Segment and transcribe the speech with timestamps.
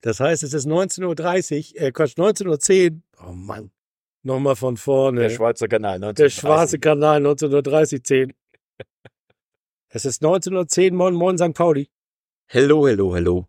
[0.00, 3.00] Das heißt, es ist 19.30 Uhr, äh, Quatsch, 19.10 Uhr.
[3.28, 3.70] Oh Mann.
[4.22, 5.20] Nochmal von vorne.
[5.20, 6.00] Der Schweizer Kanal.
[6.14, 8.32] Der schwarze Kanal 1930 10.
[9.88, 11.52] Es ist 1910, moin, moin, St.
[11.52, 11.90] Pauli.
[12.46, 13.48] Hello, hello, hello.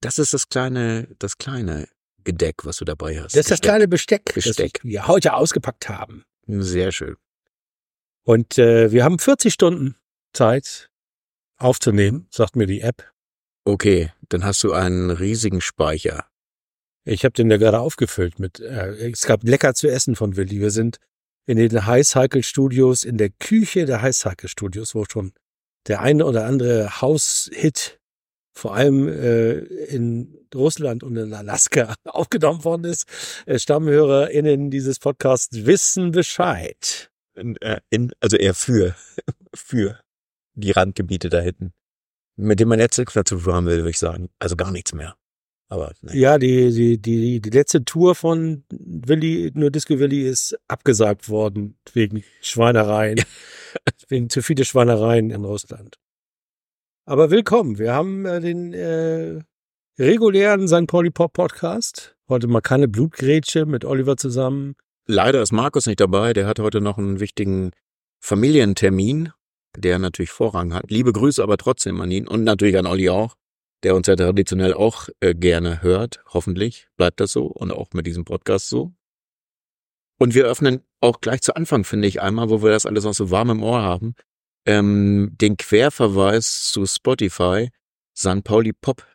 [0.00, 1.88] Das ist das kleine, das kleine
[2.24, 3.34] Gedeck, was du dabei hast.
[3.34, 4.80] Das ist das kleine Besteck, Besteck.
[4.82, 6.24] das wir heute ausgepackt haben.
[6.46, 7.16] Sehr schön.
[8.24, 9.96] Und äh, wir haben 40 Stunden
[10.32, 10.90] Zeit
[11.58, 13.12] aufzunehmen, sagt mir die App.
[13.64, 16.26] Okay, dann hast du einen riesigen Speicher.
[17.06, 20.60] Ich habe den ja gerade aufgefüllt mit, äh, es gab lecker zu essen von Willi.
[20.60, 20.98] Wir sind
[21.46, 25.32] in den High Cycle Studios, in der Küche der High Cycle Studios, wo schon
[25.86, 28.00] der eine oder andere House-Hit
[28.56, 33.06] vor allem äh, in Russland und in Alaska aufgenommen worden ist.
[33.46, 37.10] Äh, StammhörerInnen dieses Podcasts wissen Bescheid.
[37.34, 38.94] In, äh, in, also eher für,
[39.54, 40.00] für
[40.54, 41.72] die Randgebiete da hinten.
[42.36, 44.28] Mit dem man jetzt nichts mehr zu tun haben will, würde ich sagen.
[44.38, 45.16] Also gar nichts mehr.
[45.68, 46.16] Aber ne.
[46.16, 51.78] Ja, die, die, die, die letzte Tour von Willi, nur Disco Willi ist abgesagt worden
[51.92, 53.24] wegen Schweinereien.
[54.08, 55.96] wegen zu viele Schweinereien in Russland.
[57.06, 57.78] Aber willkommen.
[57.78, 59.40] Wir haben äh, den äh,
[59.98, 60.86] regulären St.
[60.86, 62.16] Pauli Pop Podcast.
[62.28, 64.74] Heute mal keine Blutgrätsche mit Oliver zusammen.
[65.06, 66.32] Leider ist Markus nicht dabei.
[66.32, 67.72] Der hat heute noch einen wichtigen
[68.20, 69.32] Familientermin,
[69.76, 70.90] der natürlich Vorrang hat.
[70.90, 73.36] Liebe Grüße aber trotzdem an ihn und natürlich an Olli auch,
[73.82, 76.24] der uns ja traditionell auch äh, gerne hört.
[76.32, 78.92] Hoffentlich bleibt das so und auch mit diesem Podcast so.
[80.18, 83.14] Und wir öffnen auch gleich zu Anfang, finde ich, einmal, wo wir das alles noch
[83.14, 84.14] so warm im Ohr haben,
[84.64, 87.68] ähm, den Querverweis zu Spotify,
[88.16, 88.42] St.
[88.44, 89.06] Pauli Pop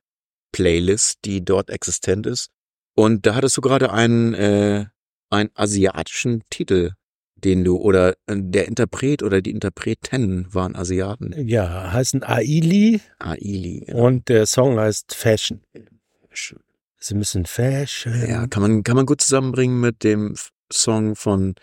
[0.51, 2.51] Playlist, die dort existent ist.
[2.95, 4.85] Und da hattest du gerade einen, äh,
[5.29, 6.91] einen asiatischen Titel,
[7.35, 11.47] den du, oder äh, der Interpret oder die Interpreten waren Asiaten.
[11.47, 13.85] Ja, heißen Aili Aili.
[13.87, 13.95] Ja.
[13.95, 15.61] und der Song heißt Fashion.
[16.99, 18.13] Sie müssen Fashion.
[18.27, 20.35] Ja, kann man, kann man gut zusammenbringen mit dem
[20.71, 21.55] Song von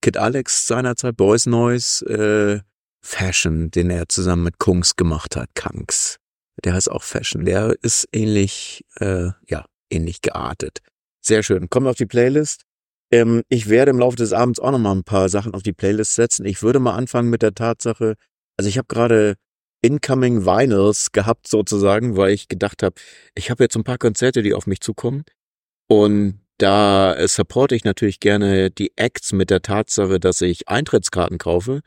[0.00, 2.60] Kid Alex seinerzeit, Boys Noise, äh,
[3.00, 6.16] Fashion, den er zusammen mit Kungs gemacht hat, Kanks.
[6.64, 7.44] Der heißt auch Fashion.
[7.44, 10.78] Der ist ähnlich, äh, ja, ähnlich geartet.
[11.20, 11.70] Sehr schön.
[11.70, 12.64] Kommt auf die Playlist.
[13.12, 15.74] Ähm, ich werde im Laufe des Abends auch noch mal ein paar Sachen auf die
[15.74, 16.46] Playlist setzen.
[16.46, 18.16] Ich würde mal anfangen mit der Tatsache,
[18.56, 19.36] also ich habe gerade
[19.82, 22.94] Incoming Vinyls gehabt sozusagen, weil ich gedacht habe,
[23.34, 25.24] ich habe jetzt ein paar Konzerte, die auf mich zukommen.
[25.88, 31.38] Und da äh, supporte ich natürlich gerne die Acts mit der Tatsache, dass ich Eintrittskarten
[31.38, 31.80] kaufe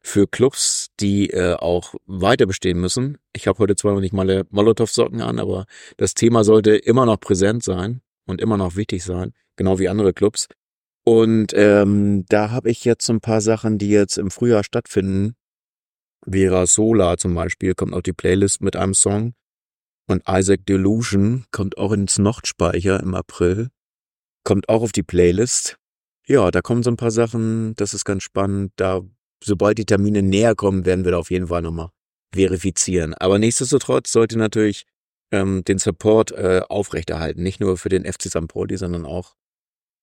[0.00, 3.18] für Clubs, die äh, auch weiter bestehen müssen.
[3.34, 5.64] Ich habe heute zwar noch nicht mal Molotow-Socken an, aber
[5.96, 10.12] das Thema sollte immer noch präsent sein und immer noch wichtig sein, genau wie andere
[10.12, 10.46] Clubs.
[11.08, 15.36] Und ähm, da habe ich jetzt so ein paar Sachen, die jetzt im Frühjahr stattfinden.
[16.30, 19.32] Vera Sola zum Beispiel kommt auf die Playlist mit einem Song.
[20.06, 23.70] Und Isaac Delusion kommt auch ins Nordspeicher im April.
[24.44, 25.78] Kommt auch auf die Playlist.
[26.26, 28.72] Ja, da kommen so ein paar Sachen, das ist ganz spannend.
[28.76, 29.00] Da,
[29.42, 31.88] sobald die Termine näher kommen, werden wir da auf jeden Fall nochmal
[32.34, 33.14] verifizieren.
[33.14, 34.84] Aber nichtsdestotrotz sollte natürlich
[35.32, 37.42] ähm, den Support äh, aufrechterhalten.
[37.42, 38.46] Nicht nur für den FC St.
[38.46, 39.38] Pauli, sondern auch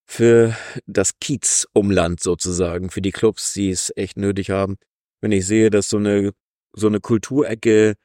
[0.06, 0.56] für
[0.86, 4.78] das Kiez-Umland sozusagen, für die Clubs, die es echt nötig haben.
[5.22, 6.32] Wenn ich sehe, dass so eine,
[6.74, 7.96] so eine Kulturecke,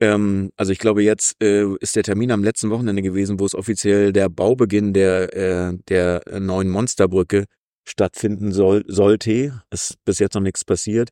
[0.00, 3.54] ähm, also ich glaube, jetzt äh, ist der Termin am letzten Wochenende gewesen, wo es
[3.54, 7.44] offiziell der Baubeginn der, äh, der neuen Monsterbrücke
[7.88, 9.62] stattfinden soll, sollte.
[9.70, 11.10] Ist bis jetzt noch nichts passiert.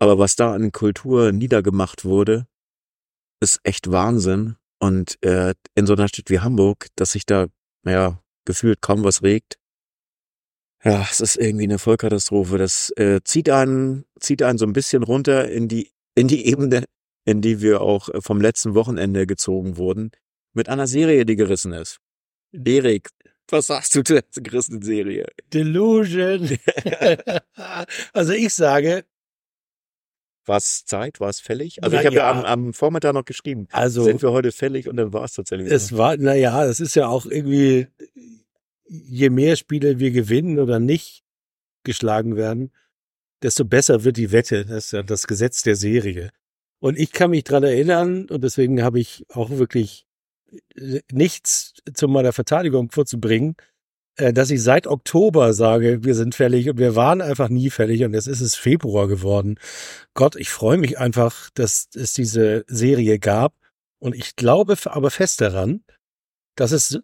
[0.00, 2.46] Aber was da an Kultur niedergemacht wurde,
[3.40, 4.56] ist echt Wahnsinn.
[4.80, 7.46] Und äh, in so einer Stadt wie Hamburg, dass sich da,
[7.84, 9.57] ja, gefühlt kaum was regt.
[10.84, 12.58] Ja, es ist irgendwie eine Vollkatastrophe.
[12.58, 16.84] Das äh, zieht einen, zieht einen so ein bisschen runter in die, in die Ebene,
[17.24, 20.12] in die wir auch äh, vom letzten Wochenende gezogen wurden,
[20.52, 21.98] mit einer Serie, die gerissen ist.
[22.52, 23.10] Erik,
[23.50, 25.26] was sagst du zur gerissenen Serie?
[25.52, 26.58] Delusion.
[28.12, 29.04] also ich sage,
[30.46, 31.18] War es Zeit?
[31.20, 31.82] War es fällig?
[31.82, 32.30] Also ich habe ja.
[32.30, 32.30] ja.
[32.30, 33.66] am, am Vormittag noch geschrieben.
[33.72, 34.88] also Sind wir heute fällig?
[34.88, 35.70] Und dann war es tatsächlich.
[35.72, 37.88] es war, naja, das ist ja auch irgendwie,
[38.88, 41.22] je mehr Spiele wir gewinnen oder nicht
[41.84, 42.72] geschlagen werden,
[43.42, 44.64] desto besser wird die Wette.
[44.64, 46.30] Das ist ja das Gesetz der Serie.
[46.80, 50.06] Und ich kann mich dran erinnern, und deswegen habe ich auch wirklich
[50.76, 53.56] äh, nichts zu meiner Verteidigung vorzubringen,
[54.16, 58.04] äh, dass ich seit Oktober sage, wir sind fällig und wir waren einfach nie fällig
[58.04, 59.58] und jetzt ist es Februar geworden.
[60.14, 63.54] Gott, ich freue mich einfach, dass es diese Serie gab
[64.00, 65.84] und ich glaube aber fest daran,
[66.56, 67.00] dass es,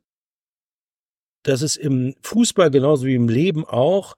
[1.45, 4.15] dass es im Fußball genauso wie im Leben auch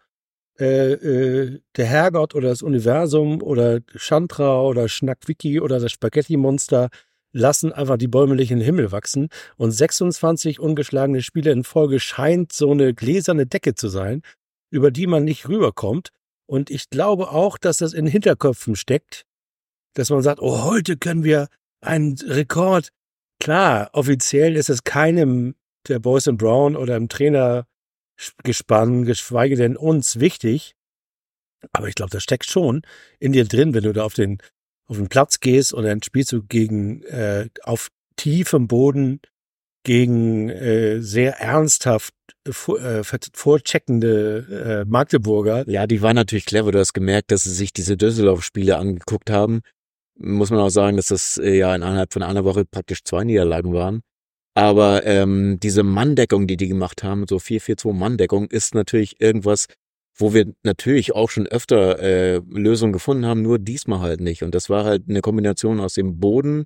[0.58, 6.88] äh, äh, der Herrgott oder das Universum oder Chantra oder Schnackwiki oder das Spaghetti-Monster
[7.32, 9.28] lassen einfach die Bäume nicht in den Himmel wachsen.
[9.58, 14.22] Und 26 ungeschlagene Spiele in Folge scheint so eine gläserne Decke zu sein,
[14.70, 16.10] über die man nicht rüberkommt.
[16.46, 19.24] Und ich glaube auch, dass das in Hinterköpfen steckt,
[19.92, 21.48] dass man sagt, oh, heute können wir
[21.82, 22.90] einen Rekord.
[23.40, 25.54] Klar, offiziell ist es keinem
[25.88, 30.74] der Boys and Brown oder im Trainergespann, geschweige denn uns wichtig.
[31.72, 32.82] Aber ich glaube, das steckt schon
[33.18, 34.38] in dir drin, wenn du da auf den,
[34.86, 39.20] auf den Platz gehst dann spielst du gegen, äh, auf tiefem Boden
[39.84, 42.12] gegen äh, sehr ernsthaft
[42.44, 43.02] äh,
[43.32, 45.68] vorcheckende äh, Magdeburger.
[45.68, 46.72] Ja, die waren natürlich clever.
[46.72, 49.60] Du hast gemerkt, dass sie sich diese Düsseldorf-Spiele angeguckt haben.
[50.18, 53.72] Muss man auch sagen, dass das äh, ja innerhalb von einer Woche praktisch zwei Niederlagen
[53.74, 54.02] waren.
[54.56, 59.66] Aber ähm, diese Manndeckung, die die gemacht haben, so 4-4-2 Manndeckung, ist natürlich irgendwas,
[60.16, 64.42] wo wir natürlich auch schon öfter äh, Lösungen gefunden haben, nur diesmal halt nicht.
[64.42, 66.64] Und das war halt eine Kombination aus dem Boden,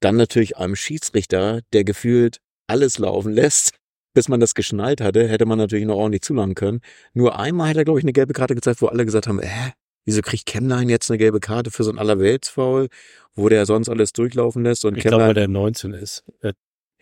[0.00, 3.74] dann natürlich einem Schiedsrichter, der gefühlt alles laufen lässt,
[4.12, 6.80] bis man das geschnallt hatte, hätte man natürlich noch ordentlich zulangen können.
[7.14, 9.70] Nur einmal hat er, glaube ich, eine gelbe Karte gezeigt, wo alle gesagt haben, äh,
[10.04, 12.88] wieso kriegt Chemline jetzt eine gelbe Karte für so ein Allerweltsfoul,
[13.36, 16.24] wo der sonst alles durchlaufen lässt und Ich glaube, weil der 19 ist.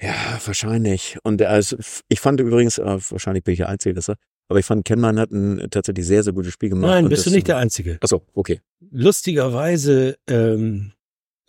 [0.01, 0.15] Ja,
[0.45, 1.19] wahrscheinlich.
[1.23, 1.77] Und also,
[2.09, 4.17] ich fand übrigens, äh, wahrscheinlich bin ich der Einzige, dass er,
[4.49, 6.91] aber ich fand, Kenman hat ein tatsächlich sehr, sehr gutes Spiel gemacht.
[6.91, 7.99] Nein, bist du das- nicht der Einzige.
[8.01, 8.61] Ach so, okay,
[8.91, 10.93] Lustigerweise ähm,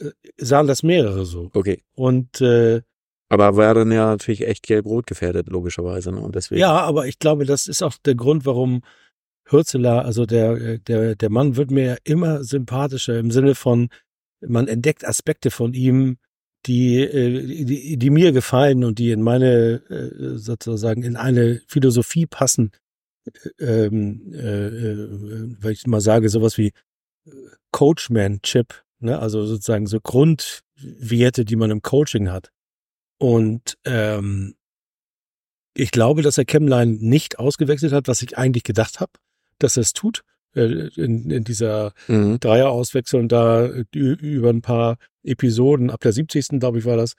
[0.01, 1.50] äh, sahen das mehrere so.
[1.54, 1.81] okay.
[1.96, 2.81] Und äh,
[3.30, 6.12] Aber war dann ja natürlich echt gelb-rot gefährdet, logischerweise.
[6.12, 6.19] Ne?
[6.19, 6.60] Und deswegen.
[6.60, 8.81] ja, aber ich glaube, das ist auch der Grund, warum
[9.48, 13.90] Hürzeler, also der, der, der Mann wird mir immer sympathischer im Sinne von,
[14.42, 16.18] man entdeckt Aspekte von ihm,
[16.65, 22.25] die, äh, die, die mir gefallen und die in meine, äh, sozusagen, in eine Philosophie
[22.25, 22.71] passen.
[23.59, 26.71] Ähm, äh, äh, weil ich mal sage, sowas wie
[27.71, 29.19] Coachman-Chip, ne?
[29.19, 32.51] also sozusagen so Grundwerte, die man im Coaching hat.
[33.19, 34.56] Und ähm,
[35.75, 39.11] ich glaube, dass er Chemline nicht ausgewechselt hat, was ich eigentlich gedacht habe,
[39.59, 40.23] dass er es tut.
[40.56, 42.39] Äh, In, in dieser Mhm.
[42.39, 46.60] Dreier-Auswechslung da über ein paar Episoden, ab der 70.
[46.60, 47.13] glaube ich war das.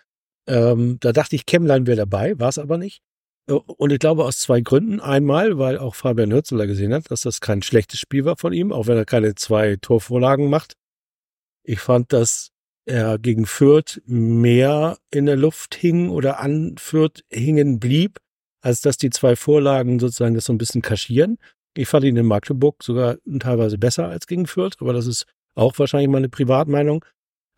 [0.47, 3.03] Ähm, da dachte ich, Chemline wäre dabei, war es aber nicht.
[3.49, 5.01] Äh, Und ich glaube aus zwei Gründen.
[5.01, 8.73] Einmal, weil auch Fabian Hürzeler gesehen hat, dass das kein schlechtes Spiel war von ihm,
[8.73, 10.75] auch wenn er keine zwei Torvorlagen macht.
[11.63, 12.51] Ich fand, dass
[12.87, 18.19] er gegen Fürth mehr in der Luft hing oder an Fürth hingen blieb,
[18.63, 21.39] als dass die zwei Vorlagen sozusagen das so ein bisschen kaschieren.
[21.77, 25.79] Ich fand ihn in Magdeburg sogar teilweise besser als gegen Fürth, aber das ist auch
[25.79, 27.05] wahrscheinlich meine Privatmeinung.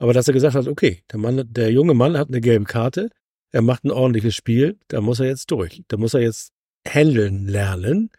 [0.02, 3.08] Aber dass er gesagt hat, okay, der Mann, der junge Mann hat eine gelbe Karte,
[3.52, 5.84] er macht ein ordentliches Spiel, da muss er jetzt durch.
[5.86, 6.50] Da muss er jetzt
[6.88, 8.10] handeln lernen.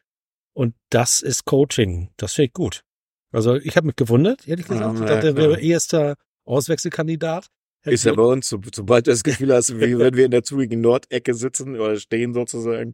[0.54, 2.10] Und das ist Coaching.
[2.16, 2.86] Das finde ich gut.
[3.34, 4.98] Also ich habe mich gewundert, ehrlich gesagt.
[4.98, 6.16] Ja, ich dachte, er wäre erster
[6.46, 7.48] Auswechselkandidat.
[7.82, 10.32] Hätte Ist ja bei uns, so, sobald du das Gefühl hast, wie wenn wir in
[10.32, 12.94] der zurigen Nordecke sitzen oder stehen sozusagen,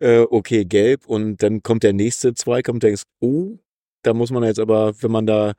[0.00, 3.58] äh, okay, gelb und dann kommt der nächste Zweikampf, denkst, oh,
[4.02, 5.52] da muss man jetzt aber, wenn man da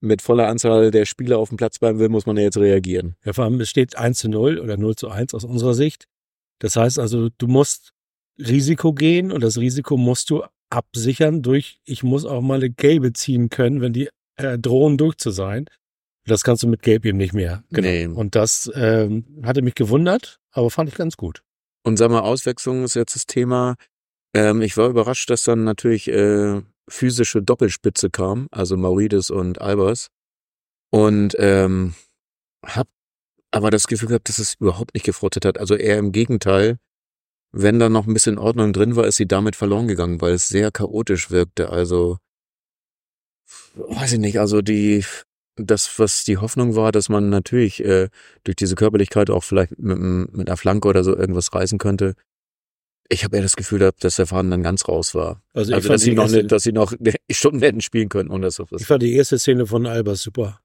[0.00, 3.16] mit voller Anzahl der Spieler auf dem Platz bleiben will, muss man ja jetzt reagieren.
[3.24, 6.04] Ja, vor allem es steht 1 zu 0 oder 0 zu 1 aus unserer Sicht.
[6.60, 7.92] Das heißt also, du musst
[8.38, 13.12] Risiko gehen und das Risiko musst du absichern durch, ich muss auch mal eine gelbe
[13.12, 15.66] ziehen können, wenn die äh, drohen durch zu sein.
[16.26, 17.64] Das kannst du mit Gelb eben nicht mehr.
[17.70, 18.06] Nee.
[18.06, 21.42] Und das ähm, hatte mich gewundert, aber fand ich ganz gut.
[21.84, 23.76] Und sag mal, Auswechslung ist jetzt das Thema.
[24.34, 30.08] Ähm, ich war überrascht, dass dann natürlich äh, physische Doppelspitze kam, also Maurides und Albers.
[30.90, 31.94] Und ähm,
[32.64, 32.88] hab
[33.50, 35.58] aber das Gefühl gehabt, dass es überhaupt nicht gefrottet hat.
[35.58, 36.78] Also eher im Gegenteil.
[37.50, 40.48] Wenn da noch ein bisschen Ordnung drin war, ist sie damit verloren gegangen, weil es
[40.48, 41.70] sehr chaotisch wirkte.
[41.70, 42.18] Also
[43.74, 45.04] weiß ich nicht, also die
[45.56, 48.08] das, was die Hoffnung war, dass man natürlich äh,
[48.44, 52.14] durch diese Körperlichkeit auch vielleicht mit, mit einer Flanke oder so irgendwas reißen könnte.
[53.10, 55.42] Ich habe eher das Gefühl gehabt, dass der Faden dann ganz raus war.
[55.54, 56.92] Also, ich, Also, dass sie noch, erste, ne, dass sie noch
[57.30, 60.60] Stunden hätten spielen können, ohne dass ich fand die erste Szene von Albers super.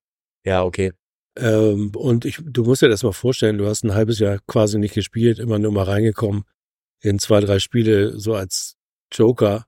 [0.46, 0.92] Ja, okay.
[1.36, 4.78] Ähm, und ich, du musst dir das mal vorstellen, du hast ein halbes Jahr quasi
[4.78, 6.44] nicht gespielt, immer nur mal reingekommen
[7.02, 8.76] in zwei, drei Spiele, so als
[9.12, 9.66] Joker.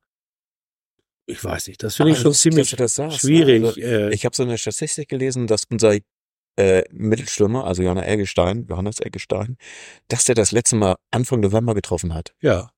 [1.25, 3.11] Ich weiß nicht, das finde ich Aber schon ziemlich das ne?
[3.11, 3.63] schwierig.
[3.63, 5.97] Also, äh, Ich habe so eine Statistik gelesen, dass unser
[6.57, 9.57] äh, Mittelstürmer, also Johanna Eggestein, Johannes Eggestein,
[10.07, 12.33] dass der das letzte Mal Anfang November getroffen hat.
[12.41, 12.69] ja,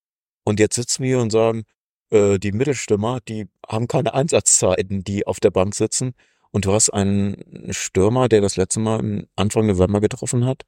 [0.44, 1.64] Und jetzt sitzen wir und sagen,
[2.10, 6.14] äh, die Mittelstürmer, die haben keine Einsatzzeiten, die auf der Bank sitzen.
[6.52, 10.64] Und du hast einen Stürmer, der das letzte Mal im Anfang November getroffen hat.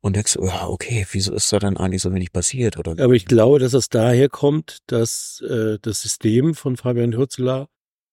[0.00, 2.76] Und denkst, ja, okay, wieso ist da denn eigentlich so wenig passiert?
[2.78, 7.68] Oder aber ich glaube, dass es daher kommt, dass äh, das System von Fabian Hürzeler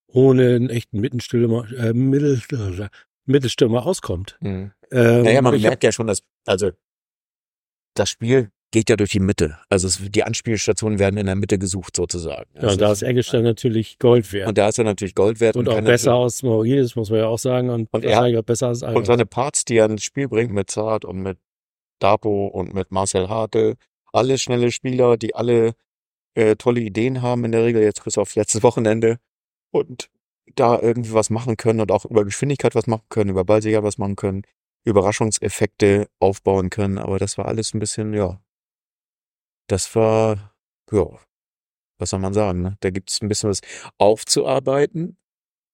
[0.08, 2.90] ohne einen echten Mittelstürmer, äh, Mittel, äh,
[3.25, 4.38] Mittelstürmer auskommt.
[4.42, 4.72] Mhm.
[4.92, 6.72] Ähm, Naja, man merkt ja schon, dass, also,
[7.96, 9.60] das Spiel geht ja durch die Mitte.
[9.70, 12.50] Also es, die Anspielstationen werden in der Mitte gesucht sozusagen.
[12.56, 14.48] hab, ja, Also da ist Eggestein natürlich Gold wert.
[14.50, 15.56] Und da ist er natürlich Gold wert.
[15.56, 17.70] Und, auch kann besser als Maurice, muss man ja auch sagen.
[17.70, 19.08] Und, Und er- auch besser als Und Albers.
[19.08, 21.38] seine Parts, die er ins Spiel bringt mit Zart und mit
[22.00, 23.75] Dapo und mit Marcel Hartl,
[24.12, 25.74] alle schnelle Spieler, die alle
[26.36, 29.18] äh, tolle Ideen haben in der Regel, jetzt bis auf letztes Wochenende
[29.72, 30.10] und
[30.55, 33.98] da irgendwie was machen können und auch über Geschwindigkeit was machen können, über Ballsicherheit was
[33.98, 34.43] machen können,
[34.86, 38.41] Überraschungseffekte aufbauen können, aber das war alles ein bisschen, ja,
[39.67, 40.55] das war,
[40.91, 41.05] ja,
[41.98, 42.77] was soll man sagen, ne?
[42.81, 43.62] Da gibt's ein bisschen was
[43.98, 45.17] aufzuarbeiten,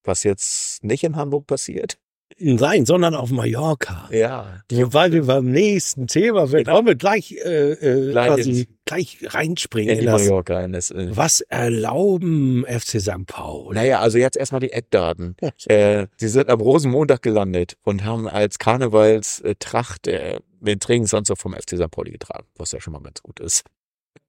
[0.03, 1.99] was jetzt nicht in Hamburg passiert.
[2.41, 4.07] Nein, sondern auf Mallorca.
[4.11, 6.77] Ja, Weil wir beim nächsten Thema sind, Genau.
[6.77, 10.23] wollen wir gleich, äh, äh, Gleich quasi gleich reinspringen in in die das.
[10.23, 10.61] Mallorca.
[10.61, 13.25] In das, äh, Was erlauben FC St.
[13.27, 13.75] Pauli?
[13.75, 15.35] naja, also jetzt erstmal die Eckdaten.
[15.65, 21.77] Äh, sie sind am Rosenmontag gelandet und haben als Karnevalstracht äh, den Trainingsanzug vom FC
[21.77, 21.91] St.
[21.91, 23.63] Pauli getragen, was ja schon mal ganz gut ist.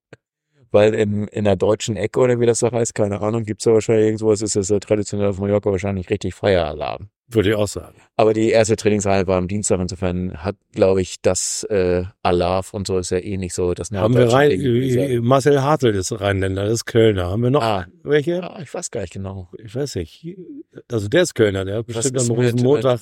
[0.72, 3.72] Weil in, in der deutschen Ecke oder wie das so heißt, keine Ahnung, gibt's da
[3.72, 7.08] wahrscheinlich irgendwas, ist das äh, traditionell auf Mallorca wahrscheinlich richtig Feieralarm.
[7.32, 7.96] Würde ich auch sagen.
[8.16, 12.86] Aber die erste Trainingseinheit war am Dienstag, insofern hat, glaube ich, das äh, Alarv und
[12.86, 13.72] so ist ja eh nicht so.
[13.72, 17.30] Das Haben wir rein, Ding, äh, Marcel Hartl ist Rheinländer, das ist Kölner.
[17.30, 18.32] Haben wir noch Ah, welche?
[18.32, 19.48] ja, ich weiß gar nicht genau.
[19.62, 20.26] Ich weiß nicht.
[20.90, 23.00] Also der ist Kölner, der hat bestimmt am Rosenmontag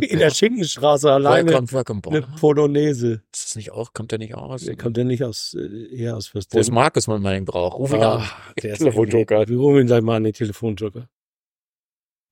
[0.00, 2.22] in der Schinkenstraße Woher alleine kommt, woher kommt eine?
[2.38, 3.22] Polonaise.
[3.32, 4.66] Ist das nicht auch, kommt der nicht aus?
[4.80, 6.70] Kommt der nicht aus, äh, eher aus Wo ist?
[6.70, 7.78] Markus, man ihn braucht?
[7.78, 8.20] Ruf ihn an.
[8.20, 8.28] Ah,
[8.62, 9.48] der ist Telefonjoker.
[9.48, 11.08] Wir rufen ihn gleich mal an den Telefonjoker.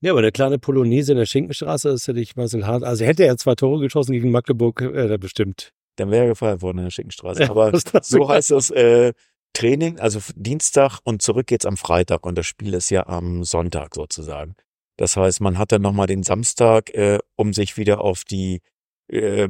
[0.02, 2.84] Ja, aber der kleine Polonaise in der Schinkenstraße ist ja nicht Marcel Hart.
[2.84, 5.72] Also hätte er zwei Tore geschossen gegen Magdeburg, äh, da bestimmt.
[5.96, 7.50] Dann wäre er gefeiert worden in der Schinkenstraße.
[7.50, 9.12] Aber Was das so heißt das äh,
[9.52, 13.94] Training, also Dienstag und zurück geht's am Freitag und das Spiel ist ja am Sonntag
[13.94, 14.54] sozusagen.
[14.96, 18.62] Das heißt, man hat dann nochmal den Samstag, äh, um sich wieder auf die,
[19.08, 19.48] äh,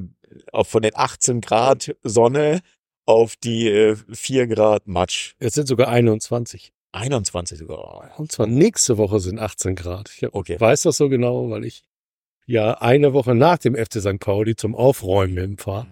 [0.52, 2.60] auf von den 18 Grad Sonne
[3.06, 5.34] auf die äh, 4 Grad Matsch.
[5.40, 6.72] Jetzt sind sogar 21.
[6.92, 8.10] 21 sogar.
[8.18, 10.10] Und zwar nächste Woche sind 18 Grad.
[10.14, 10.58] Ich Okay.
[10.60, 11.82] weiß das so genau, weil ich
[12.46, 14.18] ja eine Woche nach dem FC St.
[14.18, 15.86] Pauli zum Aufräumen hinfahre,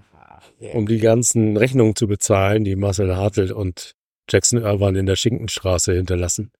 [0.73, 3.95] um die ganzen Rechnungen zu bezahlen, die Marcel Hartl und
[4.28, 6.50] Jackson Irvine in der Schinkenstraße hinterlassen.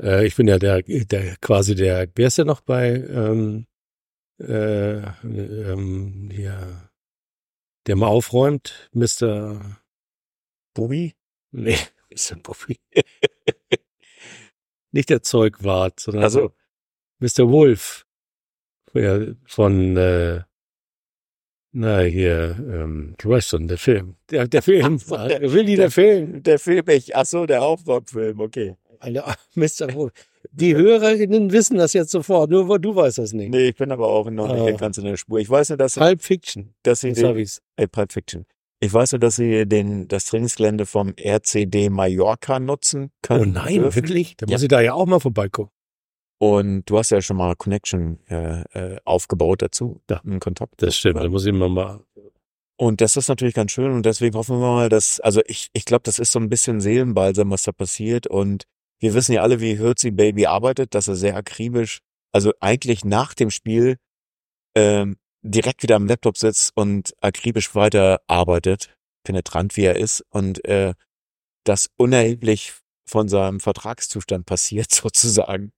[0.00, 3.66] Äh, ich bin ja der, der quasi der, wer ist der noch bei ähm,
[4.40, 6.90] äh, ähm, hier,
[7.86, 9.78] der mal aufräumt, Mr.
[10.74, 11.14] Bobby?
[11.52, 11.76] Nee,
[12.10, 12.36] Mr.
[12.42, 12.80] Buffy.
[14.94, 16.52] Nicht der Zeugwart, sondern Also,
[17.18, 17.50] Mr.
[17.50, 18.06] Wolf.
[19.46, 20.42] Von, äh,
[21.72, 24.14] na, hier, ähm, du weißt schon, der Film.
[24.30, 25.00] Der, der Film.
[25.10, 26.42] Ach, der- Willi, der, der- Film.
[26.44, 28.76] der Film, ich, ach so, der Aufräumfilm, okay.
[29.00, 29.92] Alter, Mr.
[29.94, 30.12] Wolf.
[30.52, 33.50] Die HörerInnen wissen das jetzt sofort, nur du weißt das nicht.
[33.50, 34.64] Nee, ich bin aber auch noch Ah.
[34.64, 35.40] nicht ganz in der Spur.
[35.40, 36.72] Ich weiß nur, dass, Pulp Fiction.
[36.84, 37.36] dass sie Jetzt den,
[37.76, 38.46] äh, Pulp Fiction.
[38.80, 43.56] Ich weiß nur, dass sie den, das Trainingsgelände vom RCD Mallorca nutzen können.
[43.56, 43.94] Oh nein, dürfen.
[43.94, 44.36] wirklich?
[44.36, 44.54] Da Ja.
[44.54, 45.70] muss ich da ja auch mal vorbeikommen.
[46.38, 50.00] Und du hast ja schon mal Connection äh, äh, aufgebaut dazu.
[50.10, 50.20] Ja.
[50.20, 50.74] Einen Kontakt.
[50.82, 52.00] Das stimmt, da muss ich mal mal.
[52.76, 55.84] Und das ist natürlich ganz schön und deswegen hoffen wir mal, dass, also ich, ich
[55.84, 58.64] glaube, das ist so ein bisschen Seelenbalsam, was da passiert und
[58.98, 62.00] wir wissen ja alle, wie Hirzi Baby arbeitet, dass er sehr akribisch,
[62.32, 63.96] also eigentlich nach dem Spiel
[64.74, 70.64] ähm, direkt wieder am Laptop sitzt und akribisch weiter arbeitet, penetrant wie er ist und
[70.64, 70.94] äh,
[71.64, 72.72] das unerheblich
[73.06, 75.72] von seinem Vertragszustand passiert sozusagen.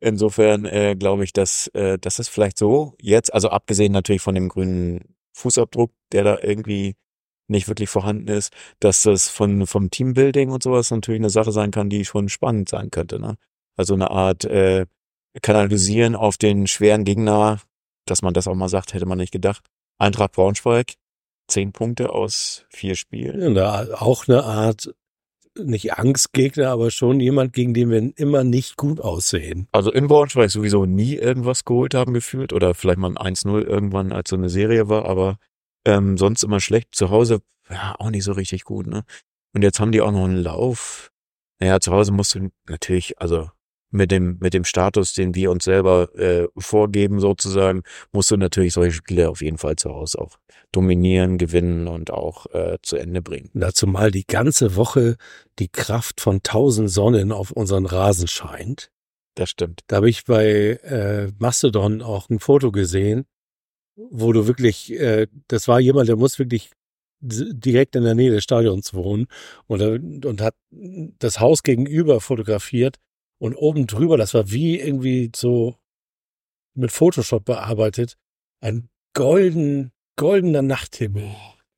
[0.00, 4.34] Insofern äh, glaube ich, dass äh, das ist vielleicht so jetzt, also abgesehen natürlich von
[4.34, 6.94] dem grünen Fußabdruck, der da irgendwie
[7.48, 11.70] nicht wirklich vorhanden ist, dass das von vom Teambuilding und sowas natürlich eine Sache sein
[11.70, 13.18] kann, die schon spannend sein könnte.
[13.18, 13.36] Ne?
[13.76, 14.86] Also eine Art äh,
[15.42, 17.60] Kanalisieren auf den schweren Gegner,
[18.10, 19.64] dass man das auch mal sagt, hätte man nicht gedacht.
[19.98, 20.94] Eintracht Braunschweig,
[21.48, 23.56] zehn Punkte aus vier Spielen.
[23.56, 24.94] Ja, da auch eine Art,
[25.58, 29.66] nicht Angstgegner, aber schon jemand, gegen den wir immer nicht gut aussehen.
[29.72, 34.12] Also in Braunschweig sowieso nie irgendwas geholt haben gefühlt oder vielleicht mal ein 1-0 irgendwann,
[34.12, 35.38] als so eine Serie war, aber
[35.84, 36.94] ähm, sonst immer schlecht.
[36.94, 39.04] Zu Hause ja auch nicht so richtig gut, ne?
[39.54, 41.10] Und jetzt haben die auch noch einen Lauf.
[41.58, 43.50] Naja, zu Hause musst du natürlich, also
[43.90, 48.74] mit dem mit dem Status, den wir uns selber äh, vorgeben sozusagen, musst du natürlich
[48.74, 50.36] solche Spiele auf jeden Fall zu Hause auch
[50.72, 53.50] dominieren, gewinnen und auch äh, zu Ende bringen.
[53.54, 55.16] Dazu mal die ganze Woche
[55.58, 58.90] die Kraft von tausend Sonnen auf unseren Rasen scheint.
[59.34, 59.82] Das stimmt.
[59.86, 63.24] Da habe ich bei äh, Mastodon auch ein Foto gesehen,
[63.96, 66.70] wo du wirklich, äh, das war jemand, der muss wirklich
[67.20, 69.26] direkt in der Nähe des Stadions wohnen
[69.66, 72.96] und, er- und hat das Haus gegenüber fotografiert
[73.38, 75.76] Und oben drüber, das war wie irgendwie so
[76.74, 78.16] mit Photoshop bearbeitet,
[78.60, 81.34] ein golden, goldener Nachthimmel.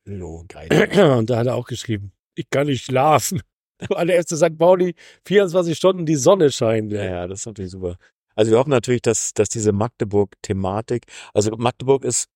[0.09, 0.69] Oh, geil.
[1.19, 3.43] Und da hat er auch geschrieben, ich kann nicht schlafen.
[3.89, 4.59] Weil der erste St.
[4.59, 4.95] Pauli
[5.27, 6.93] 24 Stunden die Sonne scheint.
[6.93, 7.97] Ja, ja, das ist natürlich super.
[8.35, 12.29] Also wir hoffen natürlich, dass, dass diese Magdeburg-Thematik, also Magdeburg ist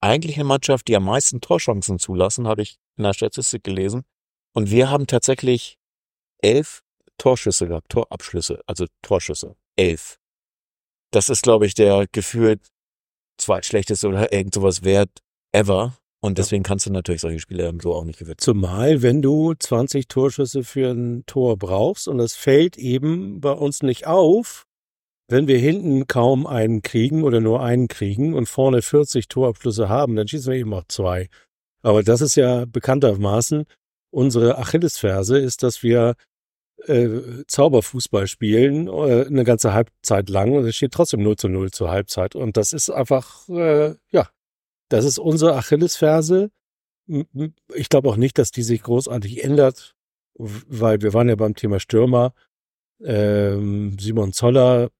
[0.00, 4.02] eigentlich eine Mannschaft, die am meisten Torchancen zulassen, habe ich in der Statistik gelesen.
[4.52, 5.78] Und wir haben tatsächlich
[6.38, 6.83] elf
[7.18, 9.56] Torschüsse gehabt, Torabschlüsse, also Torschüsse.
[9.76, 10.18] Elf.
[11.10, 12.60] Das ist, glaube ich, der gefühlt
[13.38, 15.10] zweitschlechteste oder irgend sowas wert
[15.52, 15.96] ever.
[16.20, 18.38] Und deswegen kannst du natürlich solche Spiele so auch nicht gewinnen.
[18.38, 23.82] Zumal, wenn du 20 Torschüsse für ein Tor brauchst und das fällt eben bei uns
[23.82, 24.64] nicht auf,
[25.28, 30.16] wenn wir hinten kaum einen kriegen oder nur einen kriegen und vorne 40 Torabschlüsse haben,
[30.16, 31.28] dann schießen wir eben auch zwei.
[31.82, 33.66] Aber das ist ja bekanntermaßen
[34.10, 36.14] unsere Achillesferse, ist, dass wir
[36.88, 41.70] äh, Zauberfußball spielen äh, eine ganze Halbzeit lang und es steht trotzdem 0 zu 0
[41.70, 42.34] zur Halbzeit.
[42.34, 44.28] Und das ist einfach, äh, ja,
[44.88, 46.50] das ist unsere Achillesferse.
[47.74, 49.94] Ich glaube auch nicht, dass die sich großartig ändert,
[50.34, 52.32] weil wir waren ja beim Thema Stürmer.
[53.02, 54.90] Ähm, Simon Zoller.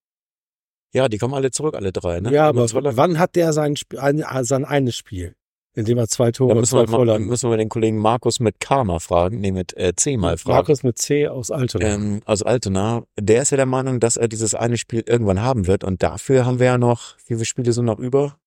[0.93, 2.19] Ja, die kommen alle zurück, alle drei.
[2.19, 2.31] Ne?
[2.31, 2.95] Ja, aber Zoller.
[2.97, 5.35] wann hat der sein, Sp ein, sein eines Spiel?
[5.75, 8.83] Indem er zwei Tore da müssen, wir, mal, müssen wir den Kollegen Markus mit K
[8.83, 10.55] mal fragen, nee, mit äh, C mal fragen.
[10.55, 11.85] Markus mit C aus Altona.
[11.85, 13.03] Ähm, aus Altona.
[13.19, 16.45] Der ist ja der Meinung, dass er dieses eine Spiel irgendwann haben wird und dafür
[16.45, 18.37] haben wir ja noch, wie viele Spiele sind noch über?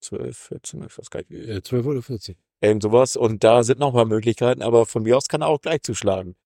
[0.00, 1.66] 12, 14, ich weiß gar nicht.
[1.66, 2.36] 12 oder 14.
[2.60, 3.16] Irgend sowas.
[3.16, 6.36] Und da sind noch mal Möglichkeiten, aber von mir aus kann er auch gleich zuschlagen.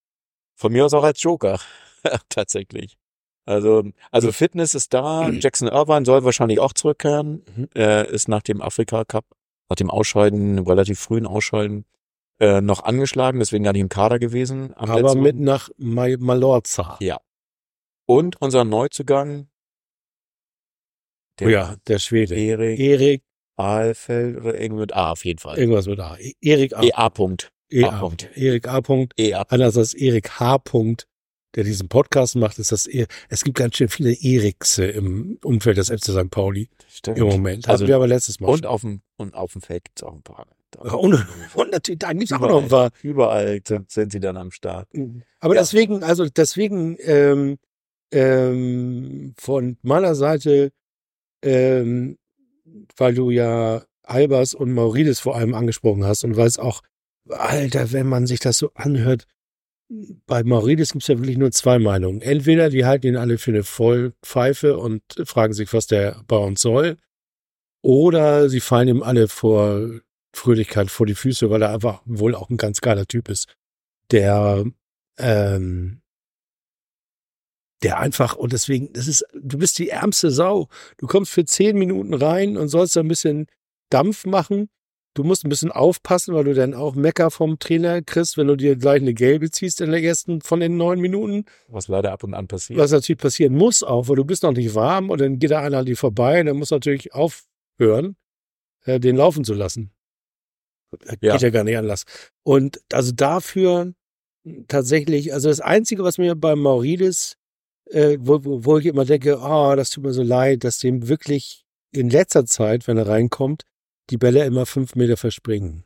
[0.54, 1.61] Von mir aus auch als Joker.
[2.28, 2.99] Tatsächlich.
[3.44, 5.28] Also, also Fitness ist da.
[5.30, 7.42] Jackson Irvine soll wahrscheinlich auch zurückkehren.
[7.56, 7.68] Mhm.
[7.73, 9.25] Er ist nach dem Afrika Cup,
[9.68, 11.84] nach dem Ausscheiden, relativ frühen Ausscheiden,
[12.40, 14.72] äh, noch angeschlagen, deswegen gar nicht im Kader gewesen.
[14.75, 16.96] Aber mit nach Malorza.
[17.00, 17.18] Ja.
[18.06, 19.48] Und unser Neuzugang.
[21.38, 22.34] Der oh ja, der Schwede.
[22.34, 22.80] Erik.
[22.80, 23.22] Erik
[23.56, 25.58] Aalfeld oder irgendwas mit A auf jeden Fall.
[25.58, 26.16] Irgendwas mit A.
[26.19, 26.82] E- Erik A.
[26.82, 27.08] EA.
[27.10, 27.52] Punkt.
[27.71, 27.90] EA.
[27.90, 27.99] A.
[27.99, 28.36] Punkt.
[28.36, 28.80] Erik A.
[28.80, 29.19] Punkt.
[29.19, 29.43] EA.
[29.49, 30.58] Anders als Erik H.
[30.58, 31.06] Punkt,
[31.58, 35.76] der diesen Podcast macht, ist das e es gibt ganz schön viele Eriks im Umfeld
[35.76, 36.30] des FC St.
[36.30, 37.18] Pauli Stimmt.
[37.18, 37.68] im Moment.
[37.68, 38.49] Also, Hatten wir aber letztes Mal.
[38.49, 40.47] Und auf dem, und auf dem Feld gibt's auch ein paar.
[40.78, 42.90] Und, und natürlich, da gibt's auch noch ein paar.
[43.02, 44.88] Überall sind, sie dann am Start.
[45.40, 45.60] Aber ja.
[45.60, 47.58] deswegen, also deswegen ähm,
[48.12, 50.71] ähm, von meiner Seite,
[51.42, 52.18] ähm,
[52.97, 56.82] weil du ja Albers und Maurides vor allem angesprochen hast und weiß auch,
[57.28, 59.25] Alter, wenn man sich das so anhört,
[60.26, 62.20] bei Maurides gibt es ja wirklich nur zwei Meinungen.
[62.20, 66.60] Entweder die halten ihn alle für eine Vollpfeife und fragen sich, was der bei uns
[66.60, 66.96] soll,
[67.82, 69.88] oder sie fallen ihm alle vor
[70.34, 73.54] Fröhlichkeit vor die Füße, weil er einfach wohl auch ein ganz geiler Typ ist,
[74.10, 74.64] der
[75.18, 76.02] ähm,
[77.82, 80.68] der einfach, und deswegen, das ist, du bist die ärmste Sau.
[80.96, 83.46] Du kommst für zehn Minuten rein und sollst ein bisschen
[83.90, 84.68] Dampf machen.
[85.19, 88.54] Du musst ein bisschen aufpassen, weil du dann auch Mecker vom Trainer kriegst, wenn du
[88.54, 91.45] dir gleich eine gelbe ziehst in der ersten von den neun Minuten.
[91.67, 92.78] Was leider ab und an passiert.
[92.78, 95.61] Was natürlich passieren muss auch, weil du bist noch nicht warm und dann geht da
[95.61, 98.15] einer an dir vorbei und dann muss natürlich aufhören,
[98.85, 99.91] äh, den laufen zu lassen.
[101.21, 101.33] Ja.
[101.33, 102.04] Geht ja gar nicht anders.
[102.45, 103.95] Und also dafür
[104.69, 107.35] tatsächlich, also das Einzige, was mir bei Maurides,
[107.87, 111.65] äh, wo, wo ich immer denke, oh, das tut mir so leid, dass dem wirklich
[111.91, 113.65] in letzter Zeit, wenn er reinkommt,
[114.10, 115.84] die Bälle immer fünf Meter verspringen.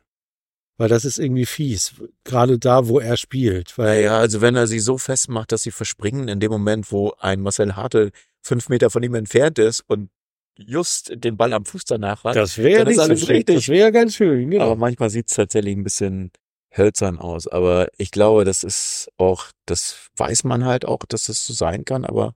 [0.77, 1.93] Weil das ist irgendwie fies.
[2.23, 3.77] Gerade da, wo er spielt.
[3.77, 7.13] Weil ja, also wenn er sie so festmacht, dass sie verspringen, in dem Moment, wo
[7.19, 10.09] ein Marcel Hartl fünf Meter von ihm entfernt ist und
[10.57, 13.55] just den Ball am Fuß danach hat, das wäre nicht alles so richtig.
[13.55, 14.65] Das wäre ganz schön, genau.
[14.65, 16.31] Aber manchmal sieht es tatsächlich ein bisschen
[16.75, 17.47] hölzern aus.
[17.47, 21.85] Aber ich glaube, das ist auch, das weiß man halt auch, dass das so sein
[21.85, 22.33] kann, aber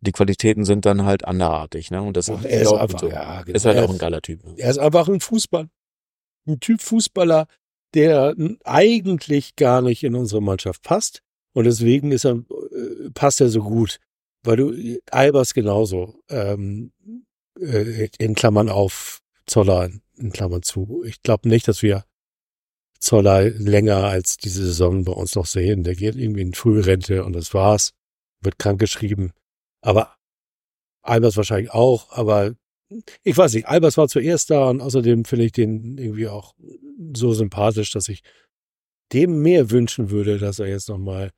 [0.00, 2.02] die Qualitäten sind dann halt anderartig, ne?
[2.02, 3.08] Und das Ach, er ist, einfach, so.
[3.08, 3.56] ja, genau.
[3.56, 4.40] ist halt auch ein geiler Typ.
[4.56, 5.68] Er ist einfach ein Fußball,
[6.46, 7.46] ein Typ Fußballer,
[7.94, 8.34] der
[8.64, 11.22] eigentlich gar nicht in unsere Mannschaft passt.
[11.52, 13.98] Und deswegen ist er, äh, passt er so gut.
[14.44, 16.92] Weil du, Albers genauso, ähm,
[17.60, 21.02] äh, in Klammern auf, Zoller in Klammern zu.
[21.06, 22.04] Ich glaube nicht, dass wir
[23.00, 25.84] Zoller länger als diese Saison bei uns noch sehen.
[25.84, 27.92] Der geht irgendwie in Frührente und das war's.
[28.40, 29.32] Wird krankgeschrieben.
[29.80, 30.16] Aber
[31.02, 32.54] Albers wahrscheinlich auch, aber
[33.22, 36.54] ich weiß nicht, Albers war zuerst da und außerdem finde ich den irgendwie auch
[37.14, 38.22] so sympathisch, dass ich
[39.12, 41.30] dem mehr wünschen würde, dass er jetzt nochmal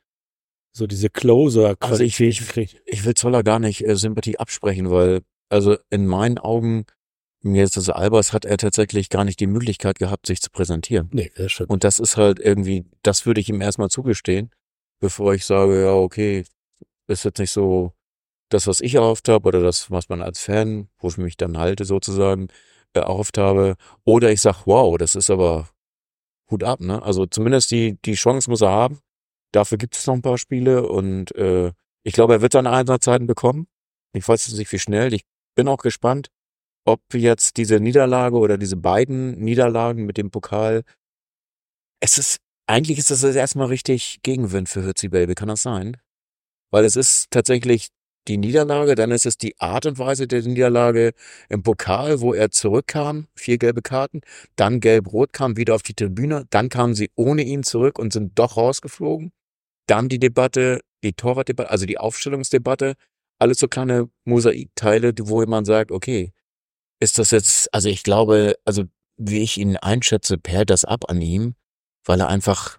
[0.72, 2.82] so diese Closer-Qualität also ich, kriegt.
[2.86, 6.86] Ich will Zoller gar nicht äh, Sympathie absprechen, weil also in meinen Augen
[7.42, 11.08] mir ist das Albers hat er tatsächlich gar nicht die Möglichkeit gehabt, sich zu präsentieren.
[11.12, 11.70] Nee, das stimmt.
[11.70, 14.50] Und das ist halt irgendwie, das würde ich ihm erstmal zugestehen,
[15.00, 16.44] bevor ich sage, ja, okay,
[17.06, 17.94] ist jetzt nicht so
[18.50, 21.58] das, was ich erhofft habe oder das, was man als Fan, wo ich mich dann
[21.58, 22.48] halte sozusagen,
[22.94, 23.76] äh, erhofft habe.
[24.04, 25.68] Oder ich sag, wow, das ist aber
[26.50, 27.02] Hut ab, ne?
[27.02, 29.00] Also zumindest die, die Chance muss er haben.
[29.52, 33.26] Dafür gibt es noch ein paar Spiele und äh, ich glaube, er wird seine Einsatzzeiten
[33.26, 33.66] bekommen.
[34.12, 35.12] Ich weiß nicht, wie schnell.
[35.14, 35.22] Ich
[35.54, 36.28] bin auch gespannt,
[36.84, 40.82] ob jetzt diese Niederlage oder diese beiden Niederlagen mit dem Pokal,
[42.00, 45.96] es ist, eigentlich ist das erstmal richtig Gegenwind für Hürzi Baby, kann das sein?
[46.70, 47.88] Weil es ist tatsächlich
[48.30, 51.12] die Niederlage, dann ist es die Art und Weise der Niederlage
[51.48, 54.20] im Pokal, wo er zurückkam, vier gelbe Karten,
[54.56, 58.38] dann gelb-rot kam wieder auf die Tribüne, dann kamen sie ohne ihn zurück und sind
[58.38, 59.32] doch rausgeflogen.
[59.86, 62.94] Dann die Debatte, die Torwartdebatte, also die Aufstellungsdebatte,
[63.40, 66.32] alles so kleine Mosaikteile, wo man sagt, okay,
[67.00, 68.84] ist das jetzt, also ich glaube, also
[69.16, 71.56] wie ich ihn einschätze, perlt das ab an ihm,
[72.04, 72.78] weil er einfach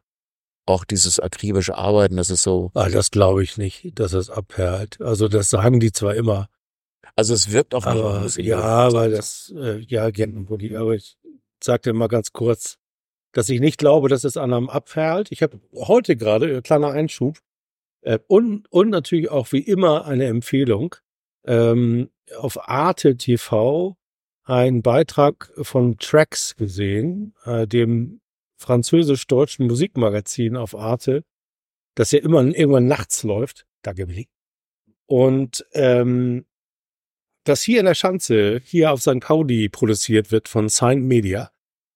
[0.65, 2.71] auch dieses akribische Arbeiten, das ist so.
[2.73, 5.01] Ah, das glaube ich nicht, dass es abperlt.
[5.01, 6.49] Also das sagen die zwar immer.
[7.15, 11.17] Also es wirkt auf aber, Ja, weil das, äh, ja, aber ich
[11.61, 12.77] sagte mal ganz kurz,
[13.33, 15.31] dass ich nicht glaube, dass es an einem abperlt.
[15.31, 17.39] Ich habe heute gerade, äh, kleiner Einschub,
[18.01, 20.95] äh, und, und natürlich auch wie immer eine Empfehlung,
[21.45, 23.97] ähm, auf Arte TV
[24.43, 28.20] einen Beitrag von Tracks gesehen, äh, dem
[28.61, 31.23] französisch-deutschen Musikmagazin auf Arte,
[31.95, 33.65] das ja immer irgendwann nachts läuft.
[33.81, 34.29] Danke, Billy.
[35.07, 36.45] Und ähm,
[37.43, 39.19] das hier in der Schanze, hier auf St.
[39.19, 41.51] Pauli produziert wird von Signed Media.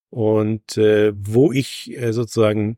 [0.10, 2.78] Und äh, wo ich äh, sozusagen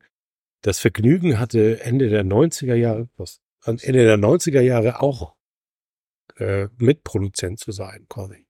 [0.62, 5.36] das Vergnügen hatte, Ende der 90er Jahre, was, Ende der 90er Jahre auch
[6.38, 8.45] äh, Mitproduzent zu sein, quasi.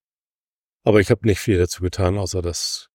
[0.83, 2.86] Aber ich habe nicht viel dazu getan, außer dass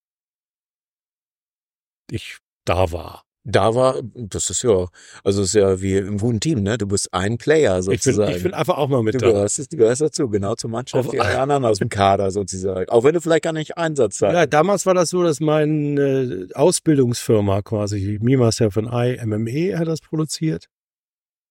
[2.12, 3.24] ich da war.
[3.44, 4.86] Da war, das ist ja,
[5.24, 6.78] also ist ja wie im guten Team, ne?
[6.78, 8.28] Du bist ein Player sozusagen.
[8.28, 9.32] Ich bin, ich bin einfach auch mal mit du da.
[9.32, 12.88] Gehörst, du gehörst dazu, genau zur Mannschaft, Auf, die anderen aus dem Kader sozusagen.
[12.88, 14.32] Auch wenn du vielleicht gar nicht Einsatz hast.
[14.32, 19.88] Ja, damals war das so, dass meine äh, Ausbildungsfirma quasi, Myself and I, MME hat
[19.88, 20.68] das produziert.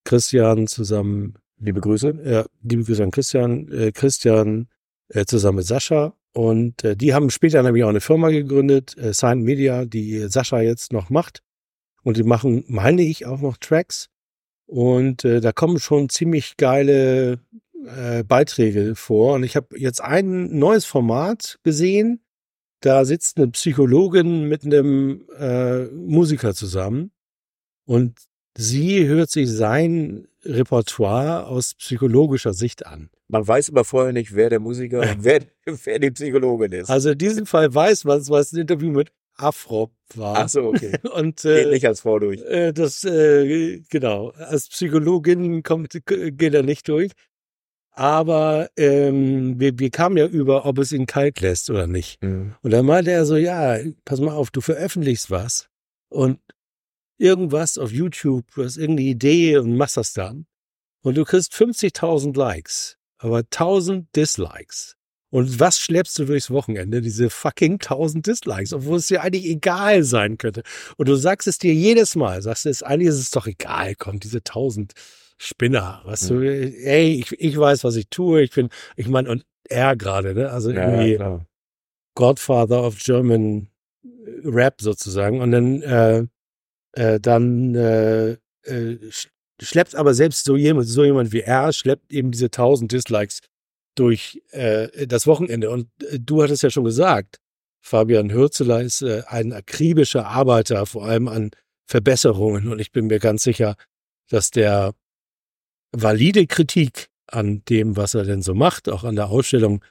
[0.05, 1.35] Christian zusammen.
[1.59, 2.13] Liebe Grüße.
[2.23, 3.69] Ja, liebe Grüße an Christian.
[3.69, 4.69] Äh, Christian
[5.09, 9.13] äh, zusammen mit Sascha und äh, die haben später nämlich auch eine Firma gegründet, äh,
[9.13, 11.41] Sign Media, die Sascha jetzt noch macht.
[12.03, 14.07] Und die machen, meine ich, auch noch Tracks.
[14.65, 17.39] Und äh, da kommen schon ziemlich geile
[17.85, 19.35] äh, Beiträge vor.
[19.35, 22.23] Und ich habe jetzt ein neues Format gesehen.
[22.79, 27.11] Da sitzt eine Psychologin mit einem äh, Musiker zusammen.
[27.85, 28.17] Und
[28.57, 33.09] sie hört sich sein Repertoire aus psychologischer Sicht an.
[33.27, 36.89] Man weiß aber vorher nicht, wer der Musiker, wer, wer die Psychologin ist.
[36.89, 40.37] Also in diesem Fall weiß man, was ein Interview mit Afrop war.
[40.37, 40.97] Ach so, okay.
[41.13, 42.41] Und, äh, geht nicht als Frau durch.
[42.41, 44.29] Äh, das, äh, genau.
[44.31, 47.11] Als Psychologin kommt, geht er nicht durch.
[47.93, 52.23] Aber ähm, wir, wir kamen ja über, ob es ihn kalt lässt oder nicht.
[52.23, 52.55] Mhm.
[52.61, 55.69] Und dann meinte er so, ja, pass mal auf, du veröffentlichst was
[56.09, 56.39] und
[57.21, 60.47] irgendwas auf YouTube, du hast irgendeine Idee und machst das dann.
[61.03, 64.97] Und du kriegst 50.000 Likes, aber 1000 Dislikes.
[65.29, 67.01] Und was schleppst du durchs Wochenende?
[67.01, 70.63] Diese fucking 1000 Dislikes, obwohl es dir eigentlich egal sein könnte.
[70.97, 74.19] Und du sagst es dir jedes Mal, sagst es, eigentlich ist es doch egal, komm,
[74.19, 74.93] diese 1000
[75.37, 79.45] Spinner, was du, ey, ich, ich weiß, was ich tue, ich bin, ich meine, und
[79.69, 81.43] er gerade, ne, also irgendwie ja,
[82.13, 83.69] Godfather of German
[84.43, 85.41] Rap sozusagen.
[85.41, 86.25] Und dann äh,
[86.93, 88.97] äh, dann äh, äh,
[89.61, 93.39] schleppt aber selbst so jemand, so jemand wie er, schleppt eben diese 1000 Dislikes
[93.95, 95.69] durch äh, das Wochenende.
[95.69, 97.37] Und äh, du hattest ja schon gesagt,
[97.81, 101.51] Fabian Hürzeler ist äh, ein akribischer Arbeiter, vor allem an
[101.85, 102.67] Verbesserungen.
[102.67, 103.75] Und ich bin mir ganz sicher,
[104.29, 104.93] dass der
[105.91, 109.83] valide Kritik an dem, was er denn so macht, auch an der Ausstellung,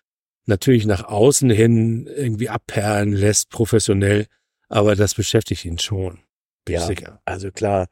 [0.47, 4.27] natürlich nach außen hin irgendwie abperlen lässt, professionell.
[4.69, 6.21] Aber das beschäftigt ihn schon.
[6.69, 7.21] Ja, sicher.
[7.25, 7.87] also klar.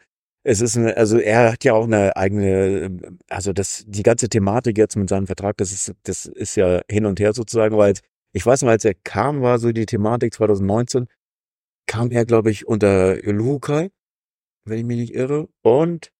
[0.44, 4.78] Es ist eine, also er hat ja auch eine eigene, also das, die ganze Thematik
[4.78, 7.94] jetzt mit seinem Vertrag, das ist, das ist ja hin und her sozusagen, weil
[8.32, 11.08] ich weiß noch, als er kam, war so die Thematik 2019,
[11.86, 13.90] kam er, glaube ich, unter Luhukai,
[14.64, 16.12] wenn ich mich nicht irre, und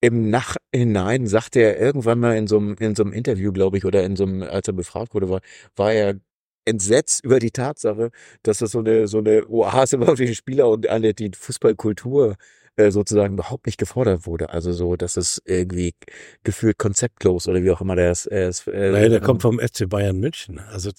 [0.00, 3.84] im Nachhinein sagte er irgendwann mal in so einem, in so einem Interview, glaube ich,
[3.84, 5.40] oder in so einem, als er befragt wurde, war,
[5.74, 6.20] war er
[6.68, 8.10] entsetzt über die Tatsache,
[8.42, 12.36] dass das so eine, so eine Oase war für die Spieler und alle die Fußballkultur
[12.76, 14.50] äh, sozusagen überhaupt nicht gefordert wurde.
[14.50, 15.94] Also so, dass es irgendwie
[16.44, 18.26] gefühlt konzeptlos oder wie auch immer der ist.
[18.26, 18.52] Äh,
[18.92, 20.60] naja, der kommt vom FC Bayern München.
[20.60, 20.90] Also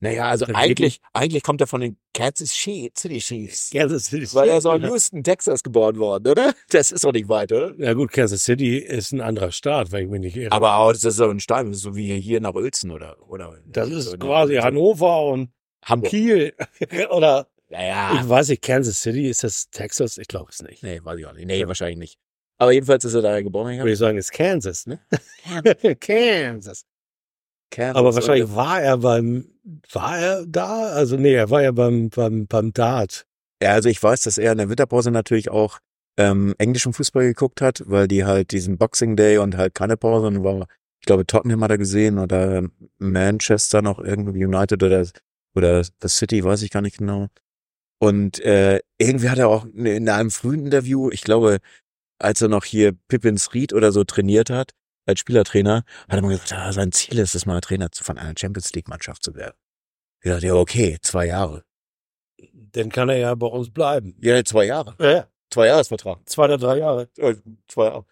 [0.00, 3.70] Naja, also eigentlich, eigentlich kommt er von den Kansas City Chiefs.
[3.70, 4.28] Kansas City.
[4.34, 6.54] Weil er ist auch in Houston, Texas geboren worden, oder?
[6.68, 7.74] Das ist doch nicht weit, oder?
[7.78, 10.52] Ja gut, Kansas City ist ein anderer Staat, wenn ich mich nicht irre.
[10.52, 13.16] Aber auch, das ist so ein Stein, so wie hier nach Uelzen, oder?
[13.28, 15.50] oder das so ist in- quasi so Hannover und
[15.82, 16.10] Hamburg.
[16.10, 16.52] Kiel.
[17.10, 20.18] Oder Naja, ich weiß nicht, Kansas City, ist das Texas?
[20.18, 20.82] Ich glaube es nicht.
[20.82, 21.46] nee, weiß ich auch nicht.
[21.46, 22.18] Nee, wahrscheinlich nicht.
[22.58, 23.76] Aber jedenfalls ist er da geboren.
[23.78, 24.98] Würde ich sagen, ist Kansas, ne?
[25.44, 25.76] Kansas.
[26.00, 26.84] Kansas,
[27.78, 29.46] Aber wahrscheinlich war er beim,
[29.92, 30.88] war er da?
[30.88, 33.26] Also nee, er war ja beim, beim, beim Dart.
[33.62, 35.78] Ja, also ich weiß, dass er in der Winterpause natürlich auch
[36.18, 40.26] ähm, englischen Fußball geguckt hat, weil die halt diesen Boxing Day und halt keine Pause
[40.28, 40.66] und war,
[41.00, 45.06] ich glaube, Tottenham hat er gesehen oder Manchester noch irgendwie United oder
[45.54, 47.28] oder The City, weiß ich gar nicht genau.
[47.98, 51.58] Und äh, irgendwie hat er auch in einem frühen Interview, ich glaube,
[52.18, 54.72] als er noch hier Pippins Ried oder so trainiert hat,
[55.06, 58.18] als Spielertrainer, hat er mal gesagt, ah, sein Ziel ist es mal Trainer zu- von
[58.18, 59.56] einer Champions League Mannschaft zu werden.
[60.22, 61.62] Ich dachte, ja, okay, zwei Jahre.
[62.52, 64.16] Dann kann er ja bei uns bleiben.
[64.20, 64.94] Ja, zwei Jahre.
[65.00, 65.28] Ja.
[65.50, 66.18] Zwei Jahresvertrag.
[66.28, 67.08] Zwei oder drei Jahre.
[67.68, 68.04] Zwei Jahre.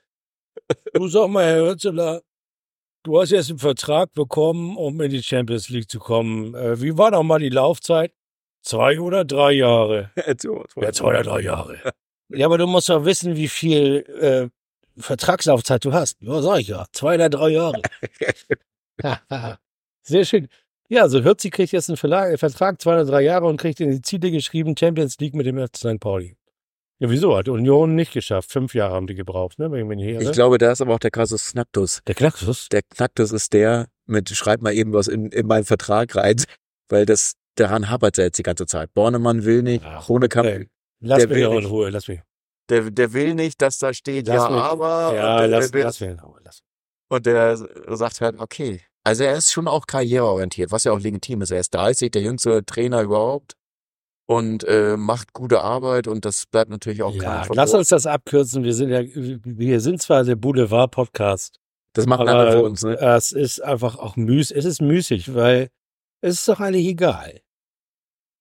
[0.94, 2.22] Du sag mal, Herr Hürzeler,
[3.02, 6.54] du hast jetzt einen Vertrag bekommen, um in die Champions League zu kommen.
[6.54, 8.14] Äh, wie war doch mal die Laufzeit?
[8.62, 10.10] Zwei oder drei Jahre?
[10.40, 11.92] so, Ja, zwei oder drei Jahre.
[12.28, 14.48] Ja, aber du musst doch wissen, wie viel äh,
[14.96, 16.16] Vertragslaufzeit du hast.
[16.20, 16.86] Ja, sag ich ja.
[16.92, 17.82] Zwei oder drei Jahre.
[20.02, 20.48] Sehr schön.
[20.88, 23.90] Ja, also Hürzi kriegt jetzt einen Verlag, Vertrag, zwei oder drei Jahre und kriegt in
[23.90, 26.00] die Ziele geschrieben Champions League mit dem FC St.
[26.00, 26.36] Pauli.
[27.00, 27.36] Ja, wieso?
[27.36, 28.52] Hat Union nicht geschafft.
[28.52, 29.70] Fünf Jahre haben die gebraucht, ne?
[29.72, 30.20] Wenn ich.
[30.20, 32.00] Ich glaube, da ist aber auch der Kasus Knacktus.
[32.06, 32.68] Der Knacktus?
[32.68, 36.36] Der Knacktus ist der mit, schreib mal eben was in, in meinen Vertrag rein,
[36.88, 38.92] weil das, daran hapert er jetzt die ganze Zeit.
[38.94, 40.68] Bornemann will nicht, Ach, Honekamp, Ey,
[41.00, 41.64] lass mich in.
[41.66, 42.20] Ruhe, lass mich.
[42.68, 45.84] Der, der will nicht, dass da steht, Lass ja, mich- aber, Ja, der, lass, der,
[45.84, 46.40] lass mich in Ruhe.
[46.44, 46.62] Lass.
[47.10, 48.80] und der sagt halt, okay.
[49.06, 51.50] Also er ist schon auch karriereorientiert, was ja auch legitim ist.
[51.50, 53.52] Er ist 30, der jüngste Trainer überhaupt
[54.26, 58.64] und äh, macht gute Arbeit und das bleibt natürlich auch Ja, lass uns das abkürzen.
[58.64, 61.60] Wir sind ja, wir sind zwar der Boulevard-Podcast,
[61.92, 62.96] Das machen aber alle für uns, ne?
[62.98, 65.68] es ist einfach auch müß, es ist müßig, weil
[66.22, 67.40] es ist doch eigentlich egal.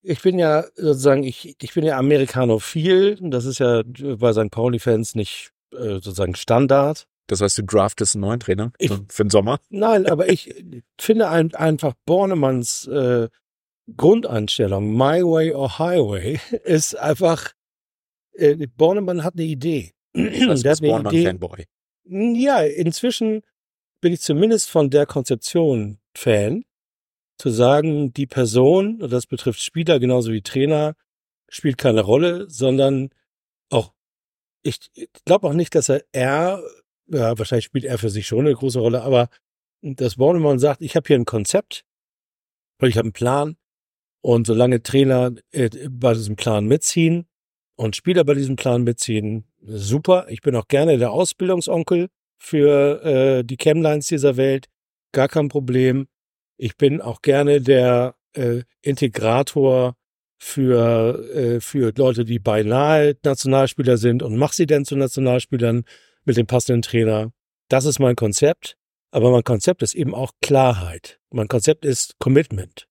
[0.05, 3.17] Ich bin ja sozusagen, ich, ich bin ja Amerikanophil.
[3.21, 4.51] Das ist ja bei St.
[4.51, 7.07] Pauli-Fans nicht äh, sozusagen Standard.
[7.27, 9.59] Das heißt, du draftest einen neuen Trainer Ich- für den Sommer?
[9.69, 10.53] Nein, aber ich
[10.99, 13.29] finde ein, einfach Bornemanns äh,
[13.97, 17.51] Grundeinstellung, My Way or Highway, ist einfach,
[18.33, 19.91] äh, Bornemann hat eine Idee.
[20.15, 21.25] Also, Der du hat bist eine Bornemann Idee.
[21.27, 21.65] Fanboy.
[22.05, 23.41] Ja, inzwischen
[24.01, 26.65] bin ich zumindest von der Konzeption Fan,
[27.37, 30.95] zu sagen, die Person, und das betrifft Spieler genauso wie Trainer,
[31.49, 33.09] spielt keine Rolle, sondern
[33.69, 33.93] auch,
[34.63, 34.79] ich
[35.25, 36.63] glaube auch nicht, dass er, er,
[37.07, 39.29] ja, wahrscheinlich spielt er für sich schon eine große Rolle, aber
[39.81, 41.83] dass Bornemann sagt, ich habe hier ein Konzept,
[42.81, 43.57] ich habe einen Plan,
[44.23, 47.27] und solange Trainer äh, bei diesem Plan mitziehen
[47.75, 50.27] und Spieler bei diesem Plan mitziehen, super.
[50.29, 54.67] Ich bin auch gerne der Ausbildungsonkel für äh, die Chemlines dieser Welt,
[55.11, 56.07] gar kein Problem.
[56.63, 59.97] Ich bin auch gerne der äh, Integrator
[60.37, 65.83] für, äh, für Leute, die beinahe Nationalspieler sind und mach sie denn zu Nationalspielern
[66.23, 67.33] mit dem passenden Trainer.
[67.67, 68.77] Das ist mein Konzept.
[69.11, 71.19] Aber mein Konzept ist eben auch Klarheit.
[71.31, 72.87] Mein Konzept ist Commitment.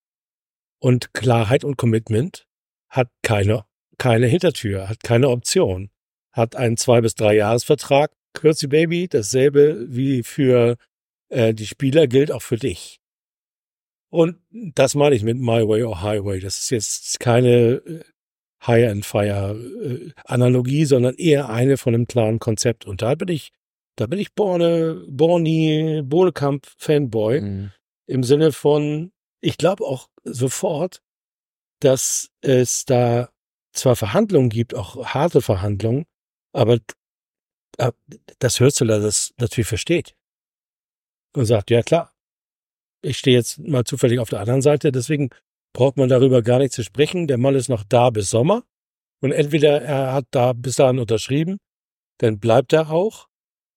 [0.78, 2.46] Und Klarheit und Commitment
[2.90, 3.64] hat keine,
[3.96, 5.88] keine Hintertür, hat keine Option.
[6.30, 8.12] Hat einen zwei bis drei Jahresvertrag.
[8.34, 10.76] Kürzi Baby, dasselbe wie für
[11.30, 13.01] äh, die Spieler gilt auch für dich.
[14.12, 16.38] Und das meine ich mit My Way or Highway.
[16.40, 17.50] Das ist jetzt keine
[17.86, 18.00] äh,
[18.66, 22.84] High and Fire äh, Analogie, sondern eher eine von einem klaren Konzept.
[22.86, 23.52] Und da bin ich,
[23.96, 27.72] da bin ich Borne, Borni, Bohlekamp Fanboy Mhm.
[28.06, 31.02] im Sinne von, ich glaube auch sofort,
[31.80, 33.30] dass es da
[33.72, 36.04] zwar Verhandlungen gibt, auch harte Verhandlungen,
[36.52, 36.78] aber
[37.78, 37.92] äh,
[38.40, 40.14] das Hürzeler das natürlich versteht
[41.34, 42.11] und sagt, ja klar,
[43.02, 45.30] ich stehe jetzt mal zufällig auf der anderen Seite, deswegen
[45.72, 47.26] braucht man darüber gar nicht zu sprechen.
[47.26, 48.64] Der Mann ist noch da bis Sommer
[49.20, 51.58] und entweder er hat da bis dahin unterschrieben,
[52.18, 53.28] dann bleibt er auch.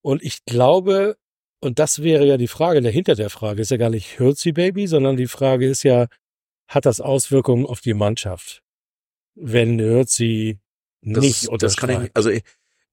[0.02, 1.18] Und ich glaube,
[1.62, 4.88] und das wäre ja die Frage dahinter der Frage, ist ja gar nicht Hürzi Baby,
[4.88, 6.08] sondern die Frage ist ja,
[6.68, 8.62] hat das Auswirkungen auf die Mannschaft,
[9.36, 10.60] wenn Hürzi
[11.02, 12.44] Das, nicht das kann ich, also ich,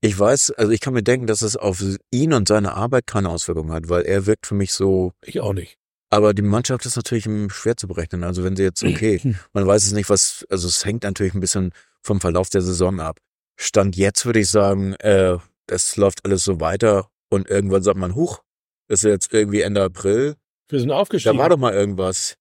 [0.01, 3.29] ich weiß, also ich kann mir denken, dass es auf ihn und seine Arbeit keine
[3.29, 5.79] Auswirkungen hat, weil er wirkt für mich so, Ich auch nicht.
[6.13, 8.23] Aber die Mannschaft ist natürlich schwer zu berechnen.
[8.23, 9.21] Also wenn sie jetzt, okay,
[9.55, 11.73] man weiß es nicht, was, also es hängt natürlich ein bisschen
[12.03, 13.19] vom Verlauf der Saison ab.
[13.59, 18.15] Stand jetzt würde ich sagen, äh, das läuft alles so weiter und irgendwann sagt man,
[18.15, 18.43] huch,
[18.89, 20.37] ist jetzt irgendwie Ende April,
[20.69, 21.39] Wir sind da aufgestiegen.
[21.39, 22.37] war doch mal irgendwas.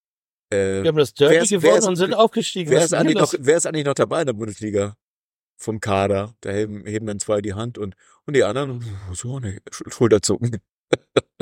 [0.52, 2.72] Äh, Wir haben das Derby Wer ist- wer gewonnen ist- und sind aufgestiegen.
[2.72, 4.96] wer, ist eigentlich noch, wer ist eigentlich noch dabei in der Bundesliga?
[5.58, 6.34] Vom Kader.
[6.42, 10.58] Da heben, heben dann zwei die Hand und, und die anderen so eine Schulterzucken.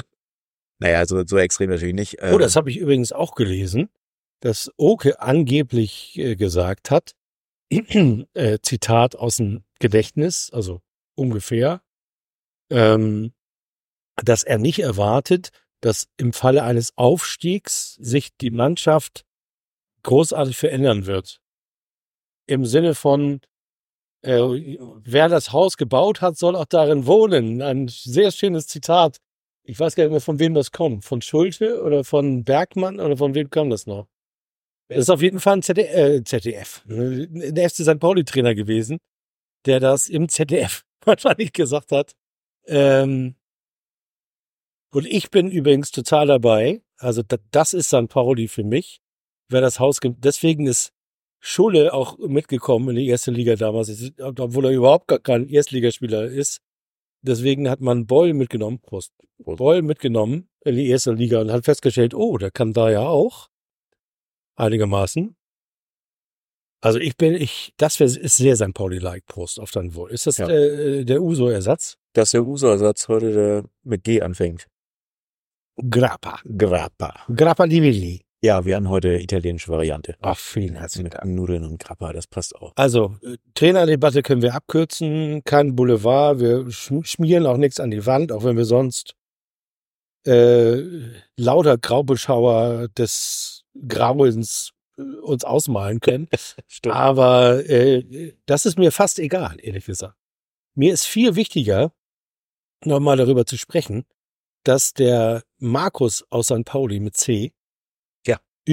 [0.80, 2.20] naja, so, so extrem natürlich nicht.
[2.22, 3.90] Äh, Oh, das habe ich übrigens auch gelesen,
[4.42, 7.14] dass Oke angeblich äh, gesagt hat,
[7.70, 10.82] äh, Zitat aus dem Gedächtnis, also
[11.16, 11.82] ungefähr,
[12.72, 13.34] ähm,
[14.24, 15.50] dass er nicht erwartet,
[15.82, 19.26] dass im Falle eines Aufstiegs sich die Mannschaft
[20.04, 21.42] großartig verändern wird.
[22.48, 23.42] Im Sinne von,
[24.22, 27.62] äh, wer das Haus gebaut hat, soll auch darin wohnen.
[27.62, 29.18] Ein sehr schönes Zitat.
[29.70, 31.06] Ich weiß gar nicht mehr, von wem das kommt.
[31.06, 34.08] Von Schulte oder von Bergmann oder von wem kam das noch?
[34.90, 38.00] Das ist auf jeden Fall ein ZDF, äh, ZDF ein FC St.
[38.00, 38.98] Pauli-Trainer gewesen,
[39.68, 42.14] der das im ZDF wahrscheinlich gesagt hat.
[42.66, 43.36] Ähm,
[44.92, 46.82] und ich bin übrigens total dabei.
[46.98, 48.08] Also da, das ist St.
[48.10, 49.02] Pauli für mich.
[49.50, 50.92] Wer das Haus, ge- deswegen ist
[51.40, 56.60] Schulle auch mitgekommen in die erste Liga damals, obwohl er überhaupt gar kein Erstligaspieler ist.
[57.22, 62.14] Deswegen hat man Boll mitgenommen, Prost, Boll mitgenommen in die erste Liga und hat festgestellt,
[62.14, 63.48] oh, der kann da ja auch
[64.56, 65.36] einigermaßen.
[66.82, 68.74] Also ich bin, ich, das ist sehr St.
[68.74, 70.12] Pauli-like, Prost auf dein Wohl.
[70.12, 70.48] Ist das Ja.
[70.50, 71.96] äh, der Uso-Ersatz?
[72.14, 74.68] dass der Uso-Ersatz heute der mit G anfängt.
[75.90, 76.40] Grappa.
[76.58, 77.26] Grappa.
[77.34, 78.22] Grappa di Villi.
[78.42, 80.16] Ja, wir haben heute italienische Variante.
[80.22, 81.26] Ach, vielen herzlichen Dank.
[81.26, 82.72] Nudeln und Grappa, das passt auch.
[82.78, 88.06] Also, äh, Trainerdebatte können wir abkürzen, kein Boulevard, wir sch- schmieren auch nichts an die
[88.06, 89.16] Wand, auch wenn wir sonst
[90.26, 90.82] äh,
[91.36, 96.30] lauter Graubeschauer des Grauens äh, uns ausmalen können.
[96.90, 100.16] Aber äh, das ist mir fast egal, ehrlich gesagt.
[100.76, 101.92] Mir ist viel wichtiger,
[102.86, 104.06] nochmal darüber zu sprechen,
[104.64, 106.64] dass der Markus aus St.
[106.64, 107.52] Pauli mit C.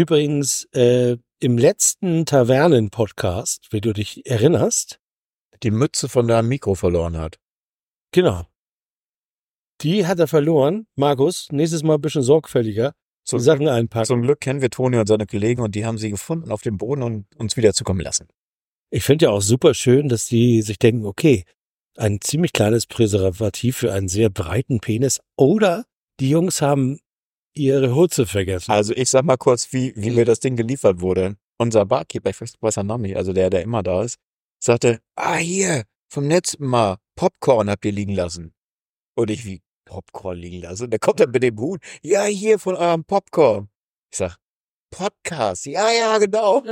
[0.01, 5.01] übrigens äh, im letzten Tavernen-Podcast, wie du dich erinnerst,
[5.63, 7.39] Die Mütze von deinem Mikro verloren hat.
[8.13, 8.45] genau,
[9.81, 10.87] die hat er verloren.
[10.97, 12.93] Markus, nächstes Mal ein bisschen sorgfältiger,
[13.25, 14.07] So- die Sachen einpacken.
[14.07, 16.77] Zum Glück kennen wir Toni und seine Kollegen und die haben sie gefunden auf dem
[16.77, 18.29] Boden und uns wieder zukommen lassen.
[18.91, 21.45] Ich finde ja auch super schön, dass die sich denken, okay,
[21.97, 25.85] ein ziemlich kleines Präservativ für einen sehr breiten Penis oder
[26.21, 26.99] die Jungs haben
[27.57, 28.71] ihre Hutze vergessen.
[28.73, 31.37] Also ich sag mal kurz, wie, wie mir das Ding geliefert wurde.
[31.59, 34.19] Unser Barkeeper, ich weiß, weiß seinen Namen nicht, also der, der immer da ist,
[34.63, 38.55] sagte, ah hier, vom letzten Mal, Popcorn habt ihr liegen lassen.
[39.17, 40.91] Und ich wie, Popcorn liegen lassen?
[40.91, 43.71] Der kommt dann mit dem Hut, ja hier von eurem Popcorn.
[44.13, 44.37] Ich sag,
[44.91, 46.63] Podcast, ja, ja, genau.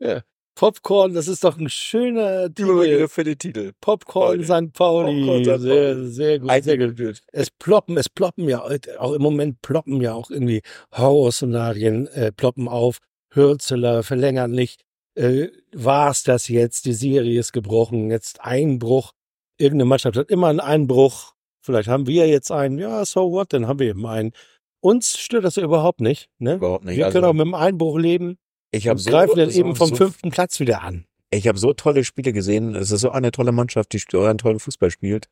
[0.54, 3.08] Popcorn, das ist doch ein schöner Titel.
[3.08, 3.72] für den Titel.
[3.80, 4.72] Popcorn St.
[4.72, 5.20] Pauli.
[5.26, 5.60] Popcorn St.
[5.62, 6.10] Sehr, Pauli.
[6.10, 7.22] sehr gut, sehr gut.
[7.32, 8.64] Es ploppen, es ploppen ja,
[8.98, 10.62] auch im Moment ploppen ja auch irgendwie
[10.96, 12.98] Horrorszenarien, äh, ploppen auf.
[13.32, 14.82] Hürzeler verlängert nicht.
[15.16, 16.84] Äh, war's das jetzt?
[16.84, 18.10] Die Serie ist gebrochen.
[18.10, 19.10] Jetzt Einbruch.
[19.58, 21.32] Irgendeine Mannschaft hat immer einen Einbruch.
[21.62, 22.78] Vielleicht haben wir jetzt einen.
[22.78, 23.52] Ja, so what?
[23.52, 24.32] Dann haben wir eben einen.
[24.80, 26.28] Uns stört das ja überhaupt nicht.
[26.38, 26.54] Ne?
[26.54, 26.96] Überhaupt nicht.
[26.96, 28.38] Wir Also, können auch mit dem Einbruch leben
[28.76, 31.06] ich habe so, greifen dann so, eben vom so, fünften Platz wieder an.
[31.30, 32.74] Ich habe so tolle Spiele gesehen.
[32.74, 35.28] Es ist so eine tolle Mannschaft, die einen tollen Fußball spielt.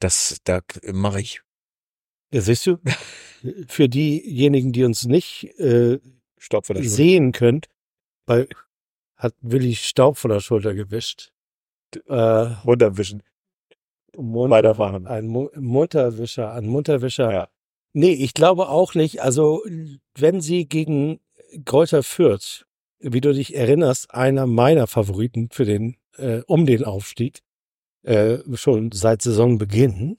[0.00, 0.60] Das, da
[0.92, 1.42] mache ich
[2.32, 2.78] Ja, siehst du?
[3.68, 5.98] Für diejenigen, die uns nicht äh,
[6.38, 7.68] Stopp von der sehen könnt,
[8.26, 8.46] bei,
[9.16, 11.32] hat Willi Staub von der Schulter gewischt.
[12.06, 13.22] Äh, Runterwischen.
[14.16, 15.06] munter, Weiterfahren.
[15.06, 17.32] ein Mu- Munterwischer, ein Munterwischer.
[17.32, 17.48] Ja.
[17.92, 19.22] Nee, ich glaube auch nicht.
[19.22, 19.62] Also,
[20.16, 21.18] wenn sie gegen
[21.64, 22.64] Kräuter Fürth,
[23.00, 27.40] wie du dich erinnerst, einer meiner Favoriten für den, äh, um den Aufstieg,
[28.02, 30.18] äh, schon seit Saisonbeginn,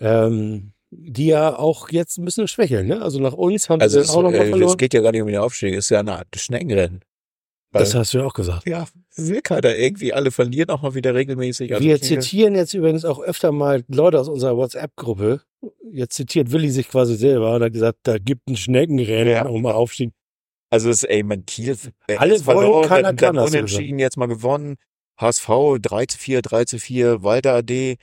[0.00, 3.00] ähm, die ja auch jetzt ein bisschen schwächeln, ne?
[3.02, 4.76] Also nach uns haben Also sie es, auch noch mal äh, es verloren.
[4.76, 7.00] geht ja gar nicht um den Aufstieg, es ist ja eine Art Schneckenrennen.
[7.70, 8.66] Weil, Das hast du ja auch gesagt.
[8.68, 11.72] ja, will keiner irgendwie, alle verlieren auch mal wieder regelmäßig.
[11.72, 15.40] Also Wir zitieren jetzt übrigens auch öfter mal Leute aus unserer WhatsApp-Gruppe.
[15.90, 19.46] Jetzt zitiert Willi sich quasi selber und hat gesagt, da gibt ein Schneckenrennen Ja.
[19.46, 20.10] um Aufstieg.
[20.72, 24.16] Also es, ey, man Kiel, äh, Alle jetzt verloren, keiner dann, kann, dann unentschieden, jetzt
[24.16, 24.76] mal gewonnen.
[25.20, 25.46] HSV
[25.82, 27.98] 3 zu 4, 3 zu 4, Walter AD.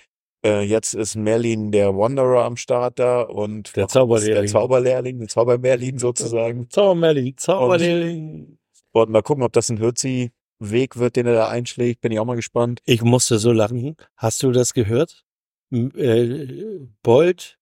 [0.45, 4.43] Äh, jetzt ist Merlin der Wanderer am Start da und Der Zauberlehrling.
[4.43, 6.69] Der Zauberlehrling, der Zaubermerlin sozusagen.
[6.69, 8.59] Zaubermerli, Zauberlehrling.
[8.91, 12.01] Und mal gucken, ob das ein Hürzi-Weg wird, den er da einschlägt.
[12.01, 12.81] Bin ich auch mal gespannt.
[12.85, 13.95] Ich musste so lachen.
[14.15, 15.23] Hast du das gehört?
[15.71, 17.57] Äh, Bold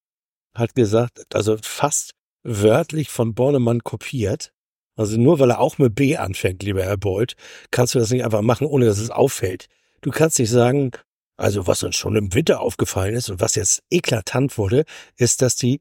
[0.53, 2.11] hat gesagt, also fast
[2.43, 4.51] wörtlich von Bornemann kopiert.
[4.97, 7.35] Also nur weil er auch mit B anfängt, lieber Herr Bold,
[7.71, 9.67] kannst du das nicht einfach machen, ohne dass es auffällt.
[10.01, 10.91] Du kannst nicht sagen,
[11.37, 14.83] also was uns schon im Winter aufgefallen ist und was jetzt eklatant wurde,
[15.15, 15.79] ist, dass die,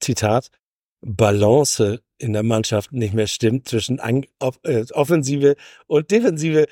[0.00, 0.50] Zitat,
[1.00, 5.56] Balance in der Mannschaft nicht mehr stimmt zwischen äh, Offensive
[5.86, 6.66] und Defensive.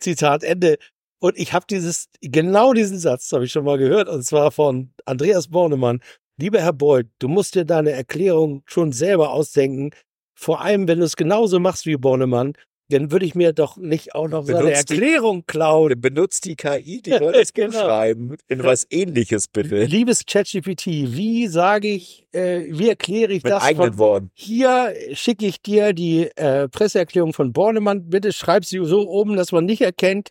[0.00, 0.78] Zitat Ende.
[1.18, 4.92] Und ich habe dieses, genau diesen Satz habe ich schon mal gehört, und zwar von
[5.06, 6.00] Andreas Bornemann.
[6.36, 9.90] Lieber Herr Boyd, du musst dir deine Erklärung schon selber ausdenken.
[10.34, 12.54] Vor allem, wenn du es genauso machst wie Bornemann,
[12.90, 15.98] dann würde ich mir doch nicht auch noch seine Benutzt die- Erklärung klauen.
[16.00, 17.72] Benutzt die KI, die soll das Genau.
[17.80, 18.36] schreiben.
[18.46, 19.84] In was ähnliches bitte.
[19.84, 23.62] Liebes ChatGPT, wie sage ich, äh, wie erkläre ich Mit das?
[23.62, 24.30] eigenen Von, Worten.
[24.34, 28.10] hier schicke ich dir die äh, Presseerklärung von Bornemann.
[28.10, 30.28] Bitte schreib sie so oben, dass man nicht erkennt,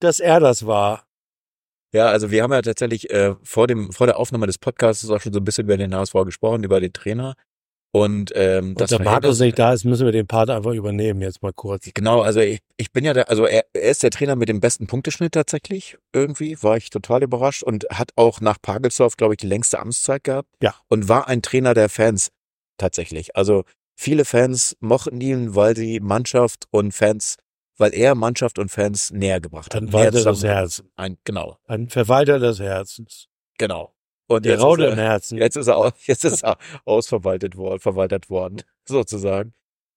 [0.00, 1.04] dass er das war.
[1.92, 5.20] Ja, also wir haben ja tatsächlich äh, vor dem vor der Aufnahme des Podcasts auch
[5.20, 7.34] schon so ein bisschen über den HSV gesprochen, über den Trainer.
[7.90, 11.22] Und ähm, Und das da Markus nicht da ist, müssen wir den Part einfach übernehmen,
[11.22, 11.88] jetzt mal kurz.
[11.94, 14.60] Genau, also ich, ich bin ja der, also er, er ist der Trainer mit dem
[14.60, 15.96] besten Punkteschnitt tatsächlich.
[16.12, 20.24] Irgendwie war ich total überrascht und hat auch nach Pagelsdorf, glaube ich, die längste Amtszeit
[20.24, 20.48] gehabt.
[20.62, 20.74] Ja.
[20.88, 22.30] Und war ein Trainer der Fans
[22.76, 23.34] tatsächlich.
[23.36, 23.64] Also
[23.96, 27.36] viele Fans mochten ihn, weil die Mannschaft und Fans,
[27.78, 29.80] weil er Mannschaft und Fans näher gebracht hat.
[29.82, 30.88] Ein Näher Walter des Herzens.
[30.96, 33.28] Ein, genau, Ein Verwalter des Herzens.
[33.56, 33.94] genau.
[34.28, 35.38] Und Der jetzt im er, Herzen.
[35.38, 39.54] jetzt ist er, jetzt ist er ausverwaltet worden, verwaltet worden, sozusagen.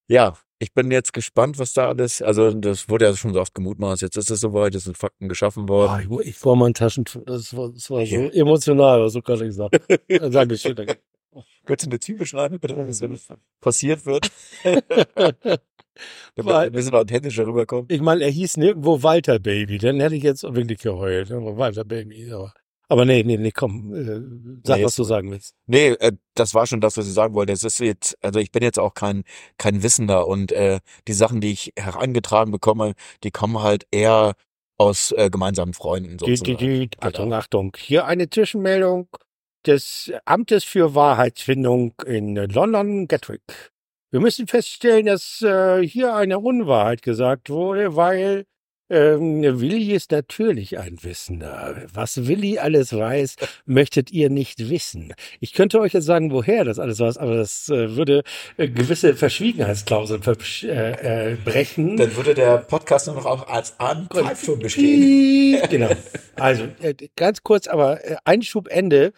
[0.07, 3.53] Ja, ich bin jetzt gespannt, was da alles, also das wurde ja schon so oft
[3.55, 6.07] gemutmaßt, jetzt ist es soweit, es sind Fakten geschaffen worden.
[6.09, 7.23] Oh, ich, ich brauche mal ein Taschentuch.
[7.25, 8.29] Das war, das war so Ja.
[8.31, 9.79] emotional, was du gerade gesagt
[10.33, 10.75] Dankeschön.
[10.75, 10.97] Danke.
[11.65, 13.27] Könntest du eine Zwiebel schneiden, bitte, wenn es
[13.61, 14.29] passiert wird?
[16.35, 17.91] Damit Weil- ein bisschen authentischer rüberkommt.
[17.91, 21.29] Ich meine, er hieß nirgendwo Walter Baby, dann hätte ich jetzt wirklich geheult.
[21.29, 22.53] Walter Baby, aber,
[22.91, 25.55] aber nee, nee, nee, komm, äh, sag, Nee, was du sagen willst.
[25.65, 27.53] Nee, äh, das war schon das, was ich sagen wollte.
[27.53, 29.23] Es ist jetzt, also ich bin jetzt auch kein,
[29.57, 34.33] kein Wissender und äh, die Sachen, die ich herangetragen bekomme, die kommen halt eher
[34.77, 36.57] aus äh, gemeinsamen Freunden Die, sozusagen.
[36.57, 37.77] die, die, Achtung, Achtung.
[37.77, 39.07] Hier eine Zwischenmeldung
[39.65, 43.71] des Amtes für Wahrheitsfindung in London, Gatwick.
[44.09, 48.43] Wir müssen feststellen, dass äh, hier eine Unwahrheit gesagt wurde, weil
[48.91, 51.83] ähm, Willi ist natürlich ein Wissender.
[51.93, 53.35] Was Willi alles weiß,
[53.65, 55.13] möchtet ihr nicht wissen.
[55.39, 58.23] Ich könnte euch jetzt sagen, woher das alles weiß, aber das äh, würde
[58.57, 61.95] äh, gewisse Verschwiegenheitsklauseln versch- äh, äh, brechen.
[61.97, 65.61] Dann würde der Podcast nur noch auch als Anpfeifung bestehen.
[65.69, 65.89] Genau.
[66.35, 69.13] Also äh, ganz kurz, aber Einschub Ende.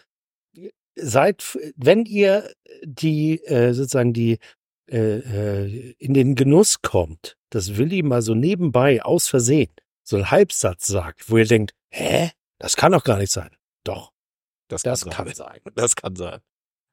[0.96, 2.50] Seid, wenn ihr
[2.84, 4.40] die sozusagen die
[4.90, 9.72] äh, äh, in den Genuss kommt, dass Willi mal so nebenbei aus Versehen
[10.04, 13.50] so einen Halbsatz sagt, wo ihr denkt, hä, das kann doch gar nicht sein.
[13.86, 14.12] Doch,
[14.68, 15.60] Das, das kann, kann sein.
[15.64, 15.74] sein.
[15.76, 16.40] Das kann sein.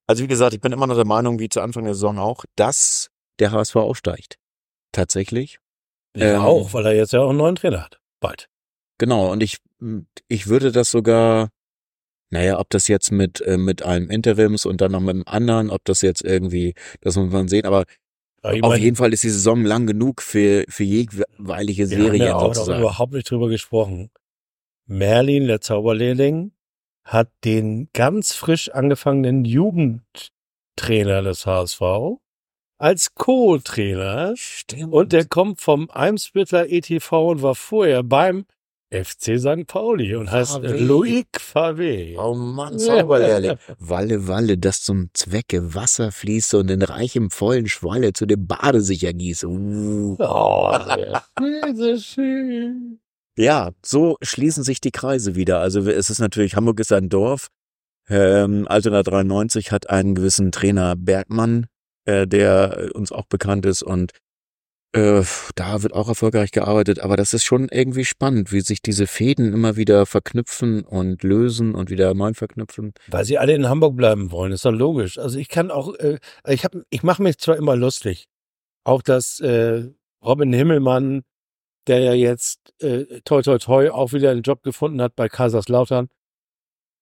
[0.07, 2.45] Also wie gesagt, ich bin immer noch der Meinung, wie zu Anfang der Saison auch,
[2.57, 4.39] dass der HSV aufsteigt.
[4.93, 5.59] Tatsächlich.
[6.17, 8.01] Ja, Ähm, auch, weil er jetzt ja auch einen neuen Trainer hat.
[8.21, 8.49] Bald.
[8.99, 9.59] Genau, und ich,
[10.29, 11.51] ich würde das sogar,
[12.31, 15.71] naja, ob das jetzt mit, äh, mit einem Interims und dann noch mit einem anderen,
[15.71, 17.85] ob das jetzt irgendwie, das muss man sehen, aber
[18.43, 22.15] Ja, auf mein, jeden Fall ist die Saison lang genug für, für jeweilige wir haben
[22.15, 24.11] ja auch überhaupt nicht drüber gesprochen.
[24.87, 26.53] Merlin, der Zauberlehrling,
[27.05, 31.83] hat den ganz frisch angefangenen Jugendtrainer des HSV
[32.79, 34.93] als Co-Trainer Stimmt.
[34.93, 38.47] und der kommt vom Eimsbitter ETV und war vorher beim
[38.91, 39.67] FC St.
[39.67, 40.77] Pauli und heißt Favé.
[40.79, 42.17] Loic Favé.
[42.19, 43.57] Oh Mann, Zauberlehrling.
[43.79, 48.81] Walle, Walle, das zum Zwecke Wasser fließt und in reichem, vollen Schwalle zu dem Bade
[48.81, 49.47] sich ergieße.
[49.47, 50.17] Uh.
[50.19, 50.77] Oh,
[51.75, 52.99] so schön.
[53.37, 55.61] Ja, so schließen sich die Kreise wieder.
[55.61, 57.49] Also es ist natürlich, Hamburg ist ein Dorf.
[58.09, 61.67] Ähm, Altona 93 hat einen gewissen Trainer Bergmann,
[62.07, 64.13] äh, der uns auch bekannt ist und
[64.93, 65.23] äh,
[65.55, 66.99] da wird auch erfolgreich gearbeitet.
[67.01, 71.75] Aber das ist schon irgendwie spannend, wie sich diese Fäden immer wieder verknüpfen und lösen
[71.75, 72.93] und wieder neu verknüpfen.
[73.09, 75.19] Weil sie alle in Hamburg bleiben wollen, ist doch logisch.
[75.19, 78.27] Also ich kann auch, äh, ich hab, ich mache mich zwar immer lustig,
[78.85, 79.89] auch dass äh,
[80.25, 81.23] Robin Himmelmann,
[81.87, 86.09] der ja jetzt äh, toi toi toi auch wieder einen Job gefunden hat bei Kaiserslautern.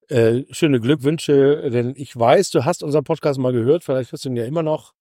[0.08, 4.30] Äh, schöne Glückwünsche, denn ich weiß, du hast unseren Podcast mal gehört, vielleicht hörst du
[4.30, 4.94] ihn ja immer noch.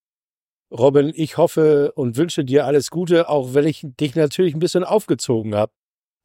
[0.71, 4.83] Robin, ich hoffe und wünsche dir alles Gute, auch wenn ich dich natürlich ein bisschen
[4.83, 5.71] aufgezogen habe,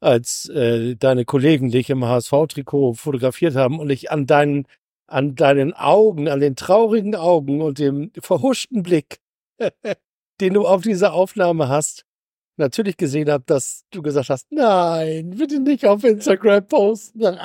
[0.01, 4.67] als äh, deine Kollegen dich im HSV-Trikot fotografiert haben und ich an deinen,
[5.07, 9.19] an deinen Augen, an den traurigen Augen und dem verhuschten Blick,
[10.41, 12.05] den du auf dieser Aufnahme hast,
[12.57, 17.23] natürlich gesehen habe, dass du gesagt hast, nein, bitte nicht auf Instagram posten.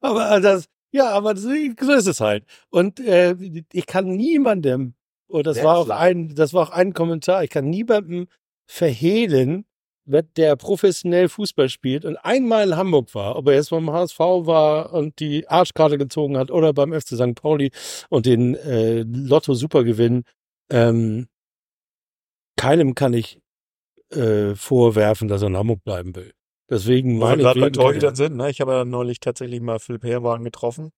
[0.00, 2.44] aber das, ja, aber so ist es halt.
[2.70, 3.34] Und äh,
[3.72, 4.94] ich kann niemandem,
[5.28, 8.26] und das Sehr war auch ein, das war auch ein Kommentar, ich kann niemandem
[8.66, 9.64] verhehlen,
[10.04, 14.92] der professionell Fußball spielt und einmal in Hamburg war, ob er jetzt beim HSV war
[14.92, 17.34] und die Arschkarte gezogen hat oder beim FC St.
[17.34, 17.70] Pauli
[18.08, 20.24] und den äh, Lotto Supergewinn,
[20.70, 21.28] ähm,
[22.56, 23.40] keinem kann ich
[24.10, 26.32] äh, vorwerfen, dass er in Hamburg bleiben will.
[26.70, 28.48] Deswegen meine gerade bei Torhütern sind, ne?
[28.48, 30.92] Ich habe ja neulich tatsächlich mal Philipp Herrwagen getroffen.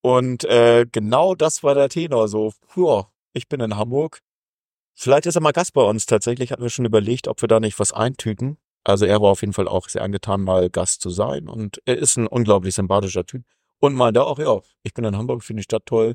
[0.00, 2.28] Und äh, genau das war der Tenor.
[2.28, 4.20] So, ja, ich bin in Hamburg.
[4.94, 6.06] Vielleicht ist er mal Gast bei uns.
[6.06, 8.58] Tatsächlich hatten wir schon überlegt, ob wir da nicht was eintüten.
[8.84, 11.48] Also er war auf jeden Fall auch sehr angetan, mal Gast zu sein.
[11.48, 13.42] Und er ist ein unglaublich sympathischer Typ.
[13.80, 16.14] Und meinte auch, ja, ich bin in Hamburg, finde die Stadt toll.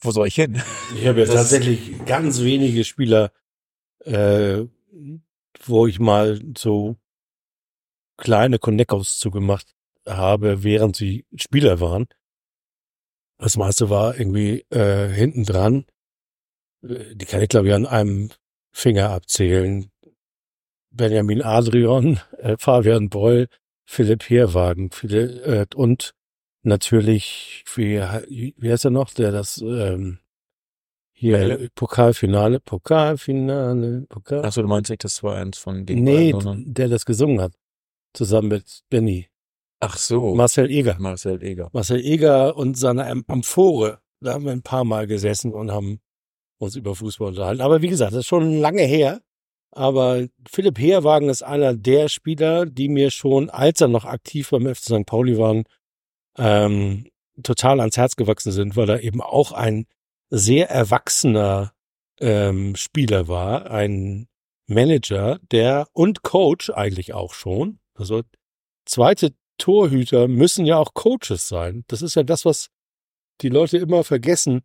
[0.00, 0.62] Wo soll ich hin?
[0.96, 3.30] Ich habe ja tatsächlich ganz wenige Spieler,
[4.04, 4.64] äh,
[5.64, 6.96] wo ich mal so
[8.18, 9.74] kleine Connectos zugemacht
[10.06, 12.06] habe, während sie Spieler waren.
[13.38, 15.86] Das meiste war irgendwie äh, hinten dran.
[16.82, 18.30] Äh, Die kann ich, glaube ich, an einem
[18.72, 19.90] Finger abzählen.
[20.90, 23.48] Benjamin Adrian, äh, Fabian Boll,
[23.84, 26.14] Philipp Heerwagen Philipp, äh, und
[26.62, 30.18] natürlich, wie, wie heißt er noch, der das ähm,
[31.12, 31.68] hier Melle?
[31.74, 34.44] Pokalfinale, Pokalfinale, Pokal.
[34.44, 37.54] Achso, du meinst nicht, das war eins von gegen nee, Bayern, der das gesungen hat.
[38.14, 39.28] Zusammen mit Benny.
[39.80, 40.34] Ach so.
[40.34, 40.96] Marcel Eger.
[40.98, 41.70] Marcel Eger.
[41.72, 44.00] Marcel Eger und seine Am- Amphore.
[44.20, 46.00] Da haben wir ein paar Mal gesessen und haben
[46.58, 47.60] uns über Fußball unterhalten.
[47.62, 49.20] Aber wie gesagt, das ist schon lange her.
[49.70, 54.66] Aber Philipp Heerwagen ist einer der Spieler, die mir schon, als er noch aktiv beim
[54.66, 55.06] FC St.
[55.06, 55.64] Pauli waren,
[56.36, 57.06] ähm,
[57.42, 59.86] total ans Herz gewachsen sind, weil er eben auch ein
[60.30, 61.72] sehr erwachsener
[62.20, 64.26] ähm, Spieler war, ein
[64.66, 67.78] Manager, der und Coach eigentlich auch schon.
[67.98, 68.22] Also
[68.86, 71.84] zweite Torhüter müssen ja auch Coaches sein.
[71.88, 72.70] Das ist ja das, was
[73.42, 74.62] die Leute immer vergessen.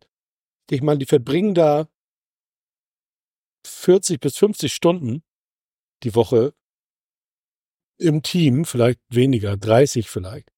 [0.70, 1.88] Ich meine, die verbringen da
[3.66, 5.22] 40 bis 50 Stunden
[6.02, 6.54] die Woche
[7.98, 10.48] im Team, vielleicht weniger, 30 vielleicht.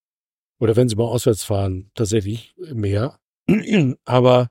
[0.58, 3.18] Oder wenn sie mal auswärts fahren, tatsächlich mehr.
[4.04, 4.48] Aber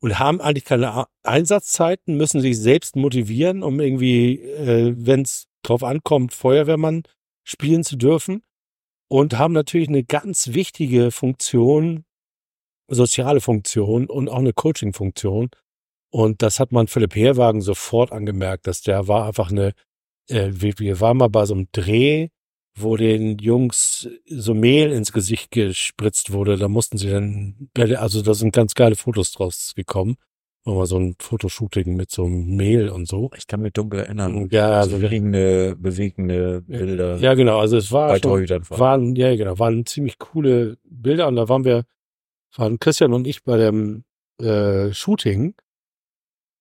[0.00, 5.82] und haben eigentlich keine Einsatzzeiten, müssen sich selbst motivieren, um irgendwie, äh, wenn es drauf
[5.82, 7.02] ankommt, Feuerwehrmann
[7.48, 8.42] spielen zu dürfen.
[9.10, 12.04] Und haben natürlich eine ganz wichtige Funktion,
[12.88, 15.48] soziale Funktion und auch eine Coaching-Funktion.
[16.10, 19.72] Und das hat man Philipp Heerwagen sofort angemerkt, dass der war einfach eine,
[20.28, 22.28] äh, wir, wir waren mal bei so einem Dreh,
[22.76, 26.58] wo den Jungs so Mehl ins Gesicht gespritzt wurde.
[26.58, 30.16] Da mussten sie dann, also da sind ganz geile Fotos draus gekommen.
[30.64, 33.30] Mal so ein Fotoshooting mit so einem Mehl und so.
[33.36, 34.48] Ich kann mich dunkel erinnern.
[34.50, 38.48] Ja, Also bewegende, bewegende Bilder ja genau, also es war bei schon,
[38.78, 41.84] waren, ja genau, waren ziemlich coole Bilder und da waren wir,
[42.56, 44.04] waren Christian und ich bei dem
[44.40, 45.54] äh, Shooting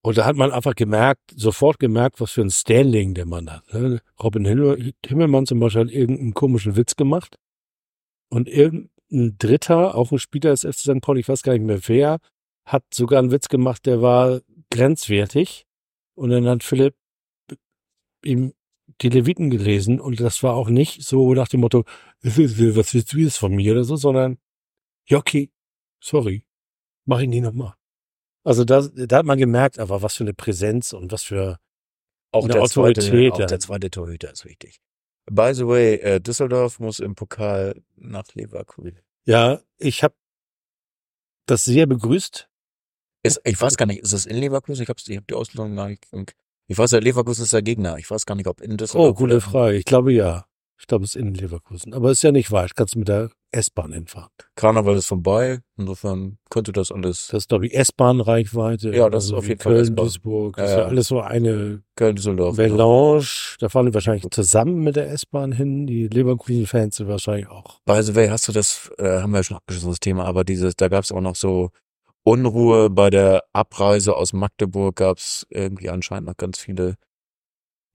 [0.07, 3.73] und da hat man einfach gemerkt, sofort gemerkt, was für ein Standing der Mann hat.
[3.73, 3.99] Ne?
[4.23, 7.35] Robin Himmel, Himmelmann zum Beispiel hat irgendeinen komischen Witz gemacht
[8.29, 11.01] und irgendein Dritter, auch ein Spieler des FC St.
[11.01, 12.19] Pauli, ich weiß gar nicht mehr wer,
[12.67, 15.65] hat sogar einen Witz gemacht, der war grenzwertig
[16.15, 16.95] und dann hat Philipp
[18.23, 18.53] ihm
[19.01, 21.85] die Leviten gelesen und das war auch nicht so nach dem Motto,
[22.21, 22.37] was
[22.93, 24.37] willst du jetzt von mir oder so, sondern
[25.07, 25.49] ja, okay,
[26.01, 26.45] sorry,
[27.05, 27.73] mach ich nie nochmal.
[28.43, 31.59] Also da, da hat man gemerkt, aber was für eine Präsenz und was für
[32.31, 34.79] Auch eine der, Autorität, zweite, auch der zweite Torhüter ist wichtig.
[35.29, 38.99] By the way, äh, Düsseldorf muss im Pokal nach Leverkusen.
[39.25, 40.15] ja, ich habe
[41.45, 42.49] das sehr begrüßt.
[43.23, 44.83] Ist, ich weiß gar nicht, ist es in Leverkusen?
[44.83, 46.05] Ich habe ich hab die Auslösung gar nicht.
[46.67, 47.97] Ich weiß ja, Leverkusen ist der Gegner.
[47.97, 49.15] Ich weiß gar nicht, ob in Oh, Düsseldorf.
[49.17, 49.77] gute oder- Frage.
[49.77, 50.45] Ich glaube ja.
[50.79, 51.95] Ich glaube, es ist in Leverkusen.
[51.95, 52.75] Aber ist ja nicht weit.
[52.75, 54.29] Kannst du mit der S-Bahn hinfahren.
[54.55, 55.61] Karneval ist vorbei.
[55.75, 57.29] Insofern könnte das alles.
[57.31, 58.95] Das ist, glaube ich, S-Bahn-Reichweite.
[58.95, 59.95] Ja, das ist auf jeden Fall Köln.
[59.95, 60.57] Duisburg.
[60.57, 60.87] Ja, Das ist ja ja.
[60.87, 62.57] alles so eine Köln, Düsseldorf.
[62.57, 63.25] Melange.
[63.59, 65.87] Da fahren die wahrscheinlich zusammen mit der S-Bahn hin.
[65.87, 67.79] Die Leverkusen-Fans sind wahrscheinlich auch.
[67.85, 70.43] By the way, hast du das, äh, haben wir ja schon abgeschlossen, das Thema, aber
[70.43, 71.71] dieses, da gab es auch noch so
[72.27, 76.95] Unruhe bei der Abreise aus Magdeburg, gab es irgendwie anscheinend noch ganz viele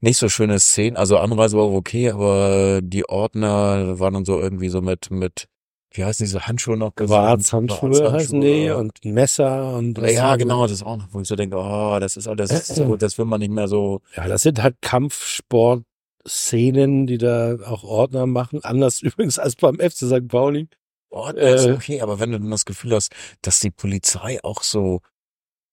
[0.00, 0.96] nicht so schöne Szenen.
[0.96, 5.48] Also Anreise war okay, aber die Ordner waren dann so irgendwie so mit, mit,
[5.90, 6.94] wie heißen diese Handschuhe noch?
[6.94, 10.38] Quarzhandschuhe heißen die und und Messer und ja, wir?
[10.38, 13.18] genau, das ist auch noch, wo ich so denke, oh, das ist alles so, das
[13.18, 14.00] will man nicht mehr so.
[14.16, 18.64] Ja, das sind halt Kampfsport-Szenen, die da auch Ordner machen.
[18.64, 20.26] Anders übrigens als beim FC St.
[20.26, 20.68] Pauli.
[21.14, 21.72] Oh, das ist Äh.
[21.72, 25.00] okay, aber wenn du dann das Gefühl hast, dass die Polizei auch so,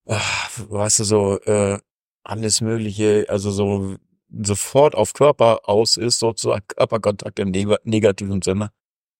[0.05, 0.19] ah,
[0.57, 1.79] weißt du, so äh,
[2.23, 3.95] alles Mögliche, also so
[4.29, 8.71] sofort auf Körper aus ist, sozusagen Körperkontakt im neg negativen Sinne.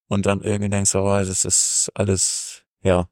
[0.09, 3.07] Und dann irgendwie denkst du, oh, das ist alles, ja,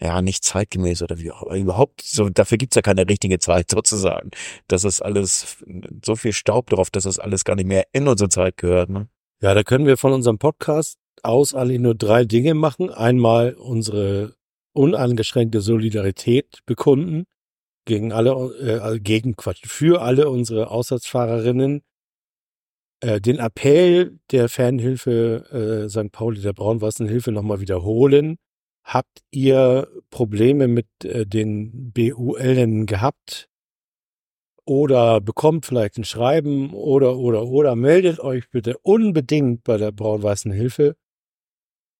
[0.00, 1.50] ja, nicht zeitgemäß oder wie auch.
[1.50, 4.30] Überhaupt, so, dafür gibt's ja keine richtige Zeit sozusagen.
[4.68, 5.64] Das ist alles
[6.04, 8.90] so viel Staub drauf, dass das alles gar nicht mehr in unsere Zeit gehört.
[8.90, 9.08] Ne?
[9.40, 12.90] Ja, da können wir von unserem Podcast aus eigentlich nur drei Dinge machen.
[12.90, 14.34] Einmal unsere
[14.72, 17.24] uneingeschränkte Solidarität bekunden
[17.86, 21.82] gegen alle, äh, gegen Quatsch, für alle unsere Aussatzfahrerinnen.
[23.00, 26.12] Äh, den Appell der Fanhilfe äh, St.
[26.12, 28.36] Pauli der Braunwassenhilfe nochmal wiederholen.
[28.84, 33.48] Habt ihr Probleme mit äh, den BULen gehabt?
[34.66, 40.52] Oder bekommt vielleicht ein Schreiben oder, oder, oder meldet euch bitte unbedingt bei der Braun-Weißen
[40.52, 40.96] Hilfe.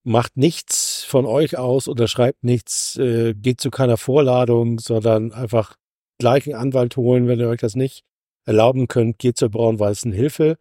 [0.04, 5.76] Macht nichts von euch aus oder schreibt nichts, äh, geht zu keiner Vorladung, sondern einfach
[6.18, 8.04] gleich einen Anwalt holen, wenn ihr euch das nicht
[8.44, 10.56] erlauben könnt, geht zur Braun-Weißen Hilfe.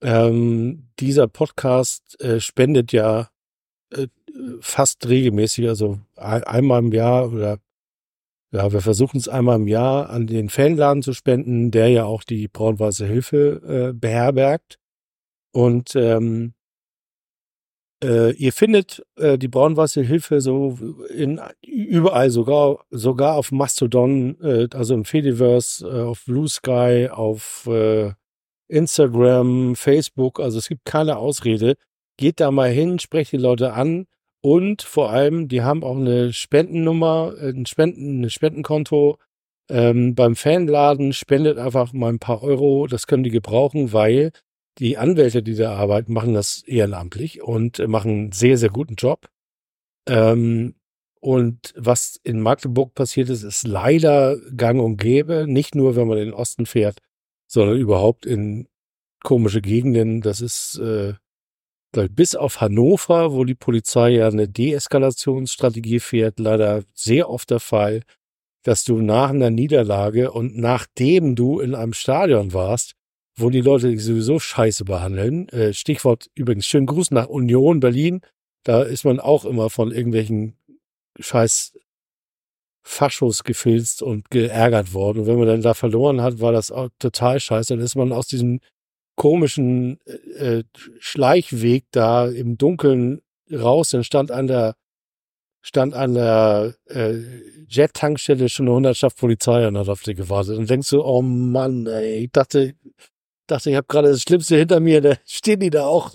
[0.00, 3.28] Ähm, dieser Podcast äh, spendet ja
[3.90, 4.08] äh,
[4.60, 7.58] fast regelmäßig, also einmal im Jahr oder
[8.52, 12.22] ja, wir versuchen es einmal im Jahr an den Fanladen zu spenden, der ja auch
[12.22, 14.78] die Braun-Weiße Hilfe äh, beherbergt.
[15.52, 16.52] Und ähm,
[18.02, 20.78] äh, ihr findet äh, die Braun-Weiße Hilfe so
[21.14, 27.66] in überall, sogar sogar auf Mastodon, äh, also im Fediverse, äh, auf Blue Sky, auf
[27.66, 28.12] äh,
[28.68, 30.40] Instagram, Facebook.
[30.40, 31.76] Also es gibt keine Ausrede.
[32.16, 34.06] Geht da mal hin, sprecht die Leute an
[34.42, 39.18] und vor allem, die haben auch eine Spendennummer, äh, ein, Spenden, ein Spendenkonto.
[39.70, 42.88] Ähm, beim Fanladen spendet einfach mal ein paar Euro.
[42.88, 44.32] Das können die gebrauchen, weil
[44.78, 49.28] die Anwälte, die da arbeiten, machen das ehrenamtlich und machen einen sehr, sehr guten Job.
[50.08, 50.74] Ähm,
[51.20, 55.46] und was in Magdeburg passiert ist, ist leider gang und gäbe.
[55.46, 56.98] Nicht nur, wenn man in den Osten fährt,
[57.46, 58.66] sondern überhaupt in
[59.22, 60.20] komische Gegenden.
[60.20, 61.14] Das ist äh,
[62.10, 68.02] bis auf Hannover, wo die Polizei ja eine Deeskalationsstrategie fährt, leider sehr oft der Fall,
[68.64, 72.94] dass du nach einer Niederlage und nachdem du in einem Stadion warst,
[73.36, 78.20] wo die Leute dich sowieso scheiße behandeln, äh, Stichwort übrigens, schönen Gruß nach Union Berlin,
[78.64, 80.56] da ist man auch immer von irgendwelchen
[81.18, 81.74] scheiß
[82.84, 85.20] Faschos gefilzt und geärgert worden.
[85.20, 87.74] Und wenn man dann da verloren hat, war das auch total scheiße.
[87.74, 88.60] Dann ist man aus diesem
[89.16, 90.64] komischen äh, äh,
[90.98, 93.22] Schleichweg da im Dunkeln
[93.52, 94.74] raus, dann stand an der
[95.64, 97.20] stand an der äh,
[97.68, 100.58] Jet-Tankstelle schon eine Hundertschaft Polizei und hat auf dich gewartet.
[100.58, 102.74] Und denkst du, oh Mann, ey, ich dachte,
[103.52, 106.12] dachte, ich habe gerade das Schlimmste hinter mir, da stehen die da auch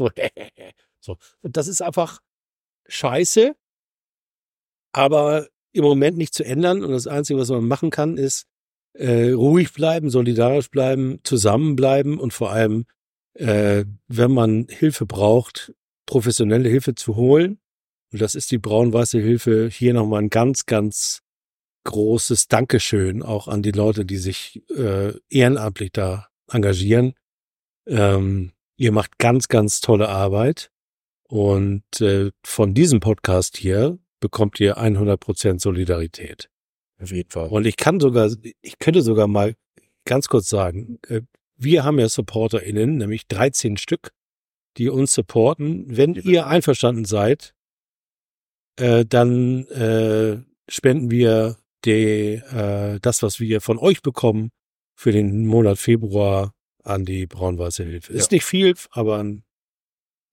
[1.00, 1.18] so.
[1.42, 2.20] Und das ist einfach
[2.88, 3.56] scheiße,
[4.92, 6.84] aber im Moment nicht zu ändern.
[6.84, 8.46] Und das Einzige, was man machen kann, ist
[8.94, 12.86] äh, ruhig bleiben, solidarisch bleiben, zusammenbleiben und vor allem,
[13.36, 15.74] äh, wenn man Hilfe braucht,
[16.06, 17.60] professionelle Hilfe zu holen.
[18.12, 19.70] Und das ist die braun-weiße Hilfe.
[19.70, 21.22] Hier nochmal ein ganz, ganz
[21.84, 27.14] großes Dankeschön auch an die Leute, die sich äh, ehrenamtlich da engagieren.
[27.88, 30.72] Ähm, ihr macht ganz, ganz tolle Arbeit.
[31.30, 36.50] Und äh, von diesem Podcast hier bekommt ihr 100% Solidarität.
[37.02, 37.50] Auf jeden Fall.
[37.50, 38.32] Und ich kann sogar,
[38.62, 39.56] ich könnte sogar mal
[40.06, 41.22] ganz kurz sagen, äh,
[41.58, 44.12] wir haben ja SupporterInnen, nämlich 13 Stück,
[44.78, 45.86] die uns supporten.
[45.88, 47.56] Wenn ihr einverstanden seid,
[48.78, 50.38] äh, dann äh,
[50.70, 54.50] spenden wir die, äh, das, was wir von euch bekommen,
[54.96, 56.54] für den Monat Februar
[56.88, 58.14] an die Braun-Weiße Hilfe.
[58.14, 59.24] Ist nicht viel, aber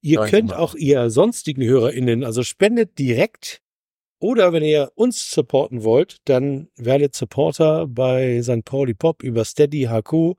[0.00, 3.60] ihr Nein, könnt auch ihr sonstigen HörerInnen, also spendet direkt
[4.24, 8.64] oder wenn ihr uns supporten wollt, dann werdet Supporter bei St.
[8.64, 10.38] Pauli Pop über Steady HQ.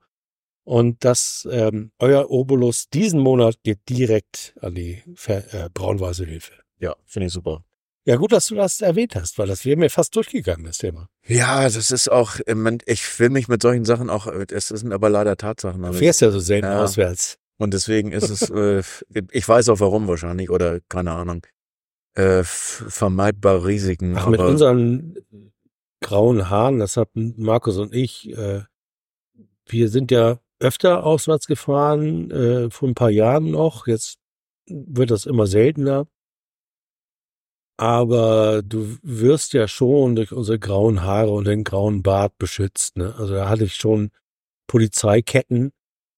[0.64, 6.54] Und das, ähm, euer Obolus diesen Monat geht direkt an die äh, braun-weiße Hilfe.
[6.80, 7.65] Ja, finde ich super.
[8.06, 11.08] Ja, gut, dass du das erwähnt hast, weil das wäre mir fast durchgegangen, das Thema.
[11.26, 12.36] Ja, das ist auch,
[12.86, 15.82] ich will mich mit solchen Sachen auch, es sind aber leider Tatsachen.
[15.82, 16.82] Du fährst ja so selten ja.
[16.82, 17.38] auswärts.
[17.58, 18.82] Und deswegen ist es, äh,
[19.32, 21.44] ich weiß auch warum wahrscheinlich oder keine Ahnung
[22.16, 24.16] äh, vermeidbare Risiken.
[24.16, 25.16] Ach, mit unseren
[26.00, 28.62] grauen Haaren, das hatten Markus und ich, äh,
[29.66, 33.86] wir sind ja öfter auswärts gefahren, äh, vor ein paar Jahren noch.
[33.86, 34.18] Jetzt
[34.66, 36.06] wird das immer seltener.
[37.78, 42.96] Aber du wirst ja schon durch unsere grauen Haare und den grauen Bart beschützt.
[42.96, 43.14] Ne?
[43.18, 44.10] Also da hatte ich schon
[44.66, 45.72] Polizeiketten,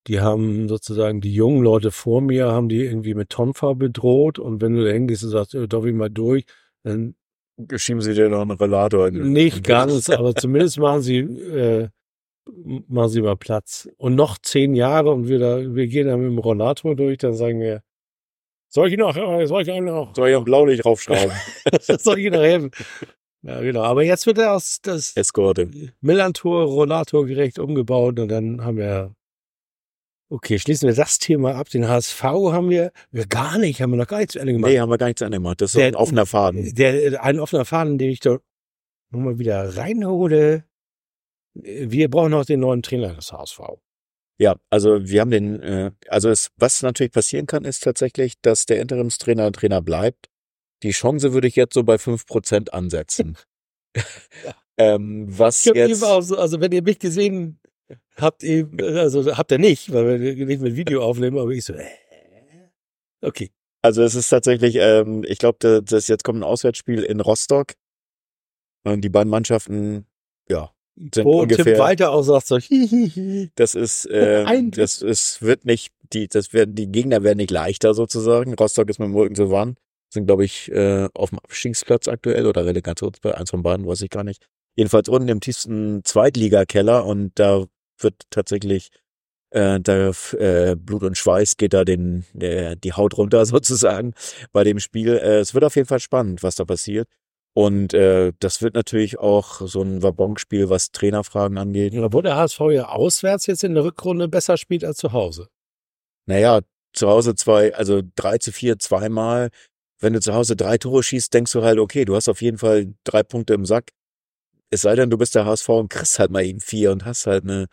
[0.07, 4.63] die haben sozusagen die jungen Leute vor mir, haben die irgendwie mit Tonfa bedroht und
[4.63, 6.45] wenn du da hingehst und sagst, darf ich mal durch,
[6.83, 7.15] dann
[7.77, 11.89] schieben sie dir noch einen Relator in Nicht ganz, aber zumindest machen sie, äh,
[12.87, 13.89] machen sie mal Platz.
[13.99, 17.35] Und noch zehn Jahre und wir, da, wir gehen dann mit dem Rollator durch, dann
[17.35, 17.83] sagen wir,
[18.69, 21.33] soll ich noch, soll ich noch, soll ich noch Blaulicht draufschrauben?
[21.81, 22.71] soll ich noch helfen?
[23.43, 23.83] Ja, genau.
[23.83, 25.71] Aber jetzt wird er aus das Eskorte.
[26.01, 29.15] Millantor Rollator gerecht umgebaut und dann haben wir
[30.31, 31.71] Okay, schließen wir das Thema ab.
[31.71, 34.71] Den HSV haben wir, wir gar nicht, haben wir noch gar nicht zu Ende gemacht.
[34.71, 35.63] Nee, haben wir gar nicht zu Ende gemacht.
[35.63, 36.75] Das ist so ein offener Faden.
[36.75, 38.39] Der, ein offener Faden, den ich da
[39.11, 40.65] nochmal wieder reinhole.
[41.55, 43.61] Wir brauchen noch den neuen Trainer des HSV.
[44.41, 48.67] Ja, also wir haben den, äh, also es, was natürlich passieren kann, ist tatsächlich, dass
[48.67, 50.29] der Interimstrainer Trainer bleibt.
[50.85, 53.37] Die Chance würde ich jetzt so bei fünf Prozent ansetzen.
[54.79, 57.59] ähm, was jetzt, so, also wenn ihr mich gesehen
[58.17, 61.73] habt, eben, also habt ihr nicht, weil wir nicht mit Video aufnehmen, aber ich so,
[61.73, 61.89] äh,
[63.23, 63.51] okay.
[63.83, 67.75] also es ist tatsächlich, ähm, ich glaube, das, das jetzt kommt ein Auswärtsspiel in Rostock.
[68.85, 70.08] Und die beiden Mannschaften, ja,
[70.99, 71.79] sind Tim ungefähr.
[71.79, 73.51] Walter auch sagt so, hihihi.
[73.55, 77.95] Das ist, äh, das ist, wird nicht, die, das werden, die Gegner werden nicht leichter
[77.95, 78.55] sozusagen.
[78.55, 79.79] Rostock ist mit dem Rücken zur Wand.
[80.11, 84.11] Sind, glaube ich, äh, auf dem Abstiegsplatz aktuell oder Relegationsplatz, eins von beiden, weiß ich
[84.11, 84.47] gar nicht.
[84.75, 87.67] Jedenfalls unten im tiefsten Zweitligakeller und da
[87.99, 88.91] wird tatsächlich,
[89.51, 94.15] äh, da äh, Blut und Schweiß geht da den, äh, die Haut runter sozusagen
[94.53, 95.15] bei dem Spiel.
[95.17, 97.09] Äh, es wird auf jeden Fall spannend, was da passiert.
[97.55, 101.95] Und äh, das wird natürlich auch so ein Wabonspiel, was Trainerfragen angeht.
[101.97, 105.49] Obwohl der HSV ja auswärts jetzt in der Rückrunde besser spielt als zu Hause.
[106.27, 106.61] Naja,
[106.93, 109.51] zu Hause zwei, also drei zu vier zweimal.
[110.01, 112.59] Wenn du zu Hause drei Tore schießt, denkst du halt, okay, du hast auf jeden
[112.59, 113.91] Fall drei Punkte im Sack.
[114.71, 117.27] Es sei denn, du bist der HSV und kriegst halt mal eben vier und hast
[117.27, 117.67] halt eine,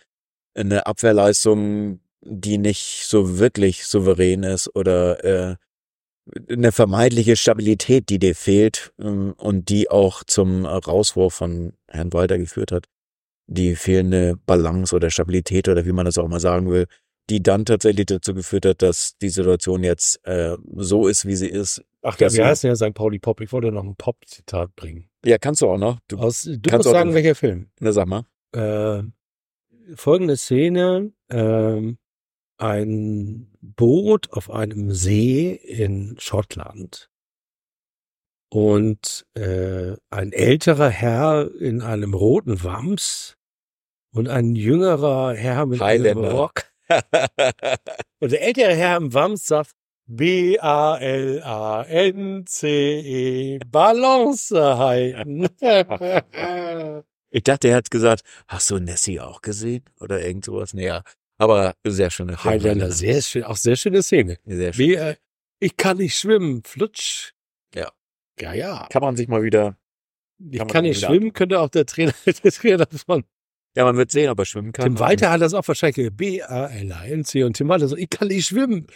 [0.55, 5.55] eine Abwehrleistung, die nicht so wirklich souverän ist oder äh,
[6.49, 12.37] eine vermeidliche Stabilität, die dir fehlt ähm, und die auch zum Rauswurf von Herrn Walter
[12.37, 12.85] geführt hat.
[13.47, 16.87] Die fehlende Balance oder Stabilität oder wie man das auch mal sagen will,
[17.29, 21.47] die dann tatsächlich dazu geführt hat, dass die Situation jetzt äh, so ist, wie sie
[21.49, 21.83] ist.
[22.01, 22.43] Ach, wie so.
[22.43, 22.93] heißt denn ja St.
[22.93, 23.41] Pauli Pop?
[23.41, 25.09] Ich wollte noch ein Pop-Zitat bringen.
[25.25, 25.99] Ja, kannst du auch noch.
[26.07, 27.69] Du, Aus, du kannst sagen, welcher Film.
[27.79, 28.25] na, sag mal.
[28.51, 29.03] Äh,
[29.95, 31.97] folgende Szene, ähm,
[32.57, 37.09] ein Boot auf einem See in Schottland
[38.49, 43.35] und äh, ein älterer Herr in einem roten Wams
[44.13, 46.19] und ein jüngerer Herr mit einem.
[46.19, 46.63] Rock.
[48.19, 49.71] Und der ältere Herr im Wams sagt
[50.05, 50.59] B-A-L-A-N-C-E
[53.67, 55.47] Balance halten.
[57.31, 59.83] ich dachte, er hat gesagt, hast du Nessie auch gesehen?
[59.99, 60.75] Oder irgend sowas.
[60.75, 61.01] Naja,
[61.37, 62.53] aber sehr schöne Film.
[62.53, 64.37] Highlander, sehr schön, auch sehr schöne Szene.
[64.45, 64.85] Sehr schön.
[64.85, 65.15] Wie, äh,
[65.59, 67.31] ich kann nicht schwimmen, flutsch.
[67.73, 67.91] Ja.
[68.39, 68.87] Ja, ja.
[68.89, 69.77] Kann man sich mal wieder,
[70.51, 72.13] Ich Kann nicht schwimmen, könnte auch der Trainer,
[72.43, 73.23] der Trainer von
[73.77, 74.85] ja, man wird sehen, ob er schwimmen kann.
[74.85, 78.87] Tim Walter hat das auch wahrscheinlich B-A-L-A-N-C und Tim Walter so, ich kann nicht schwimmen.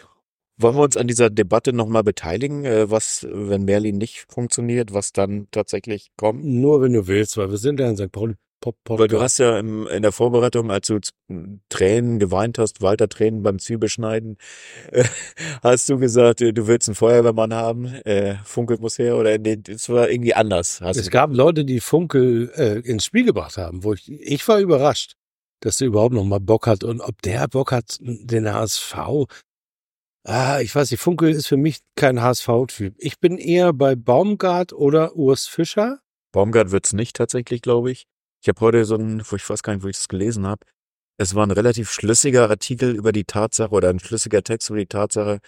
[0.57, 5.11] Wollen wir uns an dieser Debatte nochmal beteiligen, äh, was, wenn Merlin nicht funktioniert, was
[5.11, 6.45] dann tatsächlich kommt?
[6.45, 8.11] Nur wenn du willst, weil wir sind ja in St.
[8.11, 10.99] Pauli Pop Weil du hast ja im, in der Vorbereitung, als du
[11.69, 14.37] Tränen geweint hast, Walter Tränen beim Zwiebelschneiden,
[14.91, 15.05] äh,
[15.63, 19.57] hast du gesagt, äh, du willst einen Feuerwehrmann haben, äh, Funkel muss her oder nee,
[19.57, 20.81] das war irgendwie anders.
[20.81, 24.59] Es du, gab Leute, die Funkel äh, ins Spiel gebracht haben, wo ich, ich war
[24.59, 25.15] überrascht,
[25.61, 28.95] dass er überhaupt noch mal Bock hat und ob der Bock hat, den HSV.
[30.25, 32.93] Ah, ich weiß nicht, Funkel ist für mich kein HSV-Typ.
[32.97, 35.99] Ich bin eher bei Baumgart oder Urs Fischer.
[36.31, 38.05] Baumgart wird's nicht tatsächlich, glaube ich.
[38.41, 40.65] Ich habe heute so ein, wo ich weiß gar nicht, wo ich das gelesen habe.
[41.17, 44.85] Es war ein relativ schlüssiger Artikel über die Tatsache oder ein schlüssiger Text über die
[44.87, 45.39] Tatsache,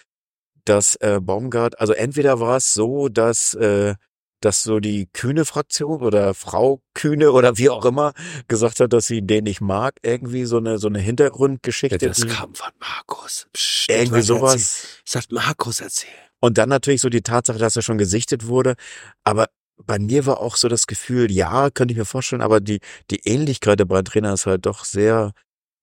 [0.66, 3.94] dass äh, Baumgart, also entweder war es so, dass äh,
[4.42, 8.12] dass so die Kühne-Fraktion oder Frau Kühne oder wie auch immer
[8.48, 12.10] gesagt hat, dass sie den nicht mag, irgendwie so eine so eine Hintergrundgeschichte.
[12.10, 13.46] die- kam von Markus.
[13.52, 14.52] Psst, irgendwie sowas.
[14.54, 15.00] erzählen.
[15.04, 16.12] Sagt Markus erzählen.
[16.40, 18.74] Und dann natürlich so die Tatsache, dass er schon gesichtet wurde.
[19.22, 19.46] Aber
[19.86, 22.80] bei mir war auch so das Gefühl, ja, könnte ich mir vorstellen, aber die,
[23.10, 25.32] die Ähnlichkeit der beiden Trainer ist halt doch sehr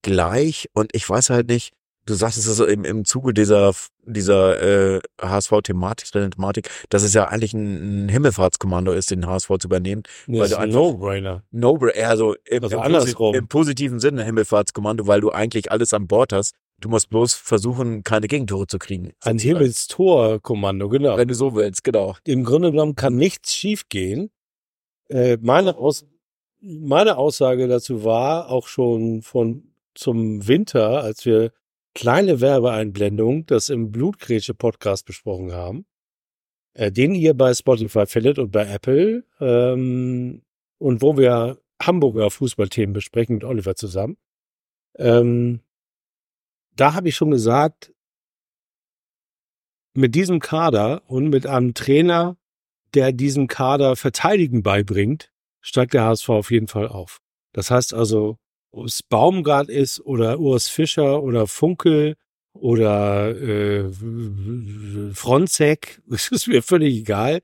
[0.02, 0.70] gleich.
[0.74, 1.74] Und ich weiß halt nicht,
[2.06, 3.74] du sagst es also im, im Zuge dieser,
[4.06, 9.68] dieser äh, HSV-Thematik, Thematik, dass es ja eigentlich ein, ein Himmelfahrtskommando ist, den HSV zu
[9.68, 10.04] übernehmen.
[10.28, 11.43] Das Weil du ein No-Brainer.
[11.52, 16.08] No, eher so im, Also im, im positiven Sinne Himmelfahrtskommando, weil du eigentlich alles an
[16.08, 16.56] Bord hast.
[16.80, 19.12] Du musst bloß versuchen, keine Gegentore zu kriegen.
[19.22, 19.38] Ein.
[19.38, 21.18] Himmelstor-Kommando, genau.
[21.18, 22.16] Wenn du so willst, genau.
[22.26, 24.32] Im Grunde genommen kann nichts schiefgehen.
[25.10, 26.06] Äh, meine, Aus
[26.62, 31.52] meine Aussage dazu war auch schon von zum Winter, als wir
[31.94, 35.86] kleine Werbeeinblendung, das im Blutgrätsche Podcast besprochen haben,
[36.74, 40.44] äh, den ihr bei Spotify findet und bei Apple, ähm,
[40.78, 44.18] und wo wir Hamburger Fußballthemen besprechen mit Oliver zusammen.
[44.98, 45.62] Ähm,
[46.80, 47.94] da habe ich schon gesagt,
[49.94, 52.38] mit diesem Kader und mit einem Trainer,
[52.94, 57.20] der diesem Kader Verteidigen beibringt, steigt der HSV auf jeden Fall auf.
[57.54, 58.38] Das heißt also,
[58.72, 62.16] ob es Baumgart ist oder Urs Fischer oder Funkel
[62.54, 63.90] oder äh,
[65.14, 67.42] Fronzek, es ist mir völlig egal.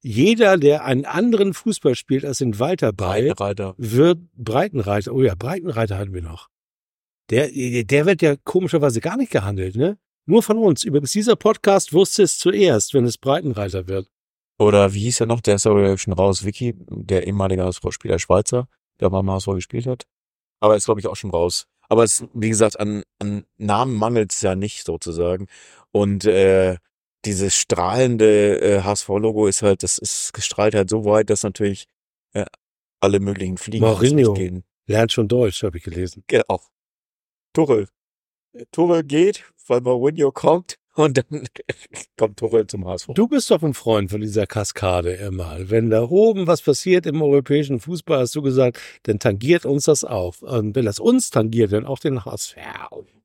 [0.00, 3.74] Jeder, der einen anderen Fußball spielt als in Walter Ball, Breitenreiter.
[3.78, 5.12] wird Breitenreiter.
[5.12, 6.48] Oh ja, Breitenreiter hatten wir noch.
[7.30, 7.48] Der,
[7.84, 9.98] der wird ja komischerweise gar nicht gehandelt, ne?
[10.26, 10.84] Nur von uns.
[10.84, 14.10] Übrigens, dieser Podcast wusste es zuerst, wenn es Breitenreiter wird.
[14.58, 15.40] Oder wie hieß er noch?
[15.40, 16.44] Der ist aber schon raus.
[16.44, 18.68] Vicky, der ehemalige HSV-Spieler Schweizer,
[19.00, 20.06] der mal im HSV gespielt hat.
[20.60, 21.66] Aber ist, glaube ich, auch schon raus.
[21.88, 25.46] Aber es, wie gesagt, an, an Namen mangelt es ja nicht sozusagen.
[25.92, 26.76] Und äh,
[27.24, 31.86] dieses strahlende äh, HSV-Logo ist halt, das ist gestrahlt halt so weit, dass natürlich
[32.32, 32.44] äh,
[33.00, 34.34] alle möglichen Fliegen Mourinho.
[34.34, 34.64] gehen.
[34.86, 36.24] Lernt schon Deutsch, habe ich gelesen.
[36.26, 36.60] Genau.
[37.52, 37.88] Tuchel.
[38.72, 41.46] Tuchel geht, weil Mourinho kommt und dann
[42.16, 43.08] kommt Tuchel zum HSV.
[43.14, 45.56] Du bist doch ein Freund von dieser Kaskade immer.
[45.70, 50.04] Wenn da oben was passiert im europäischen Fußball, hast du gesagt, dann tangiert uns das
[50.04, 50.40] auch.
[50.42, 52.56] Und wenn das uns tangiert, dann auch den HSV.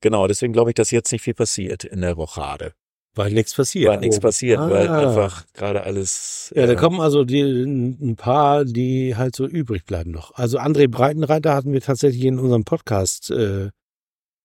[0.02, 2.74] Genau, deswegen glaube ich, dass jetzt nicht viel passiert in der Rochade.
[3.16, 3.90] Weil nichts passiert.
[3.92, 5.08] Weil nichts passiert, weil Ah.
[5.08, 6.52] einfach gerade alles.
[6.56, 10.34] Ja, da äh, kommen also die, ein paar, die halt so übrig bleiben noch.
[10.34, 13.70] Also André Breitenreiter hatten wir tatsächlich in unserem Podcast äh,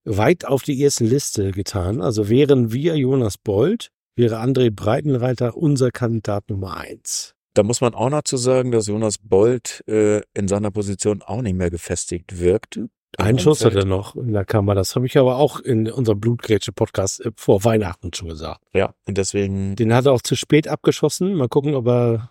[0.05, 2.01] weit auf die erste Liste getan.
[2.01, 7.35] Also wären wir Jonas Bold, wäre André Breitenreiter unser Kandidat Nummer eins.
[7.55, 11.43] Da muss man auch noch zu sagen, dass Jonas Bold äh, in seiner Position auch
[11.43, 12.79] nicht mehr gefestigt wirkt.
[13.17, 14.75] Einen Schuss hat er noch in der Kammer.
[14.75, 18.61] Das habe ich aber auch in unserem Blutgrätsche-Podcast äh, vor Weihnachten schon gesagt.
[18.75, 19.77] Ja, und deswegen.
[19.77, 21.35] Den hat er auch zu spät abgeschossen.
[21.35, 22.31] Mal gucken, ob er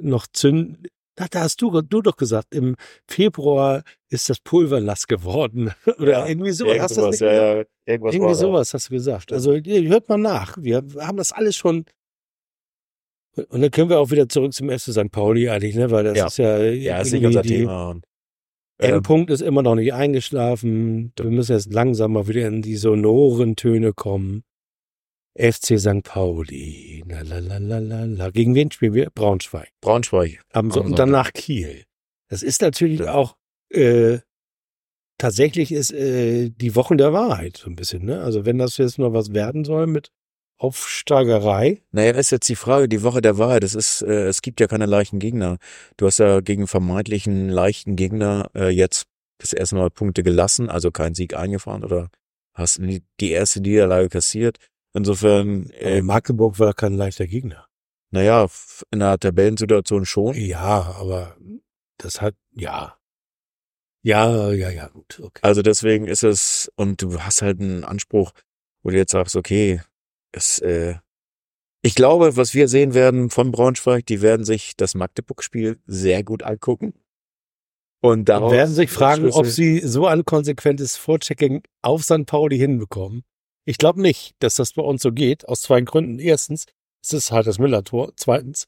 [0.00, 0.88] noch zünd.
[1.16, 5.72] Da, da hast du, du doch gesagt, im Februar ist das Pulver nass geworden.
[5.98, 6.66] Oder Ja, irgendwie so.
[6.66, 7.70] Hast du das Irgendwas, nicht ja, gesagt?
[7.86, 9.32] ja, irgendwas Irgendwie sowas hast du gesagt.
[9.32, 10.56] Also hört mal nach.
[10.60, 11.84] Wir haben das alles schon.
[13.48, 15.10] Und dann können wir auch wieder zurück zum FC St.
[15.12, 15.90] Pauli eigentlich, ne?
[15.90, 16.26] Weil das Ja.
[16.26, 17.90] ist ja, Ja, ist nicht unser Thema.
[17.90, 18.04] Und,
[18.80, 21.12] ähm, Endpunkt ist immer noch nicht eingeschlafen.
[21.18, 24.42] Wir müssen jetzt langsam mal wieder in die sonoren Töne kommen.
[25.34, 26.02] FC St.
[26.02, 27.04] Pauli.
[27.06, 28.30] La, la, la, la, la, la.
[28.30, 29.10] Gegen wen spielen wir?
[29.10, 29.70] Braunschweig.
[29.80, 30.40] Braunschweig.
[30.52, 31.84] Am, so, und danach Kiel.
[32.28, 33.36] Das ist natürlich auch
[33.70, 34.18] äh,
[35.18, 38.04] tatsächlich ist äh, die Wochen der Wahrheit so ein bisschen.
[38.04, 38.22] Ne?
[38.22, 40.10] Also wenn das jetzt noch was werden soll mit
[40.58, 41.80] Aufsteigerei.
[41.90, 43.64] Naja, ist jetzt die Frage, die Woche der Wahrheit.
[43.64, 45.56] Es ist, äh, es gibt ja keine leichten Gegner.
[45.96, 49.06] Du hast ja gegen vermeintlichen leichten Gegner äh, jetzt
[49.38, 52.10] das erste Mal Punkte gelassen, also keinen Sieg eingefahren oder
[52.52, 54.58] hast die, die erste Niederlage kassiert.
[54.94, 57.66] Insofern, Äh, Magdeburg war kein leichter Gegner.
[58.12, 58.48] naja,
[58.90, 60.34] in der Tabellensituation schon.
[60.34, 61.36] Ja, aber
[61.98, 62.96] das hat, ja.
[64.02, 65.40] Ja, ja, ja, gut, okay.
[65.42, 68.32] Also deswegen ist es, und du hast halt einen Anspruch,
[68.82, 69.80] wo du jetzt sagst, okay,
[70.32, 70.96] es, äh,
[71.82, 76.42] ich glaube, was wir sehen werden von Braunschweig, die werden sich das Magdeburg-Spiel sehr gut
[76.42, 76.94] angucken.
[78.02, 82.24] Und Und daraus werden sich fragen, ob sie so ein konsequentes Vorchecking auf St.
[82.26, 83.22] Pauli hinbekommen.
[83.64, 86.18] Ich glaube nicht, dass das bei uns so geht, aus zwei Gründen.
[86.18, 86.66] Erstens,
[87.02, 88.12] es ist halt das Müller-Tor.
[88.16, 88.66] Zweitens,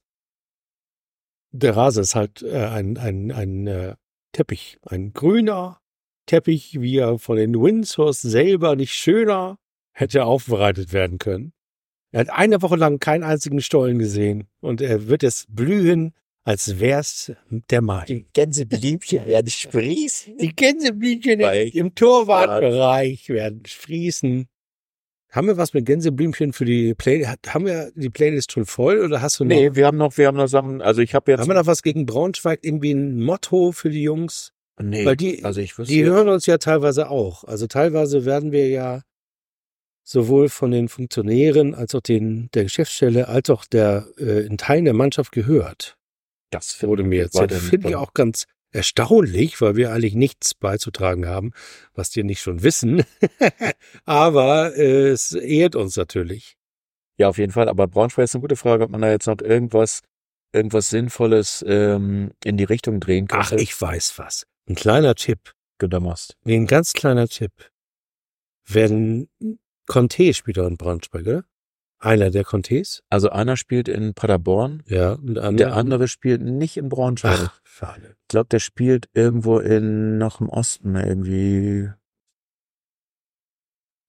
[1.50, 3.96] der Rase ist halt äh, ein, ein, ein äh,
[4.32, 5.80] Teppich, ein grüner
[6.26, 9.58] Teppich, wie er von den Windsors selber nicht schöner
[9.92, 11.52] hätte aufbereitet werden können.
[12.12, 16.14] Er hat eine Woche lang keinen einzigen Stollen gesehen und er wird es blühen,
[16.44, 18.04] als wär's der Mai.
[18.06, 20.38] die Gänseblümchen werden sprießen.
[20.38, 24.48] Die Gänseblümchen im Torwartbereich werden sprießen.
[25.32, 27.24] Haben wir was mit Gänseblümchen für die Play?
[27.26, 29.48] hat- Haben wir die Playlist schon voll oder hast du noch?
[29.56, 31.66] Nee, wir haben noch, wir haben noch Sachen, also ich habe jetzt, Haben wir noch
[31.66, 32.60] was gegen Braunschweig?
[32.62, 34.52] Irgendwie ein Motto für die Jungs?
[34.80, 37.44] nee, Weil die, also ich wüsste, die hören uns ja teilweise auch.
[37.44, 39.02] Also teilweise werden wir ja
[40.04, 44.84] sowohl von den Funktionären als auch den, der Geschäftsstelle als auch der äh, in Teilen
[44.84, 45.96] der Mannschaft gehört.
[46.50, 47.44] das wurde mir erzählt.
[47.44, 51.52] weiterhin Finde ich auch ganz erstaunlich, weil wir eigentlich nichts beizutragen haben,
[51.94, 53.04] was die nicht schon wissen.
[54.04, 56.56] Aber äh, es ehrt uns natürlich.
[57.18, 57.68] Ja, auf jeden Fall.
[57.68, 60.00] Aber Braunschweig ist eine gute Frage, ob man da jetzt noch irgendwas,
[60.52, 63.40] irgendwas Sinnvolles ähm, in die Richtung drehen kann.
[63.42, 64.46] Ach, ich weiß was.
[64.68, 65.52] Ein kleiner Tipp.
[66.00, 66.36] Mast.
[66.44, 67.50] Nee, ein ganz kleiner Tipp.
[68.68, 69.28] Wenn
[69.86, 71.44] Conte spielt doch in Braunschweig, oder?
[72.04, 73.02] Einer der Contes?
[73.10, 75.56] Also einer spielt in Paderborn, Ja, und der andere.
[75.68, 77.38] der andere spielt nicht in Braunschweig.
[77.40, 78.16] Ach, schade.
[78.22, 81.90] Ich glaube, der spielt irgendwo in noch im Osten irgendwie.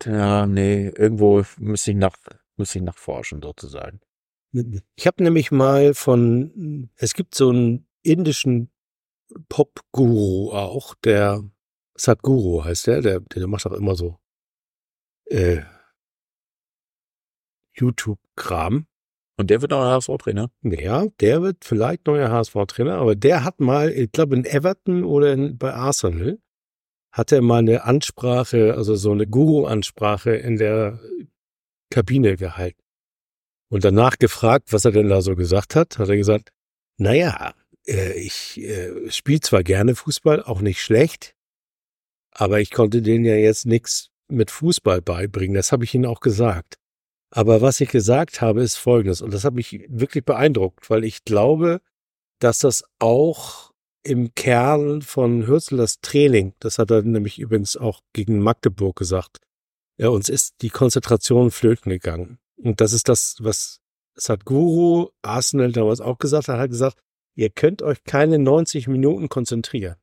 [0.06, 2.18] Ja, nee, irgendwo müsste ich nach
[2.58, 4.00] müsste ich nachforschen sozusagen.
[4.96, 8.72] Ich habe nämlich mal von, es gibt so einen indischen
[9.50, 11.44] Pop-Guru auch, der
[11.96, 14.18] Sadhguru heißt der, der, der macht auch immer so
[15.26, 15.62] äh,
[17.76, 18.88] YouTube-Kram.
[19.38, 20.52] Und der wird neuer HSV-Trainer?
[20.62, 25.34] Ja, der wird vielleicht neuer HSV-Trainer, aber der hat mal, ich glaube in Everton oder
[25.34, 26.40] in, bei Arsenal,
[27.12, 31.00] hat er mal eine Ansprache, also so eine Guru-Ansprache in der
[31.90, 32.82] Kabine gehalten.
[33.70, 36.52] Und danach gefragt, was er denn da so gesagt hat, hat er gesagt,
[36.98, 37.54] naja,
[37.88, 41.36] äh, ich äh, spiele zwar gerne Fußball, auch nicht schlecht,
[42.32, 45.56] aber ich konnte denen ja jetzt nichts mit Fußball beibringen.
[45.56, 46.76] Das habe ich ihnen auch gesagt.
[47.36, 49.22] Aber was ich gesagt habe, ist Folgendes.
[49.22, 51.82] Und das hat mich wirklich beeindruckt, weil ich glaube,
[52.40, 53.72] dass das auch
[54.04, 59.40] im Kern von Hürzlers Training, das hat er nämlich übrigens auch gegen Magdeburg gesagt,
[59.98, 62.38] ja, uns ist die Konzentration flöten gegangen.
[62.58, 63.80] Und das ist das, was
[64.16, 67.00] es hat Guru Arsenal damals auch gesagt, er hat gesagt,
[67.34, 69.96] ihr könnt euch keine 90 Minuten konzentrieren.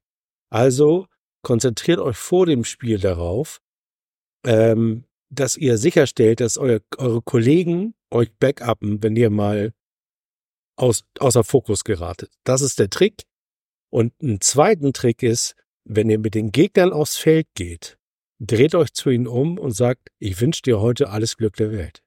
[0.51, 1.07] Also
[1.43, 3.61] konzentriert euch vor dem Spiel darauf,
[4.45, 9.73] ähm, dass ihr sicherstellt, dass euer, eure Kollegen euch backuppen, wenn ihr mal
[10.77, 12.31] aus, außer Fokus geratet.
[12.45, 13.25] Das ist der Trick.
[13.91, 15.55] Und ein zweiten Trick ist,
[15.85, 17.99] wenn ihr mit den Gegnern aufs Feld geht,
[18.39, 22.03] dreht euch zu ihnen um und sagt, ich wünsche dir heute alles Glück der Welt.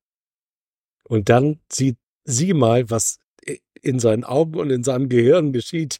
[1.07, 3.19] Und dann sieht sie mal, was
[3.81, 5.97] in seinen Augen und in seinem Gehirn geschieht.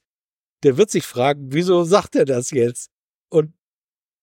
[0.63, 2.89] Der wird sich fragen, wieso sagt er das jetzt?
[3.29, 3.53] Und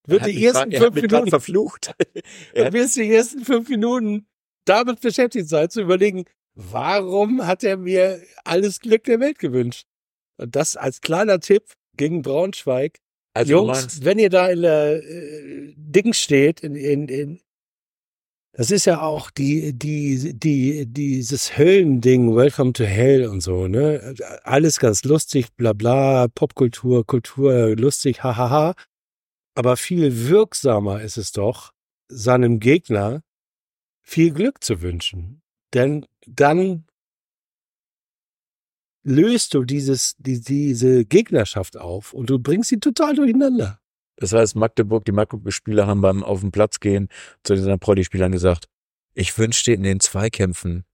[0.06, 1.94] wird die ersten fünf Minuten verflucht.
[2.54, 4.26] er wird die ersten fünf Minuten
[4.64, 6.24] damit beschäftigt sein, zu überlegen,
[6.54, 9.86] warum hat er mir alles Glück der Welt gewünscht?
[10.36, 11.64] Und das als kleiner Tipp
[11.96, 12.98] gegen Braunschweig.
[13.34, 17.40] Also Jungs, wenn ihr da in der äh, Ding steht, in, in, in
[18.52, 24.14] das ist ja auch die, die, die, dieses Höllending, Welcome to Hell und so, ne?
[24.42, 28.74] Alles ganz lustig, bla bla, Popkultur, Kultur, lustig, hahaha.
[29.54, 31.72] Aber viel wirksamer ist es doch,
[32.08, 33.22] seinem Gegner
[34.02, 35.42] viel Glück zu wünschen.
[35.74, 36.84] Denn dann
[39.02, 43.80] löst du dieses, die, diese Gegnerschaft auf und du bringst sie total durcheinander.
[44.16, 47.08] Das heißt, Magdeburg, die Magdeburg-Spieler haben beim auf den Platz gehen
[47.42, 47.80] zu den St.
[47.80, 48.68] Pauli-Spielern gesagt,
[49.14, 50.84] ich wünsche dir in den Zweikämpfen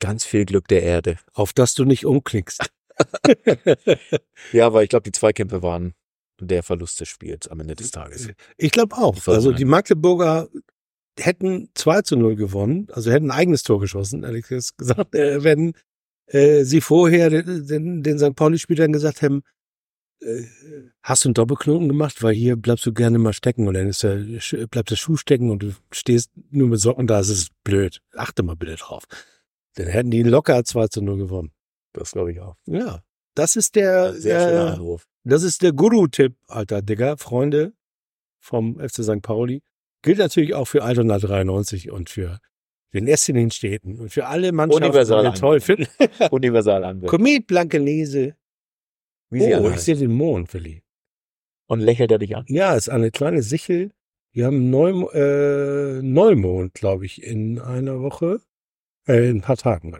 [0.00, 1.18] ganz viel Glück der Erde.
[1.34, 2.70] Auf dass du nicht umklickst.
[4.52, 5.94] ja, aber ich glaube, die Zweikämpfe waren
[6.46, 8.28] der Verlust des Spiels am Ende des Tages.
[8.56, 9.16] Ich glaube auch.
[9.26, 10.48] Also die Magdeburger
[11.18, 15.74] hätten 2 zu 0 gewonnen, also hätten ein eigenes Tor geschossen, ehrlich gesagt, äh, wenn
[16.26, 18.34] äh, sie vorher den, den, den St.
[18.34, 19.42] Pauli-Spielern gesagt hätten,
[20.20, 20.44] äh,
[21.02, 24.02] hast du einen Doppelknoten gemacht, weil hier bleibst du gerne mal stecken und dann ist
[24.02, 24.16] der,
[24.66, 28.00] bleibt der Schuh stecken und du stehst nur mit Socken da, das ist blöd.
[28.14, 29.04] Achte mal bitte drauf.
[29.74, 31.52] Dann hätten die locker 2 zu 0 gewonnen.
[31.92, 32.56] Das glaube ich auch.
[32.66, 33.02] Ja.
[33.34, 37.72] Das ist der, Sehr äh, das ist der Guru-Tipp, alter Digger, Freunde
[38.40, 39.22] vom FC St.
[39.22, 39.62] Pauli.
[40.02, 42.40] Gilt natürlich auch für Altona 93 und für
[42.92, 45.86] den Essen in den Städten und für alle Mannschaften, Universal die wir toll finden.
[46.30, 47.10] Universal Anwendung.
[47.10, 48.34] Komet Blankenese,
[49.30, 50.82] wie sie oh, ich sehe den Mond, Willi.
[51.66, 52.44] Und lächelt er dich an?
[52.48, 53.92] Ja, ist eine kleine Sichel.
[54.32, 58.40] Wir haben Neu äh, Neumond, glaube ich, in einer Woche.
[59.06, 59.96] Äh, in ein paar Tagen.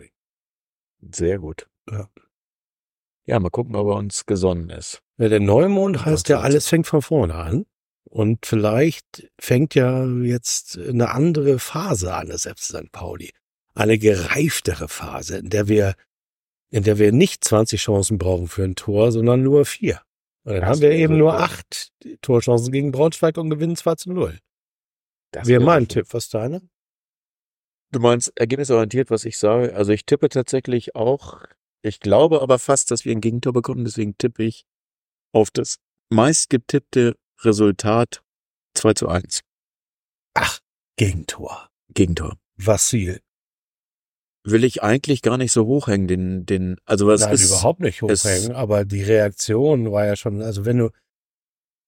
[1.13, 1.69] Sehr gut.
[1.89, 2.09] Ja.
[3.31, 5.03] Ja, mal gucken, ob er uns gesonnen ist.
[5.17, 7.65] Ja, der Neumond heißt ja, alles fängt von vorne an.
[8.03, 12.91] Und vielleicht fängt ja jetzt eine andere Phase an, das FC St.
[12.91, 13.31] Pauli.
[13.73, 15.95] Eine gereiftere Phase, in der wir
[16.71, 20.01] in der wir nicht 20 Chancen brauchen für ein Tor, sondern nur vier.
[20.45, 24.13] Und dann das haben wir eben nur acht Torchancen gegen Braunschweig und gewinnen 2 zu
[24.13, 24.39] 0.
[25.31, 26.07] Das wäre mein Tipp.
[26.11, 26.63] Was deine?
[27.93, 29.75] Du meinst ergebnisorientiert, was ich sage?
[29.75, 31.45] Also ich tippe tatsächlich auch.
[31.83, 33.85] Ich glaube aber fast, dass wir ein Gegentor bekommen.
[33.85, 34.65] Deswegen tippe ich
[35.33, 35.79] auf das
[36.11, 38.23] meistgetippte Resultat
[38.75, 39.41] 2 zu 1.
[40.35, 40.61] Ach,
[40.97, 41.71] Gegentor.
[41.93, 42.37] Gegentor.
[42.57, 43.21] Vassil
[44.45, 47.47] will ich eigentlich gar nicht so hochhängen, den, den, also was Nein, ist.
[47.47, 50.91] überhaupt nicht hochhängen, aber die Reaktion war ja schon, also wenn du,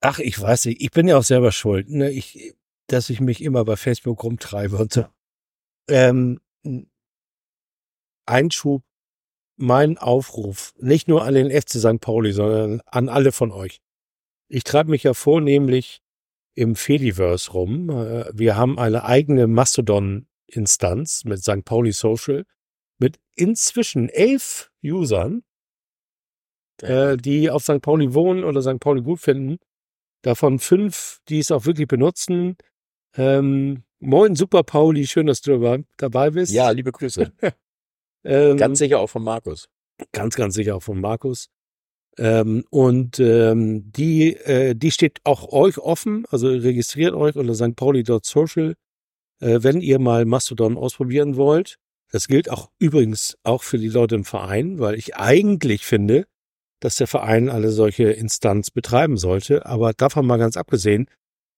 [0.01, 2.55] ach, ich weiß nicht, ich bin ja auch selber schuld, ne, ich,
[2.89, 5.07] dass ich mich immer bei Facebook rumtreibe und so.
[5.89, 6.41] Ähm,
[8.27, 8.83] Einschub,
[9.63, 12.01] mein Aufruf, nicht nur an den FC St.
[12.01, 13.81] Pauli, sondern an alle von euch.
[14.49, 16.03] Ich treibe mich ja vornehmlich
[16.55, 17.89] im Fediverse rum.
[17.89, 21.65] Äh, wir haben eine eigene Mastodon Instanz mit St.
[21.65, 22.45] Pauli Social
[22.99, 25.45] mit inzwischen elf Usern,
[26.83, 27.81] äh, die auf St.
[27.81, 28.81] Pauli wohnen oder St.
[28.81, 29.59] Pauli gut finden.
[30.23, 32.57] Davon fünf, die es auch wirklich benutzen.
[33.17, 36.53] Ähm, moin, Super Pauli, schön, dass du dabei bist.
[36.53, 37.33] Ja, liebe Grüße.
[38.25, 39.69] ähm, ganz sicher auch von Markus.
[40.13, 41.49] Ganz, ganz sicher auch von Markus.
[42.19, 47.75] Ähm, und ähm, die, äh, die steht auch euch offen, also registriert euch unter St.
[47.75, 48.75] Pauli.social
[49.43, 51.77] äh, wenn ihr mal Mastodon ausprobieren wollt.
[52.11, 56.27] Das gilt auch übrigens auch für die Leute im Verein, weil ich eigentlich finde,
[56.81, 59.67] dass der Verein eine solche Instanz betreiben sollte.
[59.67, 61.07] Aber davon mal ganz abgesehen,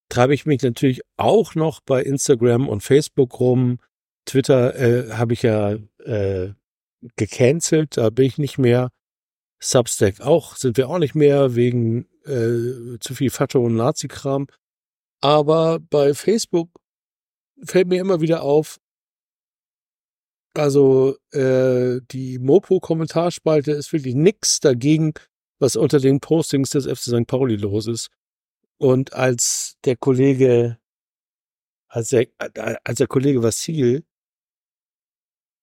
[0.09, 3.79] treibe ich mich natürlich auch noch bei Instagram und Facebook rum.
[4.25, 6.53] Twitter äh, habe ich ja äh,
[7.17, 8.91] gecancelt, da bin ich nicht mehr.
[9.61, 14.47] Substack auch, sind wir auch nicht mehr wegen äh, zu viel Fatto und Nazi-Kram.
[15.21, 16.71] Aber bei Facebook
[17.63, 18.79] fällt mir immer wieder auf,
[20.55, 25.13] also äh, die Mopo-Kommentarspalte ist wirklich nix dagegen,
[25.59, 27.27] was unter den Postings des FC St.
[27.27, 28.11] Pauli los ist.
[28.79, 30.79] Und als der Kollege,
[31.89, 32.27] als der,
[32.85, 34.05] als der Kollege Vassil,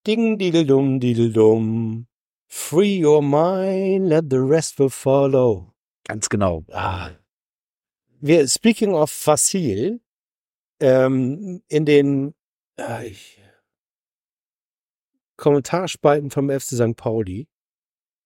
[0.06, 2.08] Ding, diddle-dum, diddle-dum,
[2.48, 5.74] free your mind, let the rest will follow.
[6.08, 6.66] Ganz genau.
[6.72, 7.12] Ah.
[8.20, 10.02] Wir, speaking of Vassil,
[10.80, 12.34] ähm, in den,
[12.80, 13.42] äh, ich,
[15.42, 16.96] Kommentarspalten vom FC St.
[16.96, 17.48] Pauli.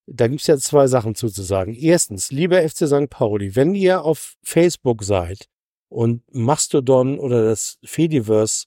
[0.06, 1.74] Da gibt's ja zwei Sachen zuzusagen.
[1.74, 3.10] Erstens, lieber FC St.
[3.10, 5.48] Pauli, wenn ihr auf Facebook seid
[5.90, 8.66] und Mastodon oder das Fediverse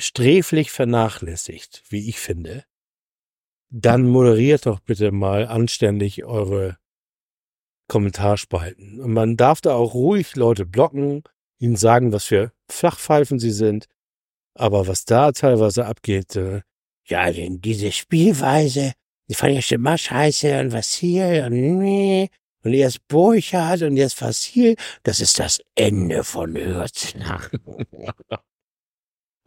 [0.00, 2.64] sträflich vernachlässigt, wie ich finde,
[3.70, 6.78] dann moderiert doch bitte mal anständig eure
[7.88, 9.00] Kommentarspalten.
[9.00, 11.22] Und man darf da auch ruhig Leute blocken,
[11.58, 13.86] ihnen sagen, was für Flachpfeifen sie sind.
[14.54, 16.62] Aber was da teilweise abgeht, äh,
[17.06, 18.92] ja, diese Spielweise,
[19.28, 22.28] die fand ich schon immer scheiße und was hier und nee.
[22.62, 24.76] Und erst Burchardt und jetzt hier.
[25.02, 27.50] Das ist das Ende von Hürznach.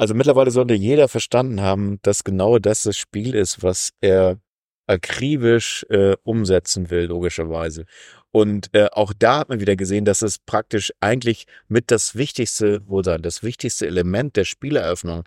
[0.03, 4.37] Also mittlerweile sollte jeder verstanden haben, dass genau das das Spiel ist, was er
[4.85, 7.85] akribisch äh, umsetzen will, logischerweise.
[8.29, 12.81] Und äh, auch da hat man wieder gesehen, dass es praktisch eigentlich mit das wichtigste,
[12.89, 15.23] oder das wichtigste Element der Spieleröffnung